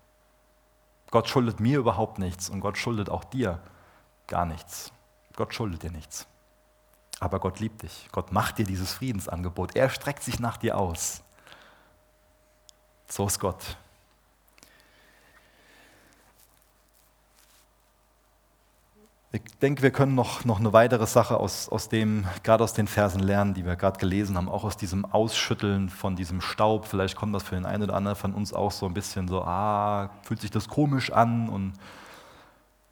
Gott 1.10 1.28
schuldet 1.28 1.60
mir 1.60 1.78
überhaupt 1.78 2.18
nichts 2.18 2.50
und 2.50 2.60
Gott 2.60 2.76
schuldet 2.76 3.08
auch 3.08 3.24
dir 3.24 3.60
gar 4.26 4.44
nichts. 4.44 4.92
Gott 5.36 5.54
schuldet 5.54 5.82
dir 5.82 5.90
nichts. 5.90 6.26
Aber 7.20 7.40
Gott 7.40 7.60
liebt 7.60 7.82
dich. 7.82 8.08
Gott 8.12 8.32
macht 8.32 8.58
dir 8.58 8.66
dieses 8.66 8.92
Friedensangebot. 8.92 9.74
Er 9.74 9.88
streckt 9.88 10.22
sich 10.22 10.38
nach 10.38 10.56
dir 10.56 10.76
aus. 10.76 11.22
So 13.08 13.26
ist 13.26 13.40
Gott. 13.40 13.76
Ich 19.30 19.42
denke, 19.60 19.82
wir 19.82 19.90
können 19.90 20.14
noch, 20.14 20.46
noch 20.46 20.58
eine 20.58 20.72
weitere 20.72 21.06
Sache 21.06 21.36
aus, 21.36 21.68
aus 21.68 21.90
dem, 21.90 22.26
gerade 22.42 22.64
aus 22.64 22.72
den 22.72 22.86
Versen 22.86 23.20
lernen, 23.20 23.52
die 23.52 23.66
wir 23.66 23.76
gerade 23.76 23.98
gelesen 23.98 24.38
haben, 24.38 24.48
auch 24.48 24.64
aus 24.64 24.78
diesem 24.78 25.04
Ausschütteln 25.04 25.90
von 25.90 26.16
diesem 26.16 26.40
Staub. 26.40 26.86
Vielleicht 26.86 27.14
kommt 27.14 27.34
das 27.34 27.42
für 27.42 27.54
den 27.54 27.66
einen 27.66 27.82
oder 27.82 27.94
anderen 27.94 28.16
von 28.16 28.32
uns 28.32 28.54
auch 28.54 28.72
so 28.72 28.86
ein 28.86 28.94
bisschen 28.94 29.28
so, 29.28 29.42
ah, 29.42 30.08
fühlt 30.22 30.40
sich 30.40 30.50
das 30.50 30.66
komisch 30.66 31.12
an. 31.12 31.50
Und, 31.50 31.74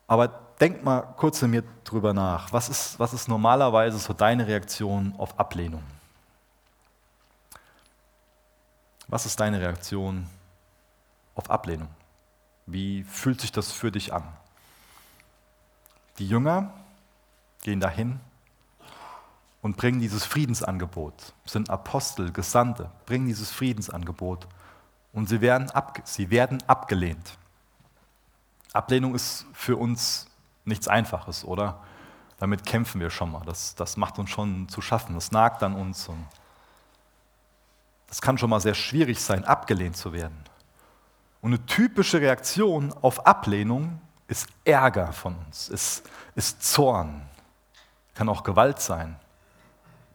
aber 0.07 0.29
denk 0.61 0.85
mal 0.85 1.01
kurz 1.17 1.41
in 1.41 1.53
mir 1.53 1.65
drüber 1.85 2.13
nach. 2.13 2.53
Was 2.53 2.69
ist, 2.69 2.99
was 2.99 3.15
ist 3.15 3.29
normalerweise 3.29 3.99
so 3.99 4.13
deine 4.13 4.47
Reaktion 4.47 5.15
auf 5.17 5.41
Ablehnung? 5.41 5.83
Was 9.09 9.25
ist 9.25 9.41
deine 9.41 9.59
Reaktion 9.59 10.27
auf 11.35 11.49
Ablehnung? 11.49 11.89
Wie 12.67 13.05
fühlt 13.05 13.41
sich 13.41 13.53
das 13.53 13.73
für 13.73 13.91
dich 13.91 14.13
an? 14.13 14.25
Die 16.19 16.27
Jünger 16.27 16.73
gehen 17.63 17.81
dahin 17.81 18.21
und 19.63 19.77
bringen 19.77 20.01
dieses 20.01 20.25
Friedensangebot, 20.25 21.35
sind 21.45 21.71
Apostel, 21.71 22.33
Gesandte, 22.33 22.91
bringen 23.05 23.27
dieses 23.27 23.51
Friedensangebot 23.51 24.47
und 25.13 25.29
sie 25.29 25.41
werden, 25.41 25.71
ab, 25.71 26.01
sie 26.05 26.31
werden 26.31 26.63
abgelehnt. 26.67 27.37
Ablehnung 28.73 29.15
ist 29.15 29.47
für 29.53 29.77
uns 29.77 30.27
nichts 30.65 30.89
Einfaches, 30.89 31.45
oder? 31.45 31.81
Damit 32.39 32.67
kämpfen 32.67 33.01
wir 33.01 33.11
schon 33.11 33.33
mal. 33.33 33.43
Das, 33.47 33.75
das 33.75 33.97
macht 33.97 34.19
uns 34.19 34.31
schon 34.31 34.69
zu 34.69 34.83
schaffen. 34.83 35.15
Das 35.15 35.33
nagt 35.33 35.63
an 35.63 35.75
uns. 35.75 36.09
Und 36.09 36.27
das 38.09 38.21
kann 38.21 38.37
schon 38.37 38.51
mal 38.51 38.61
sehr 38.61 38.75
schwierig 38.75 39.21
sein, 39.21 39.45
abgelehnt 39.45 39.97
zu 39.97 40.13
werden. 40.13 40.39
Und 41.41 41.55
eine 41.55 41.65
typische 41.65 42.21
Reaktion 42.21 42.93
auf 43.01 43.27
Ablehnung 43.27 44.01
ist 44.29 44.49
Ärger 44.65 45.13
von 45.13 45.37
uns, 45.47 45.69
ist, 45.69 46.09
ist 46.35 46.63
Zorn, 46.63 47.23
kann 48.15 48.29
auch 48.29 48.43
Gewalt 48.43 48.81
sein, 48.81 49.17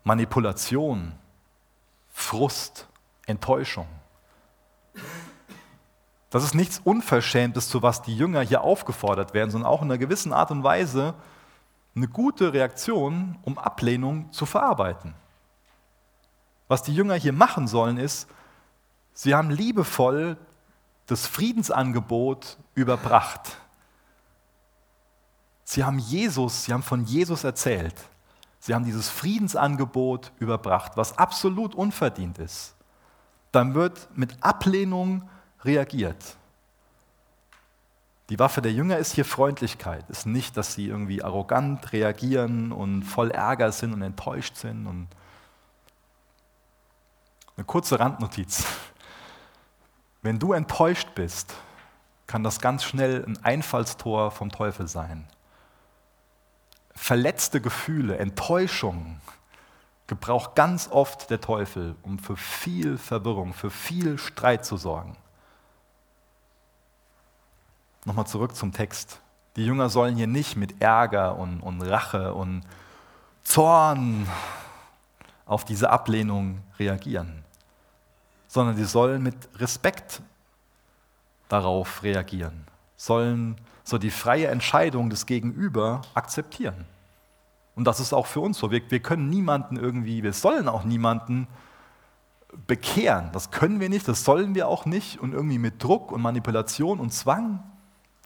Manipulation, 0.04 1.14
Frust, 2.12 2.88
Enttäuschung. 3.26 3.88
Das 6.30 6.44
ist 6.44 6.56
nichts 6.56 6.80
Unverschämtes, 6.84 7.70
zu 7.70 7.82
was 7.82 8.02
die 8.02 8.16
Jünger 8.16 8.42
hier 8.42 8.62
aufgefordert 8.62 9.34
werden, 9.34 9.52
sondern 9.52 9.70
auch 9.70 9.82
in 9.82 9.90
einer 9.90 9.98
gewissen 9.98 10.34
Art 10.34 10.52
und 10.52 10.64
Weise 10.64 11.14
eine 11.96 12.08
gute 12.08 12.54
Reaktion, 12.54 13.38
um 13.44 13.58
Ablehnung 13.58 14.32
zu 14.32 14.46
verarbeiten. 14.46 15.14
Was 16.68 16.84
die 16.84 16.96
Jünger 16.96 17.16
hier 17.16 17.34
machen 17.34 17.68
sollen, 17.68 17.98
ist, 17.98 18.30
sie 19.14 19.36
haben 19.36 19.50
liebevoll 19.50 20.38
das 21.08 21.28
Friedensangebot 21.28 22.58
überbracht. 22.76 23.58
Sie 25.72 25.86
haben 25.86 26.00
Jesus, 26.00 26.66
sie 26.66 26.74
haben 26.74 26.84
von 26.84 27.06
Jesus 27.06 27.46
erzählt. 27.46 27.96
Sie 28.60 28.76
haben 28.76 28.84
dieses 28.84 29.08
Friedensangebot 29.08 30.34
überbracht, 30.38 30.98
was 30.98 31.18
absolut 31.18 31.76
unverdient 31.76 32.40
ist. 32.40 32.76
Dann 33.54 33.74
wird 33.74 34.10
mit 34.14 34.36
Ablehnung 34.44 35.30
reagiert. 35.64 36.36
Die 38.28 38.38
Waffe 38.38 38.62
der 38.62 38.74
Jünger 38.74 38.98
ist 38.98 39.14
hier 39.14 39.24
Freundlichkeit, 39.24 40.10
ist 40.10 40.26
nicht, 40.26 40.58
dass 40.58 40.74
sie 40.74 40.88
irgendwie 40.88 41.24
arrogant 41.24 41.94
reagieren 41.94 42.74
und 42.74 43.04
voll 43.04 43.32
Ärger 43.32 43.72
sind 43.72 43.94
und 43.94 44.02
enttäuscht 44.02 44.58
sind. 44.58 44.86
Und 44.88 45.08
Eine 47.56 47.64
kurze 47.64 47.98
Randnotiz. 47.98 48.66
Wenn 50.22 50.38
du 50.38 50.52
enttäuscht 50.52 51.16
bist, 51.16 51.54
kann 52.28 52.44
das 52.44 52.60
ganz 52.60 52.84
schnell 52.84 53.24
ein 53.26 53.42
Einfallstor 53.46 54.32
vom 54.32 54.52
Teufel 54.52 54.90
sein. 54.90 55.30
Verletzte 56.96 57.62
Gefühle, 57.62 58.18
Enttäuschung 58.18 59.20
gebraucht 60.08 60.56
ganz 60.56 60.90
oft 60.92 61.30
der 61.30 61.40
Teufel, 61.40 61.96
um 62.02 62.20
für 62.20 62.36
viel 62.36 62.98
Verwirrung, 62.98 63.54
für 63.54 63.70
viel 63.70 64.18
Streit 64.18 64.66
zu 64.66 64.76
sorgen. 64.76 65.16
Nochmal 68.04 68.28
zurück 68.28 68.56
zum 68.56 68.74
Text. 68.74 69.22
Die 69.56 69.66
Jünger 69.66 69.90
sollen 69.90 70.16
hier 70.16 70.28
nicht 70.28 70.58
mit 70.58 70.82
Ärger 70.82 71.38
und, 71.38 71.62
und 71.62 71.82
Rache 71.82 72.34
und 72.34 72.64
Zorn 73.44 74.28
auf 75.46 75.66
diese 75.66 75.90
Ablehnung 75.90 76.62
reagieren, 76.80 77.44
sondern 78.48 78.76
sie 78.76 78.86
sollen 78.86 79.24
mit 79.24 79.36
Respekt 79.60 80.22
darauf 81.48 82.04
reagieren, 82.04 82.66
sollen 82.96 83.56
so 83.92 84.00
die 84.00 84.10
freie 84.10 84.48
Entscheidung 84.48 85.10
des 85.10 85.28
Gegenüber 85.28 86.02
akzeptieren. 86.16 86.86
Und 87.76 87.86
das 87.86 88.00
ist 88.00 88.14
auch 88.14 88.26
für 88.26 88.40
uns 88.40 88.58
so. 88.58 88.72
Wir, 88.72 88.82
wir 88.90 89.00
können 89.00 89.30
niemanden 89.30 89.78
irgendwie, 89.78 90.24
wir 90.24 90.34
sollen 90.34 90.68
auch 90.68 90.84
niemanden 90.84 91.48
bekehren. 92.68 93.30
Das 93.32 93.52
können 93.52 93.80
wir 93.80 93.90
nicht, 93.90 94.08
das 94.08 94.24
sollen 94.24 94.56
wir 94.56 94.68
auch 94.68 94.86
nicht. 94.86 95.20
Und 95.20 95.34
irgendwie 95.34 95.60
mit 95.60 95.84
Druck 95.84 96.12
und 96.12 96.22
Manipulation 96.22 97.00
und 97.00 97.14
Zwang 97.14 97.64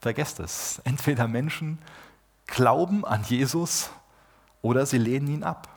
Vergesst 0.06 0.40
es. 0.40 0.80
Entweder 0.84 1.28
Menschen 1.28 1.80
glauben 2.46 3.06
an 3.06 3.24
Jesus 3.24 3.90
oder 4.62 4.86
sie 4.86 5.00
lehnen 5.00 5.28
ihn 5.28 5.44
ab. 5.44 5.68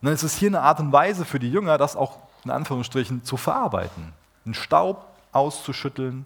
Und 0.00 0.06
dann 0.06 0.14
ist 0.14 0.24
es 0.24 0.34
hier 0.34 0.48
eine 0.48 0.62
Art 0.62 0.80
und 0.80 0.90
Weise 0.90 1.24
für 1.24 1.38
die 1.38 1.48
Jünger, 1.48 1.78
das 1.78 1.94
auch 1.94 2.18
in 2.44 2.50
Anführungsstrichen 2.50 3.22
zu 3.22 3.36
verarbeiten. 3.36 4.12
Den 4.44 4.54
Staub 4.54 5.06
auszuschütteln, 5.30 6.24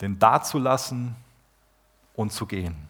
den 0.00 0.20
dazulassen 0.20 1.16
und 2.14 2.32
zu 2.32 2.46
gehen. 2.46 2.88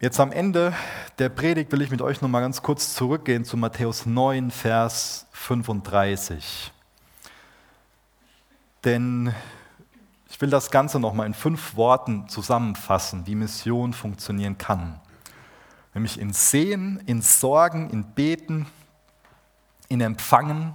Jetzt 0.00 0.20
am 0.20 0.32
Ende 0.32 0.74
der 1.18 1.28
Predigt 1.28 1.72
will 1.72 1.80
ich 1.80 1.90
mit 1.90 2.02
euch 2.02 2.20
noch 2.20 2.28
mal 2.28 2.40
ganz 2.40 2.62
kurz 2.62 2.94
zurückgehen 2.94 3.44
zu 3.44 3.56
Matthäus 3.56 4.06
9, 4.06 4.50
Vers 4.50 5.26
35. 5.32 6.72
Denn 8.84 9.32
ich 10.28 10.40
will 10.40 10.50
das 10.50 10.70
Ganze 10.70 10.98
nochmal 10.98 11.26
in 11.26 11.32
fünf 11.32 11.76
Worten 11.76 12.28
zusammenfassen, 12.28 13.26
wie 13.26 13.34
Mission 13.34 13.92
funktionieren 13.92 14.58
kann. 14.58 15.00
Nämlich 15.94 16.18
in 16.18 16.32
Sehen, 16.32 17.00
in 17.06 17.22
Sorgen, 17.22 17.88
in 17.90 18.04
Beten, 18.04 18.66
in 19.88 20.00
Empfangen 20.00 20.74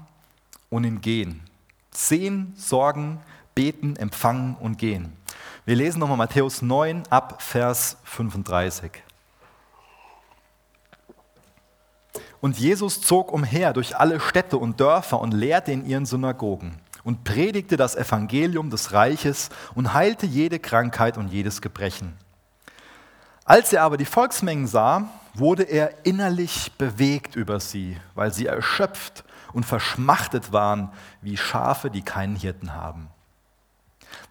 und 0.70 0.86
in 0.86 1.02
Gehen. 1.02 1.41
Sehen, 1.91 2.54
Sorgen, 2.56 3.20
Beten, 3.56 3.95
Empfangen 3.95 4.56
und 4.60 4.78
Gehen. 4.78 5.14
Wir 5.66 5.76
lesen 5.76 6.00
nochmal 6.00 6.18
Matthäus 6.18 6.62
9 6.62 7.04
ab 7.10 7.41
Vers 7.41 7.97
35. 8.04 8.91
Und 12.41 12.58
Jesus 12.58 13.02
zog 13.02 13.32
umher 13.32 13.74
durch 13.74 13.97
alle 13.97 14.20
Städte 14.20 14.58
und 14.58 14.80
Dörfer 14.80 15.20
und 15.20 15.34
lehrte 15.34 15.72
in 15.72 15.86
ihren 15.86 16.06
Synagogen 16.06 16.80
und 17.04 17.24
predigte 17.24 17.78
das 17.78 17.95
Evangelium 17.95 18.70
des 18.70 18.93
Reiches 18.93 19.50
und 19.76 19.93
heilte 19.93 20.26
jede 20.26 20.60
Krankheit 20.60 21.18
und 21.18 21.30
jedes 21.30 21.62
Gebrechen. 21.62 22.18
Als 23.45 23.74
er 23.74 23.84
aber 23.84 23.97
die 23.97 24.06
Volksmengen 24.06 24.68
sah, 24.68 25.10
wurde 25.34 25.64
er 25.64 26.06
innerlich 26.06 26.72
bewegt 26.78 27.36
über 27.36 27.60
sie, 27.60 27.97
weil 28.16 28.34
sie 28.34 28.45
erschöpft 28.45 29.24
und 29.54 29.66
verschmachtet 29.66 30.52
waren 30.52 30.91
wie 31.22 31.36
Schafe, 31.36 31.89
die 31.89 32.04
keinen 32.04 32.36
Hirten 32.36 32.74
haben. 32.74 33.10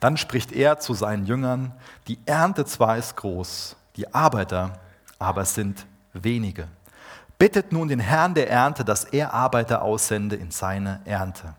Dann 0.00 0.16
spricht 0.16 0.52
er 0.52 0.78
zu 0.78 0.94
seinen 0.94 1.26
Jüngern, 1.26 1.72
die 2.06 2.18
Ernte 2.26 2.64
zwar 2.64 2.96
ist 2.96 3.16
groß, 3.16 3.76
die 3.96 4.12
Arbeiter 4.14 4.78
aber 5.18 5.44
sind 5.44 5.86
wenige. 6.12 6.68
Bittet 7.38 7.72
nun 7.72 7.88
den 7.88 8.00
Herrn 8.00 8.34
der 8.34 8.50
Ernte, 8.50 8.84
dass 8.84 9.04
er 9.04 9.32
Arbeiter 9.32 9.82
aussende 9.82 10.36
in 10.36 10.50
seine 10.50 11.00
Ernte. 11.04 11.54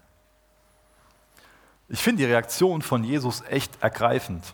Ich 1.87 2.01
finde 2.01 2.23
die 2.23 2.31
Reaktion 2.31 2.81
von 2.81 3.03
Jesus 3.03 3.41
echt 3.49 3.81
ergreifend, 3.81 4.53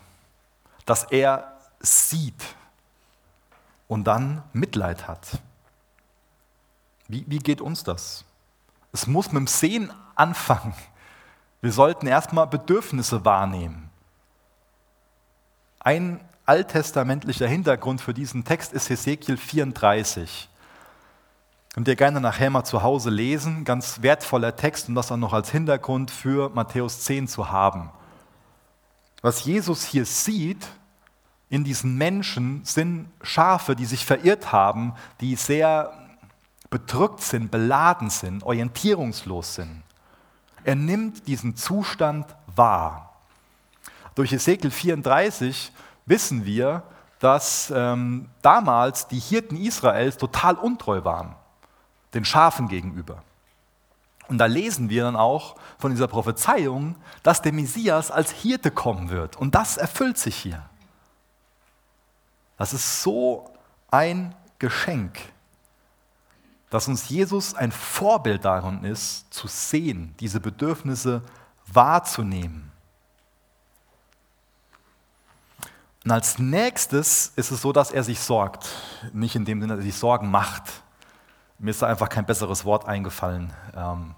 dass 0.84 1.04
er 1.04 1.52
sieht 1.80 2.42
und 3.88 4.04
dann 4.04 4.42
Mitleid 4.52 5.06
hat. 5.06 5.40
Wie, 7.08 7.24
wie 7.28 7.38
geht 7.38 7.60
uns 7.60 7.84
das? 7.84 8.24
Es 8.92 9.06
muss 9.06 9.26
mit 9.26 9.36
dem 9.36 9.46
Sehen 9.46 9.92
anfangen. 10.14 10.74
Wir 11.60 11.72
sollten 11.72 12.06
erstmal 12.06 12.46
Bedürfnisse 12.46 13.24
wahrnehmen. 13.24 13.90
Ein 15.80 16.20
alttestamentlicher 16.44 17.46
Hintergrund 17.46 18.00
für 18.00 18.14
diesen 18.14 18.44
Text 18.44 18.72
ist 18.72 18.90
Hesekiel 18.90 19.36
34. 19.36 20.48
Könnt 21.74 21.88
ihr 21.88 21.96
gerne 21.96 22.20
nachher 22.20 22.50
mal 22.50 22.64
zu 22.64 22.82
Hause 22.82 23.10
lesen, 23.10 23.64
ganz 23.64 24.00
wertvoller 24.00 24.56
Text 24.56 24.88
und 24.88 24.94
das 24.94 25.08
dann 25.08 25.20
noch 25.20 25.32
als 25.32 25.50
Hintergrund 25.50 26.10
für 26.10 26.48
Matthäus 26.50 27.00
10 27.00 27.28
zu 27.28 27.50
haben. 27.50 27.90
Was 29.22 29.44
Jesus 29.44 29.84
hier 29.84 30.06
sieht 30.06 30.66
in 31.48 31.64
diesen 31.64 31.96
Menschen 31.96 32.64
sind 32.64 33.08
Schafe, 33.22 33.76
die 33.76 33.84
sich 33.84 34.04
verirrt 34.04 34.52
haben, 34.52 34.94
die 35.20 35.36
sehr 35.36 35.92
bedrückt 36.70 37.20
sind, 37.20 37.50
beladen 37.50 38.10
sind, 38.10 38.42
orientierungslos 38.42 39.54
sind. 39.54 39.82
Er 40.66 40.74
nimmt 40.74 41.28
diesen 41.28 41.54
Zustand 41.54 42.26
wahr. 42.56 43.14
Durch 44.16 44.32
Ezekiel 44.32 44.72
34 44.72 45.70
wissen 46.06 46.44
wir, 46.44 46.82
dass 47.20 47.72
ähm, 47.74 48.28
damals 48.42 49.06
die 49.06 49.20
Hirten 49.20 49.56
Israels 49.56 50.16
total 50.16 50.56
untreu 50.56 51.04
waren 51.04 51.36
den 52.14 52.24
Schafen 52.24 52.66
gegenüber. 52.66 53.22
Und 54.26 54.38
da 54.38 54.46
lesen 54.46 54.88
wir 54.88 55.04
dann 55.04 55.14
auch 55.14 55.54
von 55.78 55.92
dieser 55.92 56.08
Prophezeiung, 56.08 56.96
dass 57.22 57.42
der 57.42 57.52
Messias 57.52 58.10
als 58.10 58.32
Hirte 58.32 58.72
kommen 58.72 59.10
wird. 59.10 59.36
Und 59.36 59.54
das 59.54 59.76
erfüllt 59.76 60.18
sich 60.18 60.34
hier. 60.34 60.68
Das 62.56 62.72
ist 62.72 63.02
so 63.02 63.48
ein 63.90 64.34
Geschenk, 64.58 65.20
dass 66.70 66.88
uns 66.88 67.08
Jesus 67.08 67.54
ein 67.54 67.72
Vorbild 67.72 68.44
darin 68.44 68.84
ist, 68.84 69.32
zu 69.32 69.46
sehen, 69.46 70.14
diese 70.20 70.40
Bedürfnisse 70.40 71.22
wahrzunehmen. 71.66 72.72
Und 76.04 76.12
als 76.12 76.38
nächstes 76.38 77.32
ist 77.36 77.50
es 77.50 77.62
so, 77.62 77.72
dass 77.72 77.90
er 77.90 78.04
sich 78.04 78.20
sorgt. 78.20 78.68
Nicht 79.12 79.34
in 79.34 79.44
dem 79.44 79.60
Sinne, 79.60 79.74
dass 79.74 79.84
er 79.84 79.90
sich 79.90 79.98
Sorgen 79.98 80.30
macht, 80.30 80.82
mir 81.58 81.70
ist 81.70 81.82
da 81.82 81.86
einfach 81.86 82.08
kein 82.08 82.26
besseres 82.26 82.64
Wort 82.64 82.86
eingefallen. 82.86 83.52
Ähm, 83.74 84.14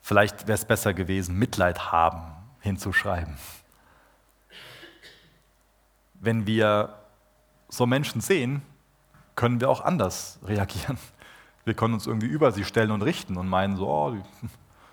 vielleicht 0.00 0.46
wäre 0.46 0.54
es 0.54 0.64
besser 0.64 0.94
gewesen, 0.94 1.38
Mitleid 1.38 1.92
haben 1.92 2.22
hinzuschreiben. 2.60 3.36
wenn 6.14 6.46
wir 6.46 6.94
so 7.68 7.84
Menschen 7.84 8.22
sehen, 8.22 8.62
können 9.36 9.60
wir 9.60 9.68
auch 9.68 9.82
anders 9.82 10.38
reagieren. 10.44 10.98
Wir 11.64 11.74
können 11.74 11.94
uns 11.94 12.06
irgendwie 12.06 12.26
über 12.26 12.52
sie 12.52 12.64
stellen 12.64 12.90
und 12.90 13.02
richten 13.02 13.36
und 13.36 13.48
meinen 13.48 13.76
so, 13.76 13.88
oh, 13.88 14.16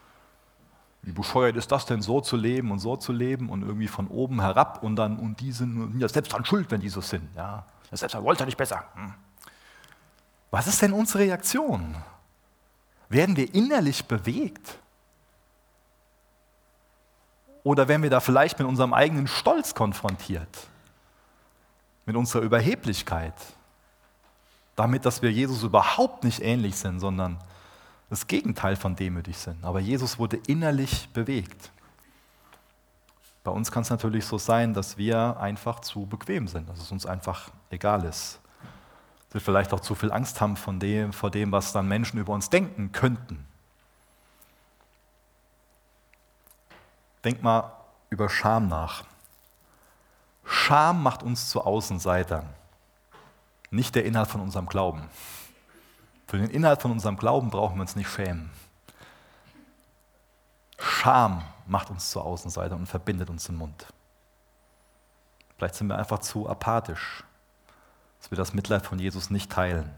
wie 1.04 1.12
bescheuert 1.12 1.56
ist 1.56 1.72
das 1.72 1.86
denn, 1.86 2.02
so 2.02 2.22
zu 2.22 2.38
leben 2.38 2.72
und 2.72 2.80
so 2.80 2.96
zu 2.96 3.12
leben 3.12 3.50
und 3.50 3.64
irgendwie 3.64 3.88
von 3.88 4.08
oben 4.08 4.42
herab 4.42 4.84
und 4.84 4.96
dann, 4.96 5.18
und 5.18 5.40
die 5.40 5.52
sind 5.52 6.00
ja 6.00 6.08
selbst 6.08 6.32
dran 6.32 6.46
schuld, 6.46 6.70
wenn 6.72 6.82
die 6.82 6.90
so 6.90 7.02
sind. 7.02 7.28
Ja, 7.36 7.66
selbst 7.92 8.22
wollte 8.22 8.44
er 8.44 8.46
nicht 8.46 8.58
besser. 8.58 8.86
Hm. 8.94 9.14
Was 10.52 10.68
ist 10.68 10.82
denn 10.82 10.94
unsere 10.94 11.24
Reaktion? 11.24 11.96
Werden 13.10 13.36
wir 13.36 13.54
innerlich 13.54 14.06
bewegt? 14.06 14.78
Oder 17.64 17.88
werden 17.88 18.04
wir 18.04 18.10
da 18.10 18.20
vielleicht 18.20 18.60
mit 18.60 18.68
unserem 18.68 18.94
eigenen 18.94 19.28
Stolz 19.28 19.76
konfrontiert? 19.76 20.68
Mit 22.06 22.16
unserer 22.16 22.42
Überheblichkeit? 22.42 23.36
Damit, 24.76 25.06
dass 25.06 25.22
wir 25.22 25.32
Jesus 25.32 25.64
überhaupt 25.64 26.24
nicht 26.24 26.42
ähnlich 26.42 26.76
sind, 26.76 27.00
sondern 27.00 27.38
das 28.10 28.28
Gegenteil 28.28 28.76
von 28.76 28.96
demütig 28.96 29.38
sind. 29.38 29.64
Aber 29.64 29.80
Jesus 29.80 30.20
wurde 30.20 30.38
innerlich 30.48 31.10
bewegt. 31.14 31.72
Bei 33.44 33.52
uns 33.52 33.72
kann 33.72 33.84
es 33.84 33.90
natürlich 33.90 34.26
so 34.26 34.38
sein, 34.38 34.74
dass 34.74 34.98
wir 34.98 35.40
einfach 35.40 35.80
zu 35.80 36.06
bequem 36.06 36.48
sind, 36.48 36.70
dass 36.70 36.80
es 36.80 36.92
uns 36.92 37.06
einfach 37.06 37.50
egal 37.70 38.04
ist. 38.06 38.40
Dass 39.28 39.36
wir 39.36 39.42
vielleicht 39.42 39.74
auch 39.74 39.80
zu 39.80 39.96
viel 39.96 40.12
Angst 40.12 40.42
haben 40.42 40.58
von 40.58 40.80
dem, 40.80 41.14
vor 41.14 41.32
dem, 41.32 41.52
was 41.52 41.74
dann 41.74 41.88
Menschen 41.88 42.20
über 42.20 42.34
uns 42.34 42.50
denken 42.50 42.92
könnten. 42.92 43.48
Denk 47.24 47.42
mal 47.42 47.72
über 48.10 48.30
Scham 48.30 48.68
nach. 48.68 49.06
Scham 50.44 51.02
macht 51.02 51.24
uns 51.24 51.50
zu 51.50 51.62
Außenseitern, 51.62 52.50
nicht 53.72 53.96
der 53.96 54.06
Inhalt 54.06 54.30
von 54.30 54.42
unserem 54.42 54.68
Glauben. 54.68 55.10
Für 56.28 56.38
den 56.38 56.50
Inhalt 56.50 56.82
von 56.82 56.92
unserem 56.92 57.18
Glauben 57.18 57.50
brauchen 57.50 57.76
wir 57.78 57.82
uns 57.82 57.96
nicht 57.96 58.10
schämen. 58.10 58.52
Scham 60.78 61.44
macht 61.66 61.90
uns 61.90 62.12
zu 62.12 62.22
Außenseiter 62.22 62.76
und 62.76 62.86
verbindet 62.86 63.30
uns 63.30 63.50
im 63.50 63.56
Mund. 63.56 63.88
Vielleicht 65.58 65.76
sind 65.76 65.88
wir 65.88 65.98
einfach 65.98 66.20
zu 66.20 66.50
apathisch, 66.50 67.24
dass 68.20 68.32
wir 68.32 68.36
das 68.36 68.54
Mitleid 68.54 68.86
von 68.86 69.00
Jesus 69.00 69.30
nicht 69.30 69.52
teilen. 69.52 69.90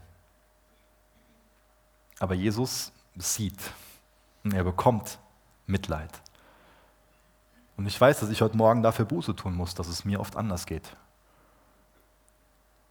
Aber 2.20 2.34
Jesus 2.34 2.92
sieht 3.16 3.58
und 4.44 4.54
er 4.54 4.64
bekommt 4.64 5.18
Mitleid. 5.66 6.20
Und 7.76 7.86
ich 7.86 8.00
weiß, 8.00 8.20
dass 8.20 8.28
ich 8.28 8.40
heute 8.40 8.56
Morgen 8.56 8.82
dafür 8.82 9.04
Buße 9.04 9.34
tun 9.34 9.54
muss, 9.54 9.74
dass 9.74 9.88
es 9.88 10.04
mir 10.04 10.20
oft 10.20 10.36
anders 10.36 10.66
geht. 10.66 10.96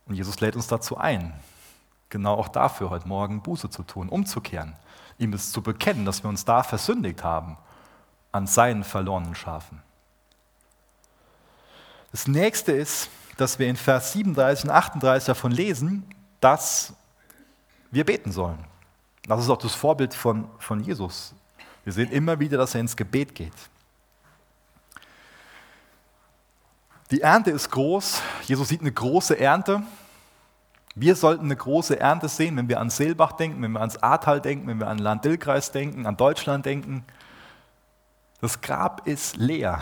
Und 0.06 0.16
Jesus 0.16 0.40
lädt 0.40 0.56
uns 0.56 0.68
dazu 0.68 0.98
ein, 0.98 1.34
genau 2.10 2.36
auch 2.36 2.50
dafür 2.50 2.90
heute 2.90 3.08
Morgen 3.08 3.42
Buße 3.42 3.70
zu 3.70 3.84
tun, 3.84 4.10
umzukehren, 4.10 4.76
ihm 5.18 5.34
es 5.34 5.52
zu 5.52 5.62
bekennen, 5.62 6.06
dass 6.06 6.24
wir 6.24 6.30
uns 6.30 6.46
da 6.46 6.64
versündigt 6.64 7.24
haben 7.24 7.58
an 8.32 8.48
seinen 8.48 8.84
verlorenen 8.84 9.36
Schafen. 9.36 9.82
Das 12.12 12.28
nächste 12.28 12.72
ist, 12.72 13.10
dass 13.38 13.58
wir 13.58 13.68
in 13.68 13.76
Vers 13.76 14.14
37 14.14 14.66
und 14.66 14.72
38 14.72 15.26
davon 15.26 15.52
lesen, 15.52 16.06
dass 16.40 16.94
wir 17.90 18.06
beten 18.06 18.32
sollen. 18.32 18.60
Das 19.28 19.42
ist 19.42 19.50
auch 19.50 19.58
das 19.58 19.74
Vorbild 19.74 20.14
von, 20.14 20.48
von 20.60 20.80
Jesus. 20.82 21.34
Wir 21.84 21.94
sehen 21.94 22.12
immer 22.12 22.40
wieder, 22.40 22.58
dass 22.58 22.76
er 22.76 22.82
ins 22.82 22.96
Gebet 22.96 23.34
geht. 23.34 23.54
Die 27.14 27.22
Ernte 27.22 27.52
ist 27.52 27.70
groß. 27.70 28.24
Jesus 28.48 28.70
sieht 28.70 28.82
eine 28.82 28.92
große 28.92 29.40
Ernte. 29.40 29.84
Wir 30.96 31.16
sollten 31.16 31.46
eine 31.46 31.56
große 31.56 32.00
Ernte 32.00 32.28
sehen, 32.28 32.58
wenn 32.58 32.68
wir 32.70 32.80
an 32.80 32.90
Seelbach 32.90 33.34
denken, 33.34 33.62
wenn 33.62 33.74
wir 33.74 33.82
ans 33.82 33.98
Ahrtal 33.98 34.42
denken, 34.42 34.66
wenn 34.66 34.80
wir 34.80 34.88
an 34.88 34.98
Land-Dill-Kreis 34.98 35.72
denken, 35.72 36.08
an 36.08 36.18
Deutschland 36.18 36.66
denken. 36.66 37.06
Das 38.42 38.62
Grab 38.62 39.06
ist 39.06 39.38
leer. 39.38 39.80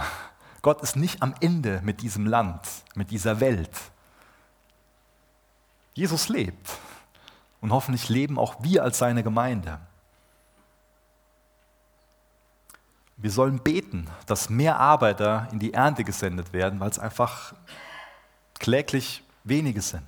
Gott 0.62 0.82
ist 0.82 0.98
nicht 0.98 1.22
am 1.22 1.34
Ende 1.40 1.80
mit 1.86 2.02
diesem 2.02 2.26
Land, 2.28 2.60
mit 2.96 3.12
dieser 3.12 3.40
Welt. 3.40 3.80
Jesus 5.94 6.28
lebt. 6.28 6.70
Und 7.62 7.72
hoffentlich 7.72 8.10
leben 8.10 8.38
auch 8.38 8.56
wir 8.60 8.84
als 8.84 8.98
seine 8.98 9.24
Gemeinde. 9.24 9.80
Wir 13.22 13.30
sollen 13.30 13.60
beten, 13.60 14.08
dass 14.26 14.50
mehr 14.50 14.80
Arbeiter 14.80 15.48
in 15.52 15.60
die 15.60 15.74
Ernte 15.74 16.04
gesendet 16.04 16.54
werden, 16.54 16.80
weil 16.80 16.90
es 16.90 16.98
einfach 16.98 17.54
kläglich 18.60 19.24
wenige 19.44 19.82
sind. 19.82 20.06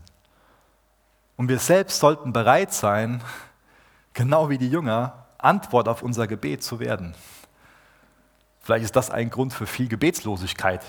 Und 1.37 1.47
wir 1.47 1.59
selbst 1.59 1.99
sollten 1.99 2.33
bereit 2.33 2.73
sein, 2.73 3.21
genau 4.13 4.49
wie 4.49 4.57
die 4.57 4.69
Jünger, 4.69 5.25
Antwort 5.37 5.87
auf 5.87 6.01
unser 6.01 6.25
Gebet 6.25 6.63
zu 6.63 6.79
werden. 6.79 7.13
Vielleicht 8.61 8.85
ist 8.85 8.95
das 8.95 9.11
ein 9.11 9.29
Grund 9.29 9.53
für 9.53 9.67
viel 9.67 9.87
Gebetslosigkeit, 9.87 10.81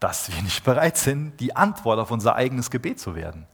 dass 0.00 0.34
wir 0.34 0.42
nicht 0.42 0.64
bereit 0.64 0.96
sind, 0.96 1.38
die 1.38 1.54
Antwort 1.54 2.00
auf 2.00 2.10
unser 2.10 2.34
eigenes 2.34 2.70
Gebet 2.70 2.98
zu 2.98 3.14
werden. 3.14 3.46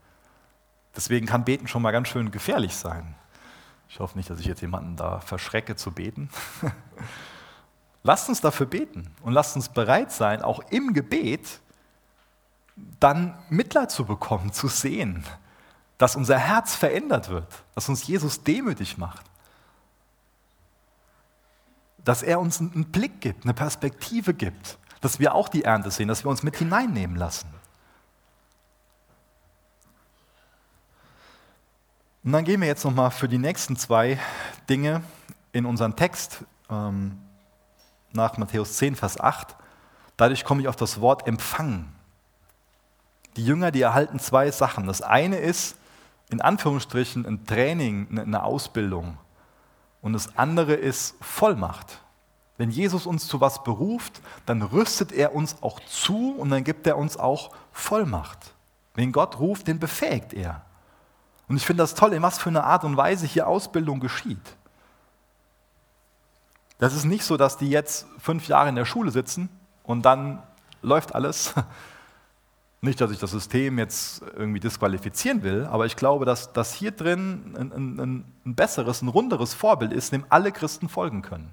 Deswegen 0.96 1.26
kann 1.26 1.44
Beten 1.44 1.68
schon 1.68 1.82
mal 1.82 1.90
ganz 1.90 2.08
schön 2.08 2.30
gefährlich 2.30 2.74
sein. 2.74 3.14
Ich 3.88 4.00
hoffe 4.00 4.16
nicht, 4.16 4.30
dass 4.30 4.40
ich 4.40 4.46
jetzt 4.46 4.62
jemanden 4.62 4.96
da 4.96 5.20
verschrecke 5.20 5.76
zu 5.76 5.90
beten. 5.90 6.30
lasst 8.08 8.30
uns 8.30 8.40
dafür 8.40 8.64
beten 8.64 9.06
und 9.20 9.34
lasst 9.34 9.54
uns 9.54 9.68
bereit 9.68 10.10
sein, 10.10 10.40
auch 10.40 10.60
im 10.70 10.94
Gebet 10.94 11.60
dann 13.00 13.38
Mitleid 13.50 13.90
zu 13.90 14.06
bekommen, 14.06 14.50
zu 14.50 14.66
sehen, 14.66 15.24
dass 15.98 16.16
unser 16.16 16.38
Herz 16.38 16.74
verändert 16.74 17.28
wird, 17.28 17.46
dass 17.74 17.86
uns 17.90 18.06
Jesus 18.06 18.42
demütig 18.42 18.96
macht. 18.96 19.26
Dass 21.98 22.22
er 22.22 22.40
uns 22.40 22.60
einen 22.60 22.86
Blick 22.90 23.20
gibt, 23.20 23.44
eine 23.44 23.52
Perspektive 23.52 24.32
gibt, 24.32 24.78
dass 25.02 25.18
wir 25.18 25.34
auch 25.34 25.50
die 25.50 25.64
Ernte 25.64 25.90
sehen, 25.90 26.08
dass 26.08 26.24
wir 26.24 26.30
uns 26.30 26.42
mit 26.42 26.56
hineinnehmen 26.56 27.16
lassen. 27.16 27.50
Und 32.24 32.32
dann 32.32 32.44
gehen 32.44 32.62
wir 32.62 32.68
jetzt 32.68 32.86
nochmal 32.86 33.10
für 33.10 33.28
die 33.28 33.36
nächsten 33.36 33.76
zwei 33.76 34.18
Dinge 34.70 35.02
in 35.52 35.66
unseren 35.66 35.94
Text 35.94 36.44
ähm, 36.70 37.20
nach 38.12 38.36
Matthäus 38.36 38.74
10, 38.74 38.96
Vers 38.96 39.20
8. 39.20 39.56
Dadurch 40.16 40.44
komme 40.44 40.60
ich 40.62 40.68
auf 40.68 40.76
das 40.76 41.00
Wort 41.00 41.26
empfangen. 41.26 41.94
Die 43.36 43.44
Jünger, 43.44 43.70
die 43.70 43.82
erhalten 43.82 44.18
zwei 44.18 44.50
Sachen. 44.50 44.86
Das 44.86 45.02
eine 45.02 45.38
ist, 45.38 45.76
in 46.30 46.40
Anführungsstrichen 46.40 47.24
ein 47.24 47.46
Training, 47.46 48.18
eine 48.18 48.42
Ausbildung. 48.42 49.18
Und 50.02 50.12
das 50.12 50.36
andere 50.36 50.74
ist 50.74 51.16
Vollmacht. 51.20 52.00
Wenn 52.56 52.70
Jesus 52.70 53.06
uns 53.06 53.28
zu 53.28 53.40
was 53.40 53.62
beruft, 53.62 54.20
dann 54.44 54.62
rüstet 54.62 55.12
er 55.12 55.34
uns 55.34 55.62
auch 55.62 55.78
zu 55.80 56.34
und 56.36 56.50
dann 56.50 56.64
gibt 56.64 56.86
er 56.86 56.98
uns 56.98 57.16
auch 57.16 57.50
Vollmacht. 57.70 58.54
Wenn 58.94 59.12
Gott 59.12 59.38
ruft, 59.38 59.68
den 59.68 59.78
befähigt 59.78 60.34
er. 60.34 60.62
Und 61.46 61.56
ich 61.56 61.64
finde 61.64 61.84
das 61.84 61.94
toll, 61.94 62.12
in 62.12 62.22
was 62.22 62.38
für 62.38 62.48
eine 62.48 62.64
Art 62.64 62.84
und 62.84 62.96
Weise 62.96 63.26
hier 63.26 63.46
Ausbildung 63.46 64.00
geschieht. 64.00 64.56
Das 66.78 66.94
ist 66.94 67.04
nicht 67.04 67.24
so, 67.24 67.36
dass 67.36 67.58
die 67.58 67.68
jetzt 67.68 68.06
fünf 68.18 68.46
Jahre 68.48 68.68
in 68.68 68.76
der 68.76 68.84
Schule 68.84 69.10
sitzen 69.10 69.48
und 69.82 70.02
dann 70.02 70.42
läuft 70.80 71.14
alles, 71.14 71.54
nicht, 72.80 73.00
dass 73.00 73.10
ich 73.10 73.18
das 73.18 73.32
System 73.32 73.78
jetzt 73.78 74.22
irgendwie 74.36 74.60
disqualifizieren 74.60 75.42
will, 75.42 75.66
aber 75.66 75.86
ich 75.86 75.96
glaube, 75.96 76.24
dass, 76.24 76.52
dass 76.52 76.72
hier 76.72 76.92
drin 76.92 77.56
ein, 77.58 77.72
ein, 77.72 78.24
ein 78.46 78.54
besseres, 78.54 79.02
ein 79.02 79.08
runderes 79.08 79.54
Vorbild 79.54 79.92
ist, 79.92 80.12
dem 80.12 80.24
alle 80.28 80.52
Christen 80.52 80.88
folgen 80.88 81.22
können. 81.22 81.52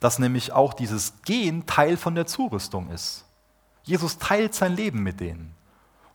Dass 0.00 0.18
nämlich 0.18 0.52
auch 0.52 0.72
dieses 0.72 1.12
Gehen 1.24 1.66
Teil 1.66 1.98
von 1.98 2.14
der 2.14 2.26
Zurüstung 2.26 2.90
ist. 2.90 3.26
Jesus 3.82 4.16
teilt 4.16 4.54
sein 4.54 4.74
Leben 4.74 5.02
mit 5.02 5.20
denen 5.20 5.54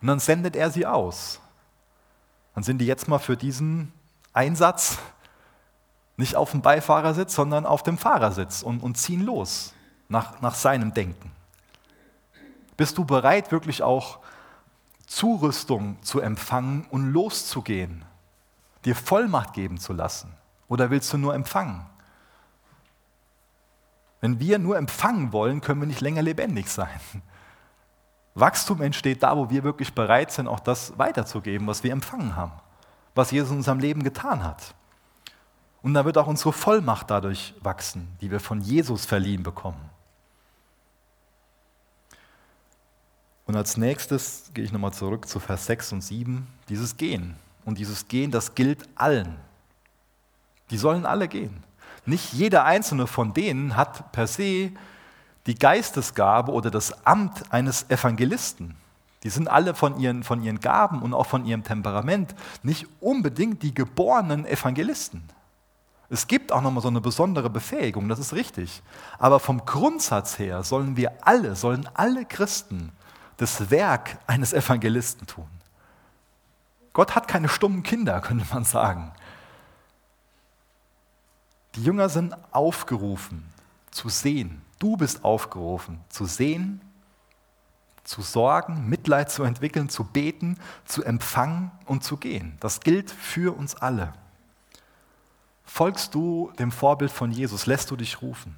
und 0.00 0.08
dann 0.08 0.18
sendet 0.18 0.56
er 0.56 0.70
sie 0.70 0.86
aus. 0.86 1.40
Dann 2.54 2.64
sind 2.64 2.78
die 2.78 2.86
jetzt 2.86 3.06
mal 3.06 3.18
für 3.18 3.36
diesen 3.36 3.92
Einsatz 4.32 4.98
nicht 6.18 6.36
auf 6.36 6.50
dem 6.50 6.60
Beifahrersitz, 6.60 7.34
sondern 7.34 7.64
auf 7.64 7.82
dem 7.82 7.96
Fahrersitz 7.96 8.62
und, 8.62 8.82
und 8.82 8.98
ziehen 8.98 9.24
los 9.24 9.72
nach, 10.08 10.40
nach 10.42 10.54
seinem 10.54 10.92
Denken. 10.92 11.30
Bist 12.76 12.98
du 12.98 13.04
bereit, 13.04 13.52
wirklich 13.52 13.82
auch 13.82 14.18
Zurüstung 15.06 15.96
zu 16.02 16.20
empfangen 16.20 16.86
und 16.90 17.12
loszugehen, 17.12 18.04
dir 18.84 18.94
Vollmacht 18.94 19.52
geben 19.52 19.78
zu 19.78 19.92
lassen? 19.92 20.34
Oder 20.66 20.90
willst 20.90 21.12
du 21.12 21.18
nur 21.18 21.34
empfangen? 21.34 21.86
Wenn 24.20 24.40
wir 24.40 24.58
nur 24.58 24.76
empfangen 24.76 25.32
wollen, 25.32 25.60
können 25.60 25.80
wir 25.80 25.86
nicht 25.86 26.00
länger 26.00 26.22
lebendig 26.22 26.68
sein. 26.68 27.00
Wachstum 28.34 28.82
entsteht 28.82 29.22
da, 29.22 29.36
wo 29.36 29.50
wir 29.50 29.62
wirklich 29.62 29.94
bereit 29.94 30.32
sind, 30.32 30.48
auch 30.48 30.60
das 30.60 30.98
weiterzugeben, 30.98 31.66
was 31.68 31.84
wir 31.84 31.92
empfangen 31.92 32.34
haben, 32.34 32.52
was 33.14 33.30
Jesus 33.30 33.52
in 33.52 33.58
unserem 33.58 33.78
Leben 33.78 34.02
getan 34.02 34.42
hat. 34.42 34.74
Und 35.88 35.94
da 35.94 36.04
wird 36.04 36.18
auch 36.18 36.26
unsere 36.26 36.52
Vollmacht 36.52 37.10
dadurch 37.10 37.54
wachsen, 37.62 38.08
die 38.20 38.30
wir 38.30 38.40
von 38.40 38.60
Jesus 38.60 39.06
verliehen 39.06 39.42
bekommen. 39.42 39.80
Und 43.46 43.56
als 43.56 43.78
nächstes 43.78 44.50
gehe 44.52 44.64
ich 44.64 44.70
nochmal 44.70 44.92
zurück 44.92 45.26
zu 45.26 45.40
Vers 45.40 45.64
6 45.64 45.94
und 45.94 46.02
7, 46.02 46.46
dieses 46.68 46.98
Gehen. 46.98 47.36
Und 47.64 47.78
dieses 47.78 48.06
Gehen, 48.06 48.30
das 48.30 48.54
gilt 48.54 48.86
allen. 48.96 49.36
Die 50.68 50.76
sollen 50.76 51.06
alle 51.06 51.26
gehen. 51.26 51.64
Nicht 52.04 52.34
jeder 52.34 52.66
einzelne 52.66 53.06
von 53.06 53.32
denen 53.32 53.74
hat 53.74 54.12
per 54.12 54.26
se 54.26 54.72
die 55.46 55.54
Geistesgabe 55.54 56.52
oder 56.52 56.70
das 56.70 57.06
Amt 57.06 57.50
eines 57.50 57.88
Evangelisten. 57.88 58.76
Die 59.22 59.30
sind 59.30 59.48
alle 59.48 59.74
von 59.74 59.98
ihren, 59.98 60.22
von 60.22 60.42
ihren 60.42 60.60
Gaben 60.60 61.00
und 61.00 61.14
auch 61.14 61.26
von 61.26 61.46
ihrem 61.46 61.64
Temperament 61.64 62.34
nicht 62.62 62.86
unbedingt 63.00 63.62
die 63.62 63.72
geborenen 63.72 64.44
Evangelisten. 64.44 65.37
Es 66.10 66.26
gibt 66.26 66.52
auch 66.52 66.62
nochmal 66.62 66.82
so 66.82 66.88
eine 66.88 67.00
besondere 67.00 67.50
Befähigung, 67.50 68.08
das 68.08 68.18
ist 68.18 68.32
richtig. 68.32 68.82
Aber 69.18 69.40
vom 69.40 69.64
Grundsatz 69.66 70.38
her 70.38 70.62
sollen 70.62 70.96
wir 70.96 71.12
alle, 71.26 71.54
sollen 71.54 71.88
alle 71.94 72.24
Christen 72.24 72.92
das 73.36 73.70
Werk 73.70 74.18
eines 74.26 74.52
Evangelisten 74.52 75.26
tun. 75.26 75.48
Gott 76.94 77.14
hat 77.14 77.28
keine 77.28 77.48
stummen 77.48 77.82
Kinder, 77.82 78.20
könnte 78.22 78.46
man 78.52 78.64
sagen. 78.64 79.12
Die 81.74 81.84
Jünger 81.84 82.08
sind 82.08 82.34
aufgerufen 82.52 83.52
zu 83.90 84.08
sehen. 84.08 84.62
Du 84.78 84.96
bist 84.96 85.24
aufgerufen 85.24 86.00
zu 86.08 86.24
sehen, 86.24 86.80
zu 88.04 88.22
sorgen, 88.22 88.88
Mitleid 88.88 89.30
zu 89.30 89.42
entwickeln, 89.42 89.88
zu 89.88 90.04
beten, 90.04 90.58
zu 90.86 91.04
empfangen 91.04 91.70
und 91.84 92.02
zu 92.02 92.16
gehen. 92.16 92.56
Das 92.60 92.80
gilt 92.80 93.10
für 93.10 93.56
uns 93.56 93.74
alle. 93.74 94.14
Folgst 95.68 96.14
du 96.14 96.50
dem 96.58 96.72
Vorbild 96.72 97.12
von 97.12 97.30
Jesus? 97.30 97.66
Lässt 97.66 97.90
du 97.90 97.96
dich 97.96 98.22
rufen? 98.22 98.56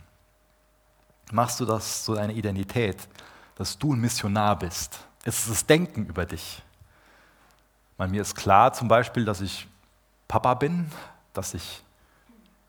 Machst 1.32 1.58
du 1.58 1.64
das 1.66 2.04
zu 2.04 2.14
deiner 2.14 2.32
Identität, 2.32 3.08
dass 3.56 3.76
du 3.76 3.94
ein 3.94 4.00
Missionar 4.00 4.56
bist? 4.56 5.00
Es 5.24 5.40
ist 5.40 5.50
das 5.50 5.66
Denken 5.66 6.06
über 6.06 6.24
dich. 6.24 6.62
Bei 7.96 8.06
mir 8.06 8.22
ist 8.22 8.36
klar 8.36 8.72
zum 8.72 8.86
Beispiel, 8.86 9.24
dass 9.24 9.40
ich 9.40 9.68
Papa 10.28 10.54
bin, 10.54 10.90
dass 11.32 11.52
ich 11.52 11.82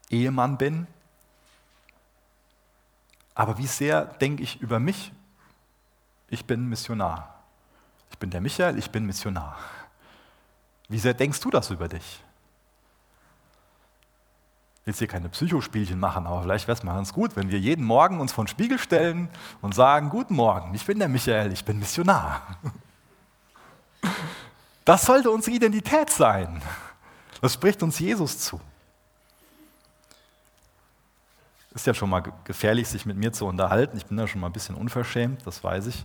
Ehemann 0.09 0.57
bin. 0.57 0.87
Aber 3.35 3.59
wie 3.59 3.67
sehr 3.67 4.05
denke 4.05 4.41
ich 4.41 4.59
über 4.59 4.79
mich? 4.79 5.13
Ich 6.29 6.45
bin 6.45 6.67
Missionar. 6.67 7.41
Ich 8.09 8.17
bin 8.17 8.31
der 8.31 8.41
Michael, 8.41 8.77
ich 8.79 8.89
bin 8.89 9.05
Missionar. 9.05 9.57
Wie 10.89 10.99
sehr 10.99 11.13
denkst 11.13 11.39
du 11.41 11.51
das 11.51 11.69
über 11.69 11.87
dich? 11.87 12.23
Will 14.83 14.95
hier 14.95 15.07
keine 15.07 15.29
Psychospielchen 15.29 15.99
machen, 15.99 16.25
aber 16.25 16.41
vielleicht 16.41 16.67
wäre 16.67 16.75
es 16.75 16.83
mal 16.83 16.95
ganz 16.95 17.13
gut, 17.13 17.35
wenn 17.35 17.51
wir 17.51 17.59
jeden 17.59 17.85
Morgen 17.85 18.19
uns 18.19 18.33
vor 18.33 18.43
den 18.43 18.47
Spiegel 18.47 18.79
stellen 18.79 19.29
und 19.61 19.75
sagen, 19.75 20.09
guten 20.09 20.33
Morgen, 20.33 20.73
ich 20.73 20.85
bin 20.85 20.97
der 20.97 21.07
Michael, 21.07 21.51
ich 21.51 21.65
bin 21.65 21.79
Missionar. 21.79 22.41
Das 24.83 25.03
sollte 25.03 25.29
unsere 25.29 25.55
Identität 25.55 26.09
sein. 26.09 26.59
Das 27.39 27.53
spricht 27.53 27.83
uns 27.83 27.99
Jesus 27.99 28.39
zu. 28.39 28.59
Ist 31.73 31.85
ja 31.85 31.93
schon 31.93 32.09
mal 32.09 32.23
gefährlich, 32.43 32.89
sich 32.89 33.05
mit 33.05 33.15
mir 33.15 33.31
zu 33.31 33.45
unterhalten. 33.45 33.95
Ich 33.95 34.07
bin 34.07 34.17
da 34.17 34.27
schon 34.27 34.41
mal 34.41 34.47
ein 34.47 34.53
bisschen 34.53 34.75
unverschämt, 34.75 35.45
das 35.45 35.63
weiß 35.63 35.85
ich. 35.85 36.03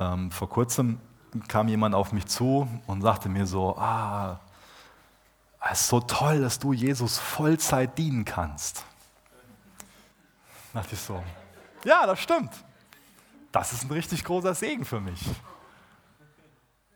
Ähm, 0.00 0.30
vor 0.30 0.48
kurzem 0.48 0.98
kam 1.46 1.68
jemand 1.68 1.94
auf 1.94 2.12
mich 2.12 2.26
zu 2.26 2.66
und 2.86 3.02
sagte 3.02 3.28
mir 3.28 3.46
so, 3.46 3.76
ah, 3.76 4.40
es 5.70 5.80
ist 5.80 5.88
so 5.88 6.00
toll, 6.00 6.40
dass 6.40 6.58
du 6.58 6.72
Jesus 6.72 7.18
Vollzeit 7.18 7.96
dienen 7.96 8.24
kannst. 8.24 8.84
Da 10.72 10.80
dachte 10.80 10.94
ich 10.94 11.00
so, 11.00 11.22
ja, 11.84 12.06
das 12.06 12.20
stimmt. 12.20 12.52
Das 13.50 13.72
ist 13.72 13.84
ein 13.84 13.90
richtig 13.90 14.24
großer 14.24 14.54
Segen 14.54 14.84
für 14.84 15.00
mich. 15.00 15.20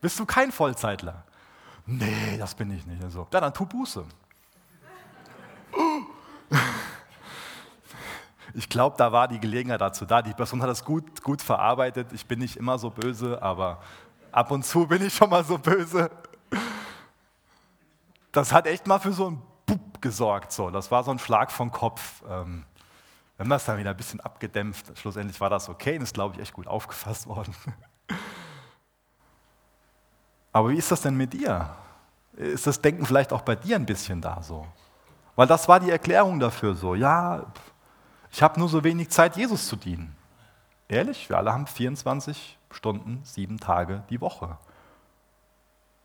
Bist 0.01 0.19
du 0.19 0.27
kein 0.27 0.53
Vollzeitler? 0.53 1.25
Nee, 1.87 2.37
das 2.39 2.55
bin 2.55 2.71
ich 2.71 2.85
nicht. 2.85 3.03
Also, 3.03 3.27
ja, 3.33 3.41
dann 3.41 3.55
tu 3.55 3.65
Buße. 3.65 4.05
Ich 8.55 8.69
glaube, 8.69 8.97
da 8.99 9.13
war 9.13 9.29
die 9.29 9.41
Gelegenheit 9.41 9.81
dazu 9.81 10.05
da. 10.05 10.21
Die 10.21 10.35
Person 10.35 10.61
hat 10.61 10.69
das 10.69 10.85
gut, 10.85 11.23
gut 11.23 11.41
verarbeitet. 11.41 12.13
Ich 12.13 12.27
bin 12.27 12.41
nicht 12.41 12.57
immer 12.57 12.79
so 12.79 12.91
böse, 12.91 13.41
aber 13.41 13.81
ab 14.33 14.51
und 14.51 14.65
zu 14.65 14.87
bin 14.87 15.03
ich 15.07 15.15
schon 15.15 15.31
mal 15.31 15.45
so 15.45 15.57
böse 15.59 16.11
das 18.33 18.53
hat 18.53 18.67
echt 18.67 18.87
mal 18.87 18.99
für 18.99 19.13
so 19.13 19.29
einen 19.29 19.43
Bub 19.67 20.01
gesorgt. 20.01 20.53
So. 20.53 20.71
Das 20.71 20.91
war 20.91 21.05
so 21.05 21.11
ein 21.11 21.19
Schlag 21.19 21.51
vom 21.51 21.71
Kopf. 21.71 22.23
Ähm, 22.29 22.65
wir 23.37 23.45
haben 23.45 23.51
das 23.51 23.65
dann 23.65 23.79
wieder 23.79 23.91
ein 23.91 23.97
bisschen 23.97 24.21
abgedämpft. 24.21 24.99
Schlussendlich 24.99 25.41
war 25.41 25.51
das 25.51 25.69
okay 25.69 25.97
und 25.97 26.03
ist, 26.03 26.15
glaube 26.15 26.35
ich, 26.35 26.41
echt 26.41 26.53
gut 26.53 26.67
aufgefasst 26.67 27.27
worden. 27.27 27.55
Aber 30.53 30.71
wie 30.71 30.77
ist 30.77 30.91
das 30.91 31.03
denn 31.03 31.17
mit 31.17 31.33
dir? 31.33 31.71
Ist 32.33 32.67
das 32.67 32.81
Denken 32.81 33.07
vielleicht 33.07 33.33
auch 33.33 33.43
bei 33.43 33.55
dir 33.55 33.77
ein 33.77 33.87
bisschen 33.87 34.21
da 34.21 34.43
so? 34.43 34.67
Weil 35.37 35.47
das 35.47 35.69
war 35.69 35.79
die 35.79 35.91
Erklärung 35.91 36.41
dafür 36.41 36.75
so. 36.75 36.95
Ja, 36.97 37.47
ich 38.33 38.43
habe 38.43 38.59
nur 38.59 38.69
so 38.69 38.83
wenig 38.83 39.11
Zeit, 39.11 39.37
Jesus 39.37 39.69
zu 39.69 39.77
dienen. 39.77 40.17
Ehrlich, 40.89 41.29
wir 41.29 41.37
alle 41.37 41.53
haben 41.53 41.67
24 41.67 42.59
Stunden, 42.71 43.21
sieben 43.23 43.59
Tage 43.59 44.03
die 44.11 44.21
Woche. 44.21 44.59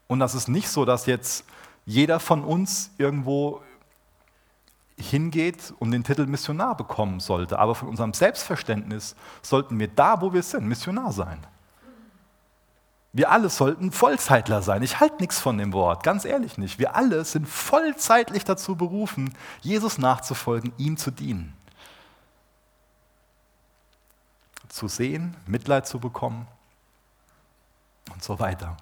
Und 0.07 0.19
das 0.19 0.35
ist 0.35 0.47
nicht 0.47 0.69
so, 0.69 0.85
dass 0.85 1.05
jetzt 1.05 1.45
jeder 1.85 2.19
von 2.19 2.43
uns 2.43 2.91
irgendwo 2.97 3.61
hingeht 4.97 5.73
und 5.79 5.91
den 5.91 6.03
Titel 6.03 6.25
Missionar 6.25 6.77
bekommen 6.77 7.19
sollte. 7.19 7.59
Aber 7.59 7.75
von 7.75 7.89
unserem 7.89 8.13
Selbstverständnis 8.13 9.15
sollten 9.41 9.79
wir 9.79 9.87
da, 9.87 10.21
wo 10.21 10.33
wir 10.33 10.43
sind, 10.43 10.67
Missionar 10.67 11.11
sein. 11.11 11.39
Wir 13.11 13.31
alle 13.31 13.49
sollten 13.49 13.91
Vollzeitler 13.91 14.61
sein. 14.63 14.81
Ich 14.81 14.99
halte 14.99 15.17
nichts 15.17 15.39
von 15.39 15.57
dem 15.57 15.71
Wort, 15.73 16.03
ganz 16.03 16.25
ehrlich 16.25 16.57
nicht. 16.57 16.79
Wir 16.79 16.95
alle 16.95 17.25
sind 17.25 17.47
vollzeitlich 17.47 18.43
dazu 18.43 18.75
berufen, 18.75 19.35
Jesus 19.61 19.99
nachzufolgen, 19.99 20.73
ihm 20.77 20.97
zu 20.97 21.11
dienen. 21.11 21.53
Zu 24.67 24.87
sehen, 24.87 25.35
Mitleid 25.45 25.85
zu 25.85 25.99
bekommen 25.99 26.47
und 28.11 28.23
so 28.23 28.39
weiter. 28.39 28.77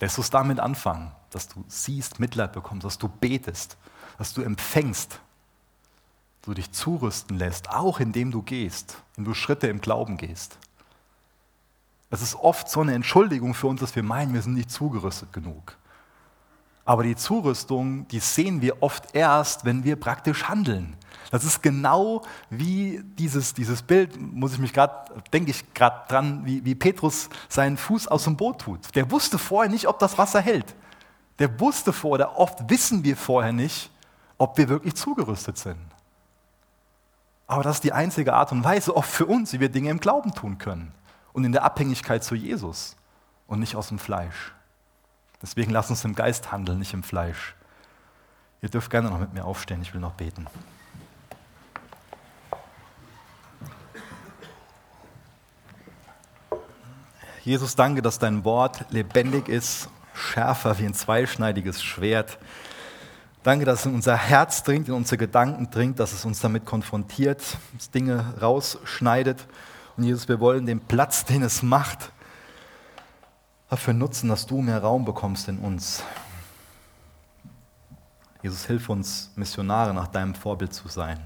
Lässt 0.00 0.18
uns 0.18 0.28
damit 0.28 0.60
anfangen 0.60 1.12
dass 1.30 1.48
du 1.48 1.64
siehst, 1.68 2.20
Mitleid 2.20 2.52
bekommst, 2.52 2.84
dass 2.84 2.98
du 2.98 3.08
betest, 3.08 3.76
dass 4.18 4.34
du 4.34 4.42
empfängst, 4.42 5.12
dass 5.12 5.20
du 6.42 6.54
dich 6.54 6.72
zurüsten 6.72 7.38
lässt, 7.38 7.70
auch 7.70 8.00
indem 8.00 8.30
du 8.30 8.42
gehst, 8.42 8.96
indem 9.16 9.32
du 9.32 9.34
Schritte 9.34 9.68
im 9.68 9.80
Glauben 9.80 10.16
gehst. 10.16 10.58
Es 12.10 12.22
ist 12.22 12.36
oft 12.36 12.70
so 12.70 12.80
eine 12.80 12.94
Entschuldigung 12.94 13.54
für 13.54 13.66
uns, 13.66 13.80
dass 13.80 13.94
wir 13.94 14.02
meinen, 14.02 14.32
wir 14.32 14.42
sind 14.42 14.54
nicht 14.54 14.70
zugerüstet 14.70 15.32
genug. 15.32 15.76
Aber 16.86 17.02
die 17.02 17.16
Zurüstung, 17.16 18.08
die 18.08 18.18
sehen 18.18 18.62
wir 18.62 18.82
oft 18.82 19.14
erst, 19.14 19.66
wenn 19.66 19.84
wir 19.84 19.96
praktisch 19.96 20.44
handeln. 20.44 20.96
Das 21.30 21.44
ist 21.44 21.62
genau 21.62 22.22
wie 22.48 23.02
dieses, 23.18 23.52
dieses 23.52 23.82
Bild, 23.82 24.18
muss 24.18 24.54
ich 24.54 24.58
mich 24.58 24.72
gerade, 24.72 25.22
denke 25.30 25.50
ich 25.50 25.74
gerade 25.74 26.08
dran, 26.08 26.46
wie, 26.46 26.64
wie 26.64 26.74
Petrus 26.74 27.28
seinen 27.50 27.76
Fuß 27.76 28.08
aus 28.08 28.24
dem 28.24 28.38
Boot 28.38 28.62
tut. 28.62 28.94
Der 28.94 29.10
wusste 29.10 29.36
vorher 29.36 29.70
nicht, 29.70 29.86
ob 29.86 29.98
das 29.98 30.16
Wasser 30.16 30.40
hält 30.40 30.74
der 31.38 31.60
wusste 31.60 31.92
vorher, 31.92 32.38
oft 32.38 32.68
wissen 32.68 33.04
wir 33.04 33.16
vorher 33.16 33.52
nicht, 33.52 33.90
ob 34.38 34.58
wir 34.58 34.68
wirklich 34.68 34.94
zugerüstet 34.94 35.58
sind. 35.58 35.78
Aber 37.46 37.62
das 37.62 37.76
ist 37.76 37.84
die 37.84 37.92
einzige 37.92 38.34
Art 38.34 38.52
und 38.52 38.64
Weise, 38.64 38.96
oft 38.96 39.10
für 39.10 39.26
uns, 39.26 39.52
wie 39.52 39.60
wir 39.60 39.68
Dinge 39.68 39.90
im 39.90 40.00
Glauben 40.00 40.34
tun 40.34 40.58
können. 40.58 40.92
Und 41.32 41.44
in 41.44 41.52
der 41.52 41.64
Abhängigkeit 41.64 42.24
zu 42.24 42.34
Jesus 42.34 42.96
und 43.46 43.60
nicht 43.60 43.76
aus 43.76 43.88
dem 43.88 43.98
Fleisch. 43.98 44.52
Deswegen 45.40 45.70
lass 45.70 45.88
uns 45.88 46.04
im 46.04 46.14
Geist 46.14 46.50
handeln, 46.50 46.80
nicht 46.80 46.92
im 46.92 47.02
Fleisch. 47.02 47.54
Ihr 48.60 48.68
dürft 48.68 48.90
gerne 48.90 49.08
noch 49.08 49.20
mit 49.20 49.32
mir 49.32 49.44
aufstehen, 49.44 49.80
ich 49.82 49.94
will 49.94 50.00
noch 50.00 50.14
beten. 50.14 50.46
Jesus, 57.44 57.76
danke, 57.76 58.02
dass 58.02 58.18
dein 58.18 58.44
Wort 58.44 58.84
lebendig 58.90 59.48
ist 59.48 59.88
schärfer 60.18 60.78
wie 60.78 60.86
ein 60.86 60.94
zweischneidiges 60.94 61.82
Schwert. 61.82 62.38
Danke, 63.42 63.64
dass 63.64 63.80
es 63.80 63.86
in 63.86 63.94
unser 63.94 64.16
Herz 64.16 64.62
dringt, 64.62 64.88
in 64.88 64.94
unsere 64.94 65.16
Gedanken 65.16 65.70
dringt, 65.70 66.00
dass 66.00 66.12
es 66.12 66.24
uns 66.24 66.40
damit 66.40 66.66
konfrontiert, 66.66 67.42
dass 67.76 67.90
Dinge 67.90 68.34
rausschneidet. 68.40 69.46
Und 69.96 70.04
Jesus, 70.04 70.28
wir 70.28 70.40
wollen 70.40 70.66
den 70.66 70.80
Platz, 70.80 71.24
den 71.24 71.42
es 71.42 71.62
macht, 71.62 72.12
dafür 73.70 73.94
nutzen, 73.94 74.28
dass 74.28 74.46
du 74.46 74.60
mehr 74.60 74.82
Raum 74.82 75.04
bekommst 75.04 75.48
in 75.48 75.58
uns. 75.58 76.02
Jesus, 78.42 78.66
hilf 78.66 78.88
uns, 78.88 79.32
Missionare 79.36 79.94
nach 79.94 80.08
deinem 80.08 80.34
Vorbild 80.34 80.72
zu 80.72 80.88
sein. 80.88 81.18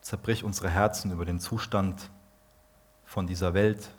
Zerbrich 0.00 0.42
unsere 0.42 0.68
Herzen 0.68 1.12
über 1.12 1.24
den 1.24 1.38
Zustand 1.38 2.10
von 3.04 3.26
dieser 3.26 3.54
Welt, 3.54 3.90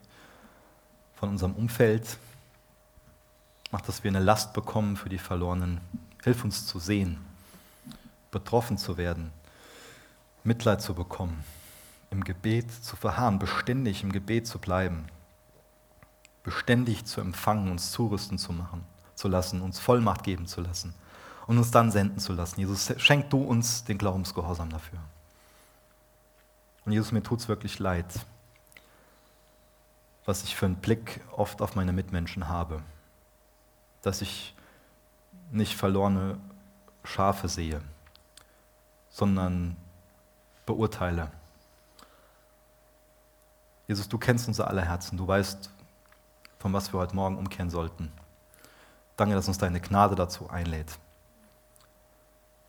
von 1.21 1.29
unserem 1.29 1.53
Umfeld. 1.53 2.17
Mach, 3.71 3.81
dass 3.81 4.03
wir 4.03 4.09
eine 4.09 4.19
Last 4.19 4.53
bekommen 4.53 4.97
für 4.97 5.07
die 5.07 5.19
Verlorenen. 5.19 5.79
Hilf 6.23 6.43
uns 6.43 6.65
zu 6.65 6.79
sehen, 6.79 7.19
betroffen 8.31 8.79
zu 8.79 8.97
werden, 8.97 9.31
Mitleid 10.43 10.81
zu 10.81 10.95
bekommen, 10.95 11.43
im 12.09 12.23
Gebet 12.23 12.71
zu 12.71 12.95
verharren, 12.95 13.37
beständig 13.37 14.01
im 14.01 14.11
Gebet 14.11 14.47
zu 14.47 14.57
bleiben, 14.57 15.05
beständig 16.41 17.05
zu 17.05 17.21
empfangen, 17.21 17.69
uns 17.69 17.91
zurüsten 17.91 18.39
zu 18.39 18.51
machen, 18.51 18.83
zu 19.13 19.27
lassen, 19.27 19.61
uns 19.61 19.77
Vollmacht 19.77 20.23
geben 20.23 20.47
zu 20.47 20.59
lassen 20.61 20.95
und 21.45 21.59
uns 21.59 21.69
dann 21.69 21.91
senden 21.91 22.17
zu 22.17 22.33
lassen. 22.33 22.59
Jesus, 22.59 22.91
schenk 22.97 23.29
du 23.29 23.43
uns 23.43 23.83
den 23.83 23.99
Glaubensgehorsam 23.99 24.71
dafür. 24.71 24.97
Und 26.83 26.93
Jesus, 26.93 27.11
mir 27.11 27.21
tut 27.21 27.41
es 27.41 27.47
wirklich 27.47 27.77
leid, 27.77 28.07
was 30.25 30.43
ich 30.43 30.55
für 30.55 30.65
einen 30.65 30.75
Blick 30.75 31.21
oft 31.31 31.61
auf 31.61 31.75
meine 31.75 31.93
Mitmenschen 31.93 32.47
habe, 32.47 32.81
dass 34.01 34.21
ich 34.21 34.55
nicht 35.51 35.75
verlorene 35.75 36.37
Schafe 37.03 37.47
sehe, 37.47 37.81
sondern 39.09 39.75
beurteile. 40.65 41.31
Jesus, 43.87 44.07
du 44.07 44.17
kennst 44.17 44.47
unser 44.47 44.67
aller 44.67 44.83
Herzen, 44.83 45.17
du 45.17 45.27
weißt, 45.27 45.69
von 46.59 46.73
was 46.73 46.93
wir 46.93 46.99
heute 46.99 47.15
Morgen 47.15 47.37
umkehren 47.37 47.69
sollten. 47.69 48.11
Danke, 49.17 49.35
dass 49.35 49.47
uns 49.47 49.57
deine 49.57 49.81
Gnade 49.81 50.15
dazu 50.15 50.49
einlädt. 50.49 50.97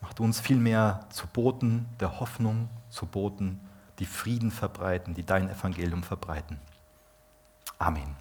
Mach 0.00 0.14
du 0.14 0.24
uns 0.24 0.40
vielmehr 0.40 1.06
zu 1.10 1.26
Boten 1.28 1.86
der 2.00 2.18
Hoffnung, 2.18 2.68
zu 2.90 3.06
Boten, 3.06 3.60
die 4.00 4.06
Frieden 4.06 4.50
verbreiten, 4.50 5.14
die 5.14 5.24
dein 5.24 5.48
Evangelium 5.48 6.02
verbreiten. 6.02 6.58
Amen. 7.80 8.16